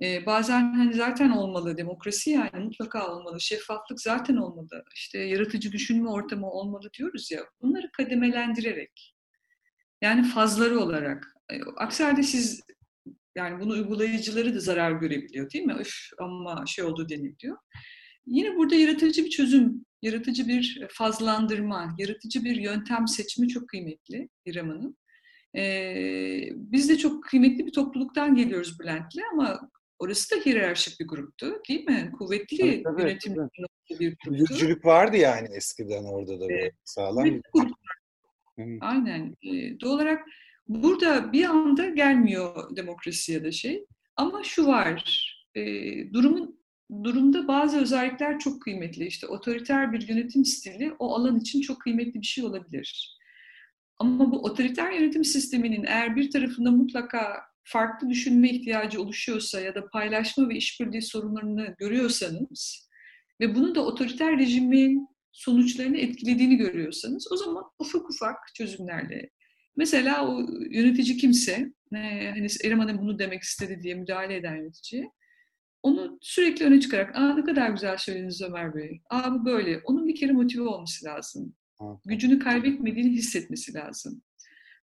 [0.03, 3.41] Ee, bazen hani zaten olmalı demokrasi yani mutlaka olmalı.
[3.41, 4.85] Şeffaflık zaten olmalı.
[4.95, 7.41] İşte yaratıcı düşünme ortamı olmalı diyoruz ya.
[7.63, 9.15] Bunları kademelendirerek
[10.03, 11.35] yani fazları olarak.
[11.53, 12.61] E, aksi halde siz
[13.37, 15.75] yani bunu uygulayıcıları da zarar görebiliyor değil mi?
[15.79, 17.57] Öf ama şey oldu deniliyor.
[18.27, 24.69] Yine burada yaratıcı bir çözüm, yaratıcı bir fazlandırma, yaratıcı bir yöntem seçimi çok kıymetli İrem
[24.69, 24.97] Hanım.
[25.57, 31.63] Ee, biz de çok kıymetli bir topluluktan geliyoruz Bülent'le ama orası da hiyerarşik bir gruptu
[31.69, 32.13] değil mi?
[32.19, 34.01] Kuvvetli tabii, yönetim tabii.
[34.01, 34.35] bir gruptu.
[34.35, 36.73] Yüzcülük vardı yani eskiden orada da evet.
[36.85, 37.73] sağlam bir grup.
[38.81, 39.37] Aynen.
[39.43, 40.29] Ee, doğal olarak
[40.69, 43.87] burada bir anda gelmiyor demokrasi ya da şey.
[44.17, 45.63] Ama şu var, e,
[46.13, 46.61] durumun
[47.05, 49.07] durumda bazı özellikler çok kıymetli.
[49.07, 53.19] İşte otoriter bir yönetim stili o alan için çok kıymetli bir şey olabilir.
[53.99, 59.89] Ama bu otoriter yönetim sisteminin eğer bir tarafında mutlaka farklı düşünme ihtiyacı oluşuyorsa ya da
[59.89, 62.89] paylaşma ve işbirliği sorunlarını görüyorsanız
[63.41, 69.31] ve bunu da otoriter rejimin sonuçlarını etkilediğini görüyorsanız o zaman ufak ufak çözümlerle
[69.77, 70.41] mesela o
[70.71, 75.11] yönetici kimse e, hani Erem Hanım bunu demek istedi diye müdahale eden yönetici
[75.83, 79.01] onu sürekli öne çıkarak aa ne kadar güzel söylediniz Ömer Bey.
[79.11, 79.81] Aa bu böyle.
[79.85, 81.55] Onun bir kere motive olması lazım.
[82.05, 84.23] Gücünü kaybetmediğini hissetmesi lazım.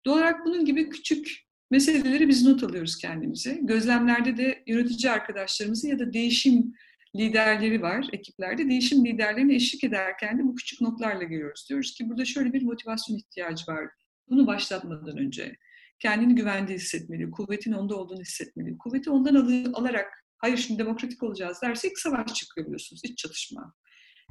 [0.05, 3.59] Doğal olarak bunun gibi küçük meseleleri biz not alıyoruz kendimize.
[3.61, 6.73] Gözlemlerde de yönetici arkadaşlarımızın ya da değişim
[7.15, 8.69] liderleri var ekiplerde.
[8.69, 11.65] Değişim liderlerine eşlik ederken de bu küçük notlarla geliyoruz.
[11.69, 13.89] Diyoruz ki burada şöyle bir motivasyon ihtiyacı var.
[14.29, 15.55] Bunu başlatmadan önce.
[15.99, 18.77] Kendini güvende hissetmeli, kuvvetin onda olduğunu hissetmeli.
[18.77, 23.73] Kuvveti ondan al- alarak hayır şimdi demokratik olacağız dersek savaş çıkıyor biliyorsunuz, iç çatışma.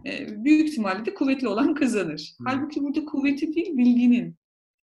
[0.06, 2.34] Ee, büyük ihtimalle de kuvvetli olan kazanır.
[2.38, 2.46] Hmm.
[2.46, 4.36] Halbuki burada kuvveti değil, bilginin,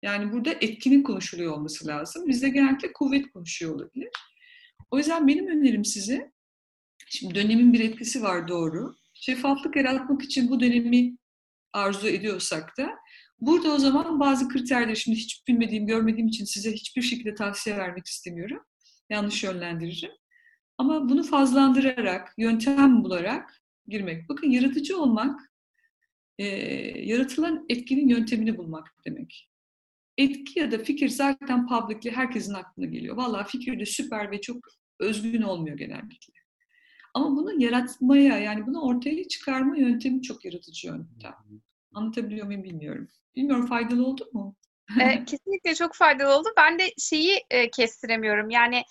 [0.02, 2.28] yani burada etkinin konuşuluyor olması lazım.
[2.28, 4.08] Bizde genellikle kuvvet konuşuyor olabilir.
[4.90, 6.32] O yüzden benim önerim size,
[7.08, 8.96] şimdi dönemin bir etkisi var doğru.
[9.14, 11.16] Şeffaflık yaratmak için bu dönemi
[11.72, 12.90] arzu ediyorsak da
[13.40, 18.06] burada o zaman bazı kriterleri şimdi hiç bilmediğim, görmediğim için size hiçbir şekilde tavsiye vermek
[18.06, 18.64] istemiyorum.
[19.10, 20.12] Yanlış yönlendiririm.
[20.78, 24.28] Ama bunu fazlandırarak, yöntem bularak girmek.
[24.28, 25.40] Bakın yaratıcı olmak,
[26.38, 26.46] e,
[27.04, 29.49] yaratılan etkinin yöntemini bulmak demek
[30.22, 33.16] etki ya da fikir zaten publicly herkesin aklına geliyor.
[33.16, 34.56] Vallahi fikir de süper ve çok
[34.98, 36.34] özgün olmuyor genellikle.
[37.14, 41.34] Ama bunu yaratmaya yani bunu ortaya çıkarma yöntemi çok yaratıcı yöntem.
[41.94, 43.08] Anlatabiliyor muyum bilmiyorum.
[43.36, 44.56] Bilmiyorum faydalı oldu mu?
[45.00, 46.48] e, kesinlikle çok faydalı oldu.
[46.56, 48.50] Ben de şeyi e, kestiremiyorum.
[48.50, 48.82] Yani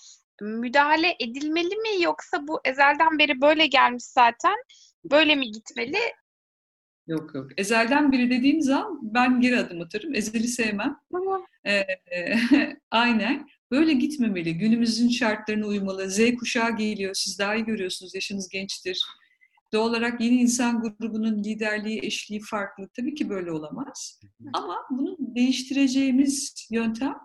[0.41, 4.55] müdahale edilmeli mi yoksa bu ezelden beri böyle gelmiş zaten
[5.03, 5.97] böyle mi gitmeli?
[7.09, 7.47] Yok yok.
[7.57, 10.15] Ezelden biri dediğim zaman ben geri adım atarım.
[10.15, 10.97] Ezeli sevmem.
[11.11, 11.45] Tamam.
[11.65, 11.83] Ee,
[12.91, 13.47] aynen.
[13.71, 14.57] Böyle gitmemeli.
[14.57, 16.09] Günümüzün şartlarına uymalı.
[16.09, 17.13] Z kuşağı geliyor.
[17.13, 18.15] Siz daha iyi görüyorsunuz.
[18.15, 19.05] Yaşınız gençtir.
[19.73, 22.89] Doğal olarak yeni insan grubunun liderliği, eşliği farklı.
[22.95, 24.19] Tabii ki böyle olamaz.
[24.53, 27.15] Ama bunu değiştireceğimiz yöntem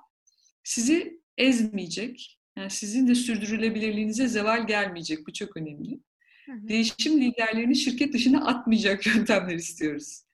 [0.64, 2.40] sizi ezmeyecek.
[2.56, 5.26] Yani sizin de sürdürülebilirliğinize zeval gelmeyecek.
[5.26, 6.00] Bu çok önemli.
[6.48, 10.24] Değişim liderlerini şirket dışına atmayacak yöntemler istiyoruz.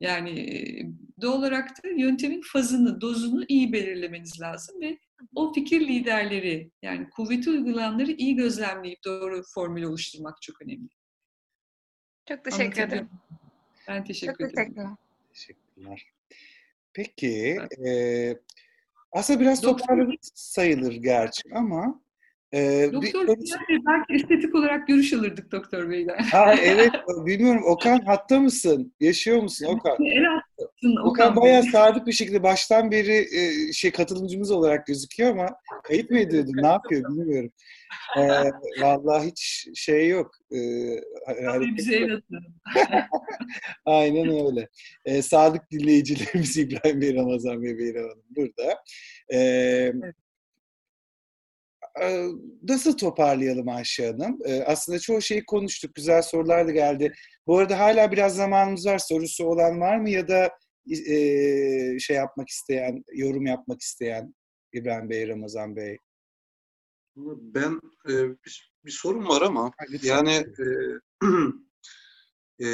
[0.00, 4.98] Yani doğal olarak da yöntemin fazını, dozunu iyi belirlemeniz lazım ve
[5.34, 10.88] o fikir liderleri yani kuvveti uygulayanları iyi gözlemleyip doğru formül oluşturmak çok önemli.
[12.28, 13.10] Çok teşekkür ederim.
[13.88, 14.74] Ben teşekkür Çok ederim.
[14.74, 14.96] Teşekkürler.
[15.32, 16.12] Teşekkürler.
[16.92, 17.90] Peki, e,
[19.12, 22.00] aslında biraz toparladık sayılır gerçi ama
[22.56, 26.18] ee, doktor bir, yani belki estetik olarak görüş alırdık doktor beyden.
[26.18, 26.90] Ha, evet
[27.26, 28.94] bilmiyorum Okan hatta mısın?
[29.00, 29.96] Yaşıyor musun Okan?
[30.00, 30.28] Evet
[30.58, 35.48] Okan, Okan bayağı sadık bir şekilde baştan beri e, şey katılımcımız olarak gözüküyor ama
[35.84, 37.50] kayıp mı ediyordu ne yapıyor bilmiyorum.
[38.18, 38.50] Ee,
[38.82, 40.30] vallahi hiç şey yok.
[40.52, 40.56] Ee,
[41.76, 42.20] bize el
[43.84, 44.68] Aynen öyle.
[45.04, 48.82] Ee, sadık dinleyicilerimiz İbrahim Bey, Ramazan Bey, Beyra Hanım burada.
[49.28, 50.14] Ee, evet
[52.62, 54.38] nasıl toparlayalım Ayşe Hanım?
[54.66, 55.94] Aslında çoğu şeyi konuştuk.
[55.94, 57.12] Güzel sorular da geldi.
[57.46, 58.98] Bu arada hala biraz zamanımız var.
[58.98, 60.10] Sorusu olan var mı?
[60.10, 60.50] Ya da
[61.98, 64.34] şey yapmak isteyen, yorum yapmak isteyen
[64.72, 65.98] İbrahim Bey, Ramazan Bey?
[67.54, 67.80] Ben
[68.44, 69.70] bir, bir sorum var ama
[70.02, 70.44] yani
[72.60, 72.64] e,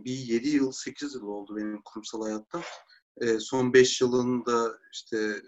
[0.04, 2.62] bir 7 yıl, 8 yıl oldu benim kurumsal hayatta.
[3.38, 5.42] son 5 yılında işte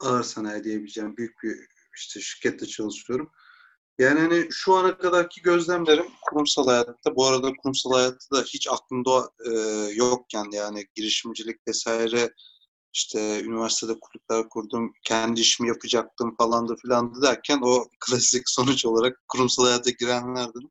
[0.00, 1.56] ağır sanayi diyebileceğim büyük bir
[1.96, 3.30] işte şirkette çalışıyorum.
[3.98, 9.30] Yani hani şu ana kadarki gözlemlerim kurumsal hayatta, bu arada kurumsal hayatta da hiç aklımda
[9.46, 9.50] e,
[9.94, 12.34] yokken yani girişimcilik vesaire
[12.92, 19.18] işte üniversitede kulüpler kurdum, kendi işimi yapacaktım falan da filan derken o klasik sonuç olarak
[19.28, 20.70] kurumsal hayata girenlerdim.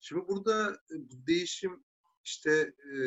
[0.00, 0.94] Şimdi burada e,
[1.26, 1.84] değişim
[2.24, 3.00] işte e,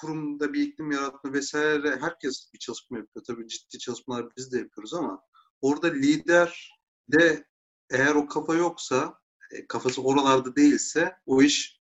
[0.00, 3.24] kurumda bir iklim yaratma vesaire herkes bir çalışma yapıyor.
[3.24, 5.20] Tabii ciddi çalışmalar biz de yapıyoruz ama
[5.60, 6.78] orada lider
[7.12, 7.44] de
[7.90, 9.14] eğer o kafa yoksa,
[9.50, 11.78] e, kafası oralarda değilse o iş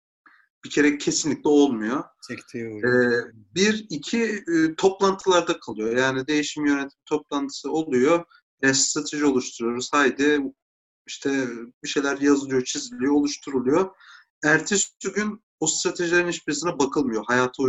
[0.65, 2.05] bir kere kesinlikle olmuyor.
[2.85, 5.97] Ee, bir, iki e, toplantılarda kalıyor.
[5.97, 8.25] Yani değişim yönetim toplantısı oluyor.
[8.63, 9.93] E, strateji oluşturuyoruz.
[9.93, 10.41] Haydi
[11.07, 11.47] işte
[11.85, 13.91] bir şeyler yazılıyor, çiziliyor, oluşturuluyor.
[14.45, 17.25] Ertesi gün o stratejilerin hiçbirisine bakılmıyor.
[17.27, 17.63] Hayata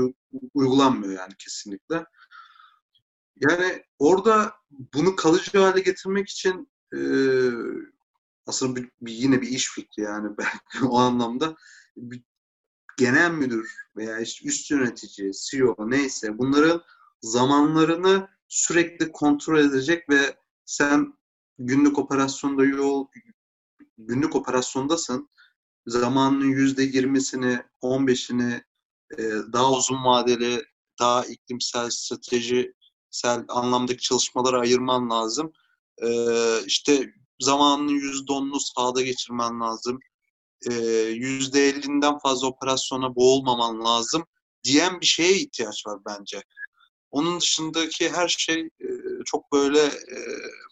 [0.53, 2.05] uygulanmıyor yani kesinlikle.
[3.35, 4.53] Yani orada
[4.93, 6.99] bunu kalıcı hale getirmek için e,
[8.45, 11.55] aslında bir, bir, yine bir iş fikri yani belki o anlamda
[11.97, 12.23] bir
[12.97, 16.81] genel müdür veya işte üst yönetici, CEO neyse bunların
[17.21, 21.13] zamanlarını sürekli kontrol edecek ve sen
[21.59, 23.07] günlük operasyonda yol
[23.97, 25.29] günlük operasyondasın
[25.85, 28.63] zamanının yüzde yirmisini, on beşini
[29.17, 29.23] e,
[29.53, 30.63] daha uzun vadeli,
[30.99, 35.53] daha iklimsel, stratejisel anlamdaki çalışmalara ayırman lazım.
[36.03, 36.07] E,
[36.65, 39.99] işte zamanının yüzde onunu sahada geçirmen lazım.
[40.71, 40.73] E,
[41.09, 44.25] yüzde ellinden fazla operasyona boğulmaman lazım
[44.63, 46.43] diyen bir şeye ihtiyaç var bence.
[47.11, 48.69] Onun dışındaki her şey
[49.25, 49.91] çok böyle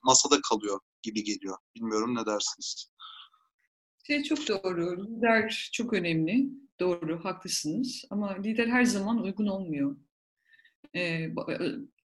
[0.03, 1.57] masada kalıyor gibi geliyor.
[1.75, 2.91] Bilmiyorum ne dersiniz?
[4.07, 5.07] Şey çok doğru.
[5.07, 6.49] Lider çok önemli.
[6.79, 8.05] Doğru, haklısınız.
[8.09, 9.95] Ama lider her zaman uygun olmuyor.
[10.95, 11.29] Ee,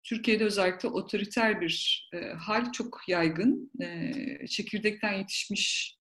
[0.03, 3.71] Türkiye'de özellikle otoriter bir e, hal çok yaygın.
[3.81, 5.99] E, çekirdekten yetişmiş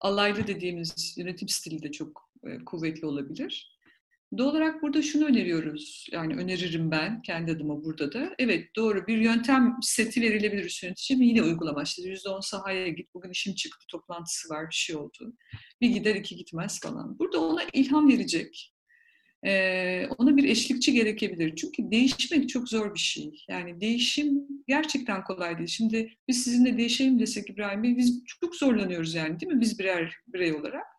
[0.00, 3.73] alaylı dediğimiz yönetim stili de çok e, kuvvetli olabilir.
[4.38, 8.34] Doğal olarak burada şunu öneriyoruz, yani öneririm ben kendi adıma burada da.
[8.38, 11.82] Evet doğru bir yöntem seti verilebilir yönetici mi yine uygulama.
[11.82, 15.36] İşte %10 sahaya git, bugün işim çıktı, toplantısı var, bir şey oldu.
[15.80, 17.18] Bir gider iki gitmez falan.
[17.18, 18.74] Burada ona ilham verecek,
[19.46, 21.56] ee, ona bir eşlikçi gerekebilir.
[21.56, 23.44] Çünkü değişmek çok zor bir şey.
[23.48, 25.68] Yani değişim gerçekten kolay değil.
[25.68, 29.60] Şimdi biz sizinle değişelim desek İbrahim Bey, biz çok zorlanıyoruz yani değil mi?
[29.60, 30.93] Biz birer birey olarak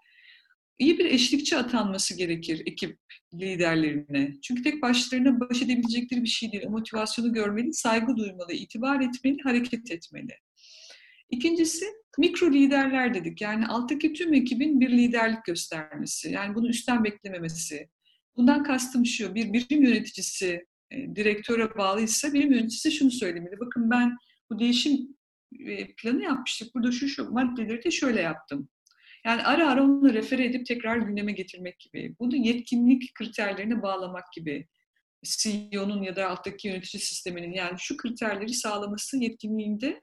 [0.79, 2.99] iyi bir eşlikçi atanması gerekir ekip
[3.33, 4.33] liderlerine.
[4.43, 6.63] Çünkü tek başlarına baş edebilecekleri bir şey değil.
[6.67, 10.37] O motivasyonu görmeli, saygı duymalı, itibar etmeli, hareket etmeli.
[11.29, 11.85] İkincisi
[12.17, 13.41] mikro liderler dedik.
[13.41, 16.31] Yani alttaki tüm ekibin bir liderlik göstermesi.
[16.31, 17.89] Yani bunu üstten beklememesi.
[18.37, 23.59] Bundan kastım şu, bir birim yöneticisi e, direktöre bağlıysa birim yöneticisi şunu söylemeli.
[23.59, 24.17] Bakın ben
[24.49, 25.17] bu değişim
[25.59, 26.75] e, planı yapmıştık.
[26.75, 28.69] Burada şu şu maddeleri de şöyle yaptım.
[29.25, 32.15] Yani ara ara onu refere edip tekrar gündeme getirmek gibi.
[32.19, 34.67] Bunu yetkinlik kriterlerine bağlamak gibi.
[35.23, 40.01] CEO'nun ya da alttaki yönetici sisteminin yani şu kriterleri sağlaması yetkinliğinde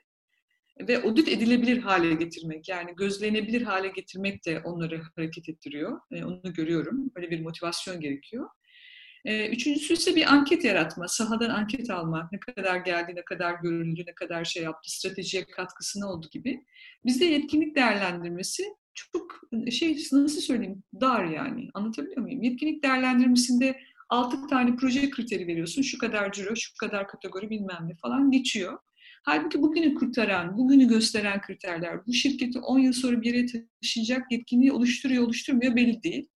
[0.81, 6.01] ve audit edilebilir hale getirmek yani gözlenebilir hale getirmek de onları hareket ettiriyor.
[6.11, 7.11] E, onu görüyorum.
[7.17, 8.49] Böyle bir motivasyon gerekiyor.
[9.25, 14.05] E, üçüncüsü ise bir anket yaratma, sahadan anket alma, ne kadar geldi, ne kadar görüldü,
[14.07, 16.65] ne kadar şey yaptı, stratejiye katkısı ne oldu gibi.
[17.05, 18.65] Bizde yetkinlik değerlendirmesi
[18.95, 19.41] çok
[19.71, 22.43] şey nasıl söyleyeyim dar yani anlatabiliyor muyum?
[22.43, 25.83] Yetkinlik değerlendirmesinde altı tane proje kriteri veriyorsun.
[25.83, 28.79] Şu kadar ciro, şu kadar kategori bilmem ne falan geçiyor.
[29.25, 33.47] Halbuki bugünü kurtaran, bugünü gösteren kriterler bu şirketi 10 yıl sonra bir yere
[33.83, 36.29] taşıyacak yetkinliği oluşturuyor, oluşturmuyor belli değil.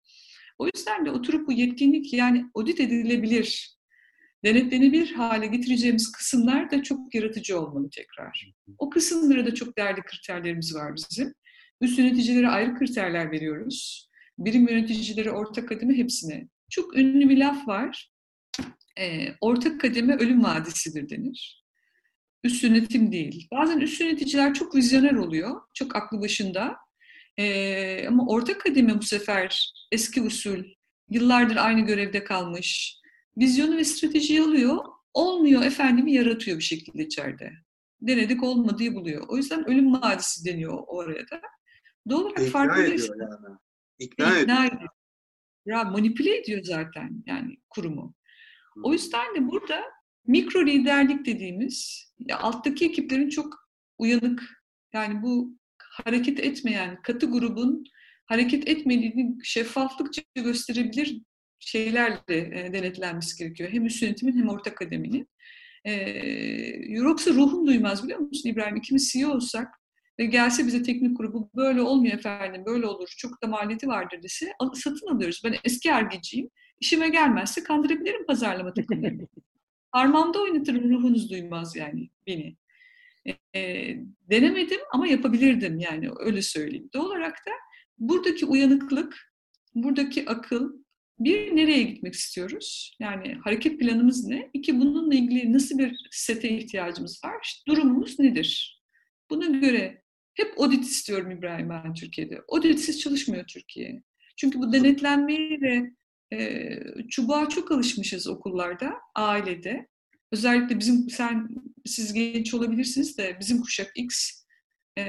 [0.58, 3.78] O yüzden de oturup bu yetkinlik yani audit edilebilir,
[4.46, 8.54] denetlenebilir hale getireceğimiz kısımlar da çok yaratıcı olmalı tekrar.
[8.78, 11.34] O kısımlara da çok değerli kriterlerimiz var bizim.
[11.82, 14.10] Üst yöneticilere ayrı kriterler veriyoruz.
[14.38, 16.48] Birim yöneticileri, orta kademe hepsine.
[16.70, 18.12] Çok ünlü bir laf var.
[19.00, 21.66] E, orta kademe ölüm vadisidir denir.
[22.44, 23.48] Üst yönetim değil.
[23.52, 25.62] Bazen üst yöneticiler çok vizyoner oluyor.
[25.74, 26.76] Çok aklı başında.
[27.38, 30.64] E, ama orta kademe bu sefer eski usul,
[31.10, 32.98] yıllardır aynı görevde kalmış.
[33.38, 34.78] Vizyonu ve stratejiyi alıyor.
[35.14, 37.52] Olmuyor efendimi yaratıyor bir şekilde içeride.
[38.02, 39.26] Denedik olmadığı buluyor.
[39.28, 41.42] O yüzden ölüm vadisi deniyor oraya da.
[42.10, 43.58] Doğal olarak İkna farklı ediyor yani.
[44.00, 44.78] İkna, İkna ediyor.
[44.78, 44.90] ediyor.
[45.66, 48.16] Ya manipüle ediyor zaten yani kurumu.
[48.84, 49.84] O yüzden de burada
[50.28, 54.44] mikro liderlik dediğimiz ya alttaki ekiplerin çok uyanık
[54.94, 57.84] yani bu hareket etmeyen katı grubun
[58.26, 61.22] hareket etmediğini şeffaflıkça gösterebilir
[61.60, 63.70] şeylerle e, denetlenmesi gerekiyor.
[63.72, 65.30] Hem üst yönetimin hem orta kademinin.
[65.86, 65.94] E,
[66.88, 68.76] yoksa ruhum duymaz biliyor musun İbrahim?
[68.76, 69.68] İkimiz CEO olsak
[70.20, 74.52] ve gelse bize teknik grubu böyle olmuyor efendim, böyle olur, çok da maliyeti vardır dese
[74.74, 75.42] satın alıyoruz.
[75.46, 76.50] Ben eski ergeciyim.
[76.80, 79.28] İşime gelmezse kandırabilirim pazarlama takımlarını.
[79.92, 82.58] Parmağımda oynatırım ruhunuz duymaz yani beni.
[83.26, 83.96] E, e,
[84.30, 86.90] denemedim ama yapabilirdim yani öyle söyleyeyim.
[86.94, 87.52] Doğal olarak da
[87.98, 89.34] buradaki uyanıklık,
[89.76, 90.74] buradaki akıl,
[91.20, 92.98] bir nereye gitmek istiyoruz?
[93.00, 94.50] Yani hareket planımız ne?
[94.54, 97.36] İki bununla ilgili nasıl bir sete ihtiyacımız var?
[97.44, 98.82] İşte durumumuz nedir?
[99.30, 100.04] Buna göre
[100.36, 102.42] hep audit istiyorum İbrahim ben Türkiye'de.
[102.50, 104.04] Auditsiz çalışmıyor Türkiye.
[104.38, 105.92] Çünkü bu denetlenmeyi ve
[106.34, 106.70] e,
[107.10, 109.88] çubuğa çok alışmışız okullarda, ailede.
[110.32, 111.48] Özellikle bizim, sen
[111.86, 114.32] siz genç olabilirsiniz de bizim kuşak X,
[114.98, 115.04] e,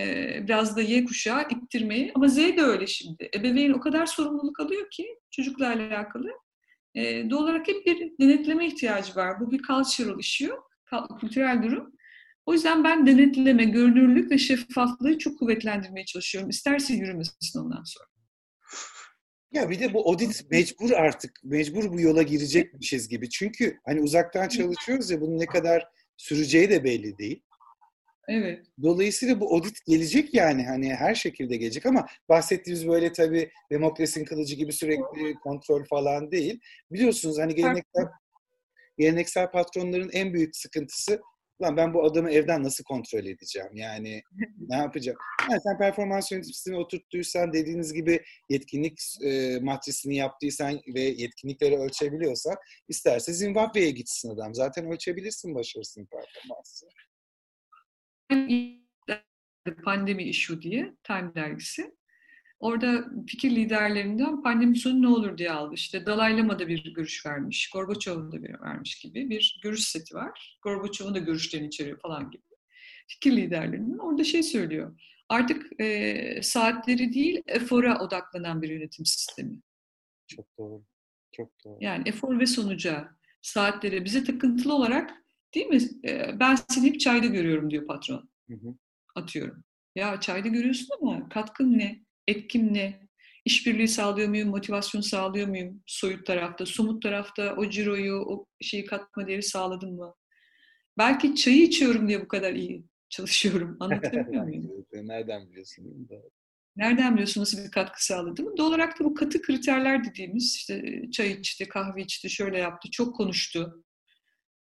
[0.48, 3.30] biraz da Y kuşağı ittirmeyi ama Z de öyle şimdi.
[3.34, 6.30] Ebeveyn o kadar sorumluluk alıyor ki çocukla alakalı.
[6.94, 9.40] E, doğal olarak hep bir denetleme ihtiyacı var.
[9.40, 10.56] Bu bir cultural issue,
[11.20, 11.92] kültürel durum.
[12.47, 16.51] O yüzden ben denetleme, görünürlük ve şeffaflığı çok kuvvetlendirmeye çalışıyorum.
[16.51, 18.09] İsterse yürümesin ondan sonra.
[19.52, 23.31] Ya bir de bu audit mecbur artık, mecbur bu yola girecekmişiz gibi.
[23.31, 27.43] Çünkü hani uzaktan çalışıyoruz ya bunun ne kadar süreceği de belli değil.
[28.28, 28.66] Evet.
[28.82, 34.55] Dolayısıyla bu audit gelecek yani hani her şekilde gelecek ama bahsettiğimiz böyle tabii demokrasinin kılıcı
[34.55, 36.60] gibi sürekli kontrol falan değil.
[36.90, 38.05] Biliyorsunuz hani geleneksel,
[38.98, 41.20] geleneksel patronların en büyük sıkıntısı
[41.62, 43.70] Lan ben bu adamı evden nasıl kontrol edeceğim?
[43.74, 44.22] Yani
[44.58, 45.18] ne yapacağım?
[45.50, 52.56] Yani sen performans yöneticisini oturttuysan, dediğiniz gibi yetkinlik e, matrisini yaptıysan ve yetkinlikleri ölçebiliyorsan
[52.88, 54.54] isterse Zimbabwe'ye gitsin adam.
[54.54, 56.86] Zaten ölçebilirsin başarısını performansı.
[59.84, 61.95] Pandemi issue diye Time dergisi.
[62.60, 65.74] Orada fikir liderlerinden pandemi sonu ne olur diye aldı.
[65.74, 70.14] İşte Dalai Lama da bir görüş vermiş, Gorbaçov da bir vermiş gibi bir görüş seti
[70.14, 70.58] var.
[70.62, 72.42] Gorbaçov'un da görüşlerini içeriyor falan gibi.
[73.08, 75.00] Fikir liderlerinin orada şey söylüyor.
[75.28, 79.60] Artık e, saatleri değil, efora odaklanan bir yönetim sistemi.
[80.26, 80.84] Çok doğru.
[81.32, 81.78] Çok doğru.
[81.80, 83.08] Yani efor ve sonuca,
[83.42, 85.14] saatlere bize takıntılı olarak
[85.54, 85.78] değil mi?
[86.04, 88.30] E, ben seni hep çayda görüyorum diyor patron.
[88.50, 88.74] Hı hı.
[89.14, 89.64] Atıyorum.
[89.94, 92.05] Ya çayda görüyorsun ama katkın ne?
[92.28, 93.06] Etkim ne?
[93.44, 99.26] İşbirliği sağlıyor muyum, motivasyon sağlıyor muyum soyut tarafta, somut tarafta o ciroyu, o şeyi katma
[99.26, 100.14] değeri sağladım mı?
[100.98, 103.76] Belki çayı içiyorum diye bu kadar iyi çalışıyorum.
[103.80, 104.86] Anlatabiliyor muyum?
[104.92, 106.08] Nereden biliyorsun?
[106.76, 108.56] Nereden biliyorsun nasıl bir katkı sağladım?
[108.56, 113.16] Doğal olarak da bu katı kriterler dediğimiz işte çay içti, kahve içti, şöyle yaptı, çok
[113.16, 113.84] konuştu.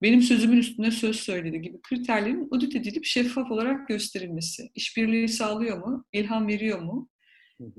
[0.02, 4.70] Benim sözümün üstüne söz söyledi gibi kriterlerin audit edilip şeffaf olarak gösterilmesi.
[4.74, 6.04] İşbirliği sağlıyor mu?
[6.12, 7.08] İlham veriyor mu?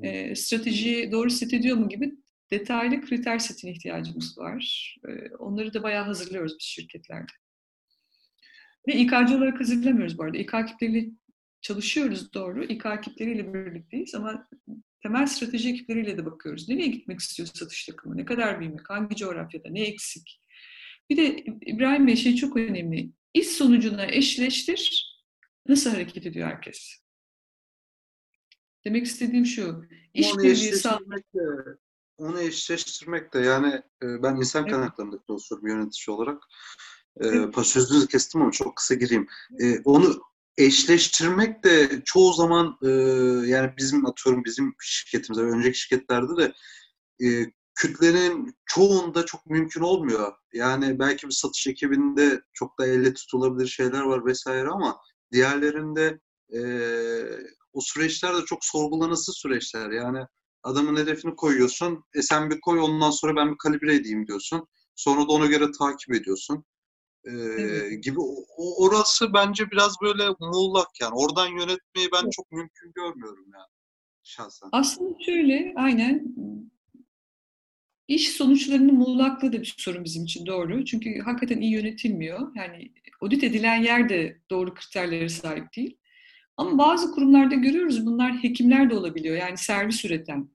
[0.04, 2.16] E, stratejiyi doğru set ediyor mu gibi
[2.52, 4.96] detaylı kriter setine ihtiyacımız var.
[5.08, 7.32] E, onları da bayağı hazırlıyoruz biz şirketlerde.
[8.88, 10.38] Ve İK'cı olarak hazırlamıyoruz bu arada.
[10.38, 11.10] İK ekipleriyle
[11.62, 12.64] çalışıyoruz doğru.
[12.64, 14.48] İK ekipleriyle birlikteyiz ama
[15.04, 16.70] temel strateji ekipleriyle de bakıyoruz.
[16.70, 18.18] Nereye gitmek istiyor satış takımı?
[18.18, 18.90] Ne kadar büyümek?
[18.90, 19.70] Hangi coğrafyada?
[19.70, 20.42] Ne eksik?
[21.10, 23.12] Bir de İbrahim Bey şey çok önemli.
[23.34, 25.16] İş sonucuna eşleştir.
[25.68, 27.05] Nasıl hareket ediyor herkes?
[28.86, 29.86] Demek istediğim şu.
[30.14, 31.78] İş eşleştirmek de,
[32.18, 34.72] onu eşleştirmek de yani e, ben insan evet.
[34.72, 36.44] kaynaklarında çalışıyorum yönetici olarak.
[37.22, 37.66] E, evet.
[37.66, 39.28] Sözünüzü kestim ama çok kısa gireyim.
[39.60, 40.22] E, onu
[40.58, 42.90] eşleştirmek de çoğu zaman e,
[43.48, 46.54] yani bizim atıyorum bizim şirketimizde önceki şirketlerde de
[47.26, 50.34] e, kütlenin çoğunda çok mümkün olmuyor.
[50.54, 54.98] Yani belki bir satış ekibinde çok da elle tutulabilir şeyler var vesaire ama
[55.32, 56.20] diğerlerinde
[56.54, 56.60] e,
[57.76, 59.92] o süreçler de çok sorgulanası süreçler.
[59.92, 60.26] Yani
[60.66, 62.04] Adamın hedefini koyuyorsun.
[62.16, 64.68] E sen bir koy ondan sonra ben bir kalibre edeyim diyorsun.
[64.96, 66.66] Sonra da ona göre takip ediyorsun.
[67.26, 68.04] Ee, evet.
[68.04, 68.20] gibi
[68.58, 71.14] orası bence biraz böyle muğlak yani.
[71.16, 73.68] Oradan yönetmeyi ben çok mümkün görmüyorum yani
[74.24, 74.70] şahsen.
[74.72, 76.36] Aslında şöyle aynen
[78.08, 80.86] iş sonuçlarının muğlaklığı da bir sorun bizim için doğru.
[80.86, 82.56] Çünkü hakikaten iyi yönetilmiyor.
[82.56, 82.92] Yani
[83.22, 85.98] audit edilen yer de doğru kriterlere sahip değil.
[86.58, 89.38] Ama bazı kurumlarda görüyoruz bunlar hekimler de olabiliyor.
[89.38, 90.50] Yani servis üreten,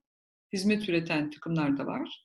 [0.53, 2.25] hizmet üreten takımlar da var.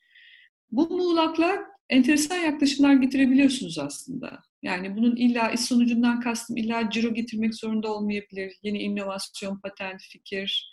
[0.71, 4.43] Bu muğlaklar enteresan yaklaşımlar getirebiliyorsunuz aslında.
[4.63, 8.53] Yani bunun illa iş sonucundan kastım illa ciro getirmek zorunda olmayabilir.
[8.63, 10.71] Yeni inovasyon, patent, fikir,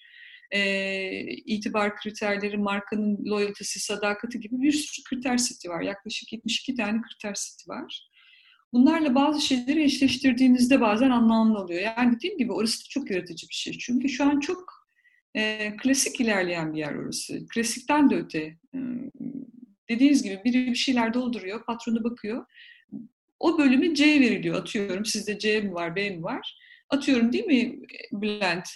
[0.50, 5.80] e, itibar kriterleri, markanın loyaltisi, sadakati gibi bir sürü kriter seti var.
[5.82, 8.08] Yaklaşık 72 tane kriter seti var.
[8.72, 11.80] Bunlarla bazı şeyleri eşleştirdiğinizde bazen anlamlı oluyor.
[11.80, 13.78] Yani dediğim gibi orası da çok yaratıcı bir şey.
[13.78, 14.88] Çünkü şu an çok
[15.34, 17.46] e, klasik ilerleyen bir yer orası.
[17.46, 18.38] Klasikten de öte.
[18.74, 18.78] E,
[19.88, 22.46] dediğiniz gibi biri bir şeyler dolduruyor, patronu bakıyor.
[23.40, 24.56] O bölümü C veriliyor.
[24.56, 26.58] Atıyorum sizde C mi var, B mi var?
[26.90, 27.80] Atıyorum değil mi
[28.12, 28.68] Bülent?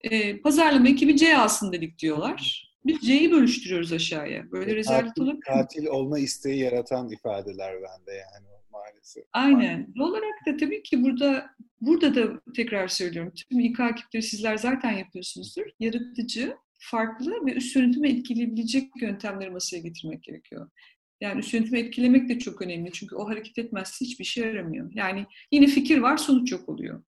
[0.00, 2.66] E, pazarlama ekibi C alsın dedik diyorlar.
[2.86, 4.50] Biz C'yi bölüştürüyoruz aşağıya.
[4.50, 8.46] Böyle e, rezalet olabilir Katil olma isteği yaratan ifadeler bende yani
[9.06, 9.24] maalesef.
[9.32, 9.94] Aynen.
[9.96, 11.50] Doğal olarak da tabii ki burada
[11.80, 13.32] burada da tekrar söylüyorum.
[13.50, 15.66] Tüm İK ekipleri sizler zaten yapıyorsunuzdur.
[15.80, 20.70] Yaratıcı, farklı ve üst yönetimi etkileyebilecek yöntemleri masaya getirmek gerekiyor.
[21.20, 22.92] Yani üst yönetimi etkilemek de çok önemli.
[22.92, 24.90] Çünkü o hareket etmezse hiçbir şey yaramıyor.
[24.94, 27.02] Yani yine fikir var, sonuç yok oluyor.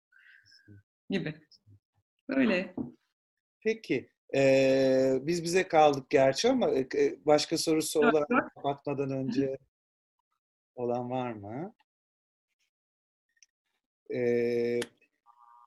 [1.10, 1.34] Gibi.
[2.28, 2.74] Böyle.
[3.64, 4.08] Peki.
[4.34, 6.88] Ee, biz bize kaldık gerçi ama e,
[7.26, 9.58] başka sorusu olan kapatmadan önce
[10.74, 11.74] olan var mı?
[14.14, 14.80] Ee,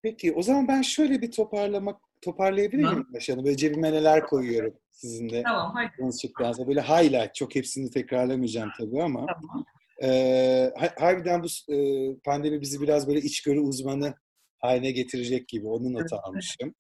[0.04, 3.46] peki o zaman ben şöyle bir toparlamak toparlayabilir miyim Başkanım?
[3.46, 5.44] Böyle cebime neler koyuyorum sizinle.
[5.44, 6.18] Tamam, haydi.
[6.22, 9.26] Çıktıktan böyle highlight, çok hepsini tekrarlamayacağım tabii ama.
[9.26, 9.66] Tamam.
[10.04, 11.78] E, harbiden bu e,
[12.24, 14.14] pandemi bizi biraz böyle içgörü uzmanı
[14.60, 15.68] haline getirecek gibi.
[15.68, 16.76] Onu not almışım.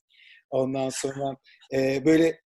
[0.49, 1.35] Ondan sonra
[1.73, 2.41] e, böyle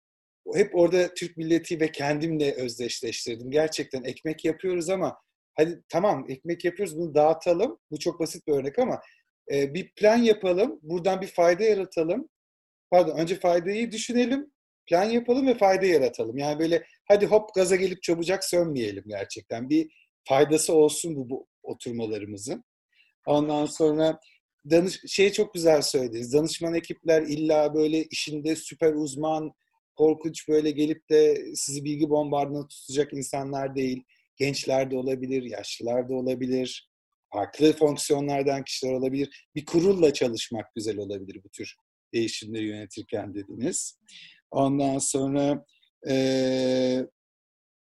[0.55, 3.51] hep orada Türk milleti ve kendimle özdeşleştirdim.
[3.51, 5.16] Gerçekten ekmek yapıyoruz ama
[5.55, 7.78] hadi tamam ekmek yapıyoruz bunu dağıtalım.
[7.90, 9.01] Bu çok basit bir örnek ama
[9.52, 10.78] e, bir plan yapalım.
[10.82, 12.28] Buradan bir fayda yaratalım.
[12.90, 14.52] Pardon önce faydayı düşünelim.
[14.86, 16.39] Plan yapalım ve fayda yaratalım.
[16.39, 19.70] Yani böyle hadi hop gaza gelip çabucak sönmeyelim gerçekten.
[19.70, 19.89] Bir
[20.24, 22.64] faydası olsun bu, bu oturmalarımızın.
[23.26, 24.20] Ondan sonra
[24.70, 26.32] danış şey çok güzel söylediniz.
[26.32, 29.52] Danışman ekipler illa böyle işinde süper uzman,
[29.97, 34.05] korkunç böyle gelip de sizi bilgi bombardına tutacak insanlar değil.
[34.36, 36.90] Gençler de olabilir, yaşlılar da olabilir,
[37.32, 39.48] farklı fonksiyonlardan kişiler olabilir.
[39.55, 41.74] Bir kurulla çalışmak güzel olabilir bu tür
[42.15, 43.98] değişimleri yönetirken dediniz.
[44.51, 45.65] Ondan sonra
[46.09, 47.06] e,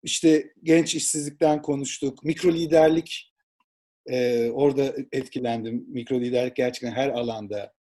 [0.04, 2.24] işte genç işsizlikten konuştuk.
[2.24, 3.34] Mikro liderlik
[4.10, 5.86] e, orada etkilendim.
[5.88, 7.76] Mikro liderlik gerçekten her alanda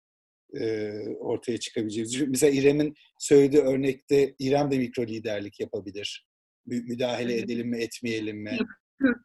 [1.19, 2.22] ortaya çıkabileceğimiz.
[2.27, 6.27] Mesela İrem'in söylediği örnekte İrem de mikro liderlik yapabilir.
[6.66, 8.52] Müdahale edelim mi etmeyelim mi?
[8.52, 9.16] Yapıyor.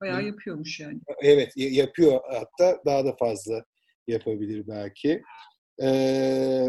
[0.00, 1.00] Bayağı yapıyormuş yani.
[1.22, 2.20] Evet yapıyor.
[2.30, 3.64] Hatta daha da fazla
[4.06, 5.22] yapabilir belki.
[5.82, 6.66] Ee,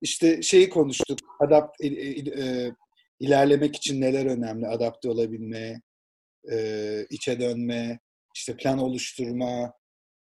[0.00, 1.18] işte şeyi konuştuk.
[1.40, 2.72] Adapt e, e,
[3.20, 4.66] ilerlemek için neler önemli?
[4.66, 5.82] Adapte olabilme,
[6.52, 7.98] e, içe dönme,
[8.36, 9.72] işte plan oluşturma,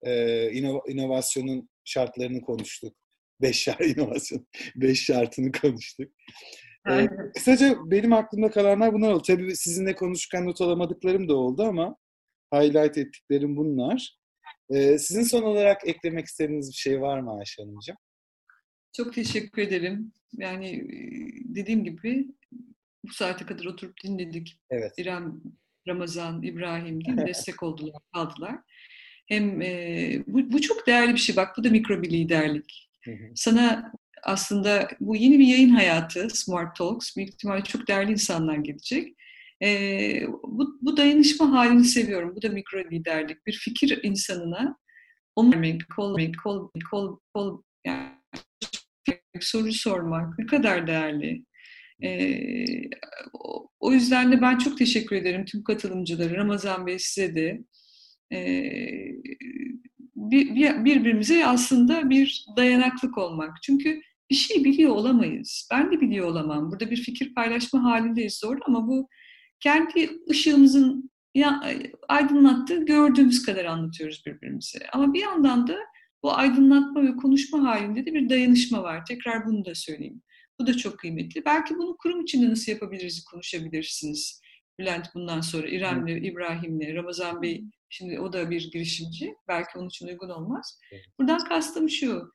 [0.02, 0.50] e,
[0.88, 2.96] inovasyonun şartlarını konuştuk.
[3.40, 4.46] Beş şart inovasyon,
[4.76, 6.12] beş şartını konuştuk.
[6.90, 9.22] Ee, kısaca benim aklımda kalanlar bunlar oldu.
[9.26, 11.96] Tabii sizinle konuşurken not alamadıklarım da oldu ama
[12.54, 14.18] highlight ettiklerim bunlar.
[14.70, 17.96] Ee, sizin son olarak eklemek istediğiniz bir şey var mı Ayşe Hanımcığım?
[18.96, 20.12] Çok teşekkür ederim.
[20.32, 20.88] Yani
[21.44, 22.28] dediğim gibi
[23.04, 24.60] bu saate kadar oturup dinledik.
[24.70, 24.92] Evet.
[24.98, 25.42] İrem,
[25.88, 27.26] Ramazan, İbrahim değil mi?
[27.26, 28.56] destek oldular, kaldılar.
[29.28, 31.36] Hem e, bu, bu çok değerli bir şey.
[31.36, 32.90] Bak bu da mikro bir liderlik.
[33.34, 33.92] Sana
[34.24, 37.16] aslında bu yeni bir yayın hayatı, Smart Talks.
[37.16, 39.16] Büyük ihtimalle çok değerli insanlar gelecek.
[39.62, 39.68] E,
[40.42, 42.36] bu, bu dayanışma halini seviyorum.
[42.36, 43.46] Bu da mikro liderlik.
[43.46, 44.76] Bir fikir insanına
[45.36, 46.18] onu vermek, kol
[46.90, 48.10] kol, kol, yani
[49.40, 51.44] soru sormak ne kadar değerli.
[52.02, 52.64] Ee,
[53.80, 57.64] o yüzden de ben çok teşekkür ederim tüm katılımcılara, Ramazan Bey size de.
[60.16, 63.62] Bir, bir, birbirimize aslında bir dayanaklık olmak.
[63.62, 65.68] Çünkü bir şey biliyor olamayız.
[65.72, 66.70] Ben de biliyor olamam.
[66.70, 69.08] Burada bir fikir paylaşma halindeyiz zor ama bu
[69.60, 71.60] kendi ışığımızın ya,
[72.08, 74.78] aydınlattığı gördüğümüz kadar anlatıyoruz birbirimize.
[74.92, 75.78] Ama bir yandan da
[76.22, 79.04] bu aydınlatma ve konuşma halinde de bir dayanışma var.
[79.06, 80.22] Tekrar bunu da söyleyeyim.
[80.60, 81.44] Bu da çok kıymetli.
[81.44, 84.40] Belki bunu kurum içinde nasıl yapabiliriz konuşabilirsiniz.
[84.78, 89.34] Bülent bundan sonra İrem'le, İbrahim'le, Ramazan Bey şimdi o da bir girişimci.
[89.48, 90.80] Belki onun için uygun olmaz.
[91.18, 92.32] Buradan kastım şu.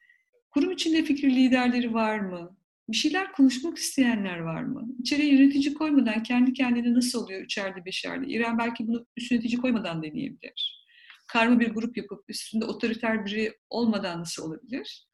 [0.51, 2.57] Kurum içinde fikir liderleri var mı?
[2.89, 4.87] Bir şeyler konuşmak isteyenler var mı?
[4.99, 8.33] İçeriye yönetici koymadan kendi kendine nasıl oluyor üçerli beşerli?
[8.33, 10.85] İrem belki bunu üst yönetici koymadan deneyebilir.
[11.27, 15.07] Karma bir grup yapıp üstünde otoriter biri olmadan nasıl olabilir?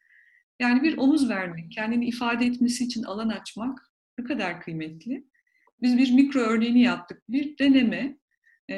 [0.59, 5.25] Yani bir omuz vermek, kendini ifade etmesi için alan açmak ne kadar kıymetli.
[5.81, 7.23] Biz bir mikro örneğini yaptık.
[7.29, 8.17] Bir deneme.
[8.69, 8.75] E,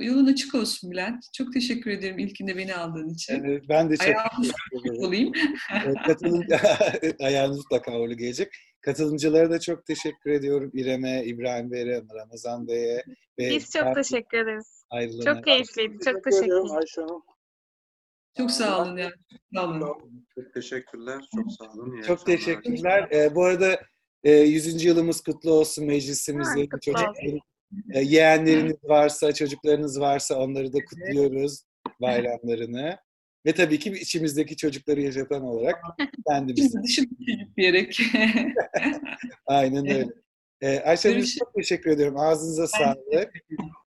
[0.00, 1.24] yolun açık olsun Bülent.
[1.32, 3.44] Çok teşekkür ederim ilkinde beni aldığın için.
[3.44, 4.52] Evet, ben de çok Ayağımız
[4.98, 5.32] olayım.
[6.06, 6.56] Katılımcı,
[7.20, 8.52] ayağınız mutlaka uğurlu gelecek.
[8.80, 10.70] Katılımcılara da çok teşekkür ediyorum.
[10.74, 13.04] İrem'e, İbrahim Bey'e, Ramazan Bey'e.
[13.38, 14.84] Ve Biz çok teşekkür ederiz.
[14.90, 15.34] Ayrılana.
[15.34, 15.98] Çok keyifliydi.
[16.04, 17.22] Çok teşekkür Ayşe Hanım.
[18.36, 19.10] Çok sağ olun ya.
[19.54, 20.26] Sağ olun.
[20.34, 21.28] Çok teşekkürler.
[21.36, 21.96] Çok sağ olun.
[21.96, 23.08] İyi Çok teşekkürler.
[23.12, 23.80] Ee, bu arada
[24.24, 24.84] e, 100.
[24.84, 26.60] yılımız kutlu olsun meclisimizde.
[26.60, 27.40] Ha, kutlu Çocukların,
[27.92, 31.62] e, yeğenleriniz varsa, çocuklarınız varsa onları da kutluyoruz
[32.00, 32.98] bayramlarını.
[33.46, 35.76] Ve tabii ki içimizdeki çocukları yaşatan olarak
[36.28, 36.72] kendimiz.
[36.72, 38.00] Şimdi dışında çocuk diyerek.
[39.46, 40.08] Aynen öyle.
[40.60, 42.16] Ee, Ayşe Hanım çok teşekkür ediyorum.
[42.16, 43.32] Ağzınıza sağlık.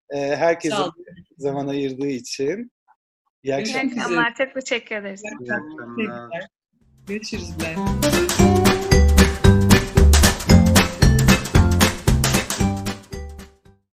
[0.09, 0.91] Ee, herkese Sağ
[1.37, 2.71] zaman ayırdığı için.
[3.43, 3.83] İyi akşamlar.
[3.83, 4.35] İyi akşamlar.
[4.35, 5.21] Çok teşekkür ederiz.
[5.23, 6.47] İyi akşamlar.
[7.07, 8.60] Görüşürüz Bülent.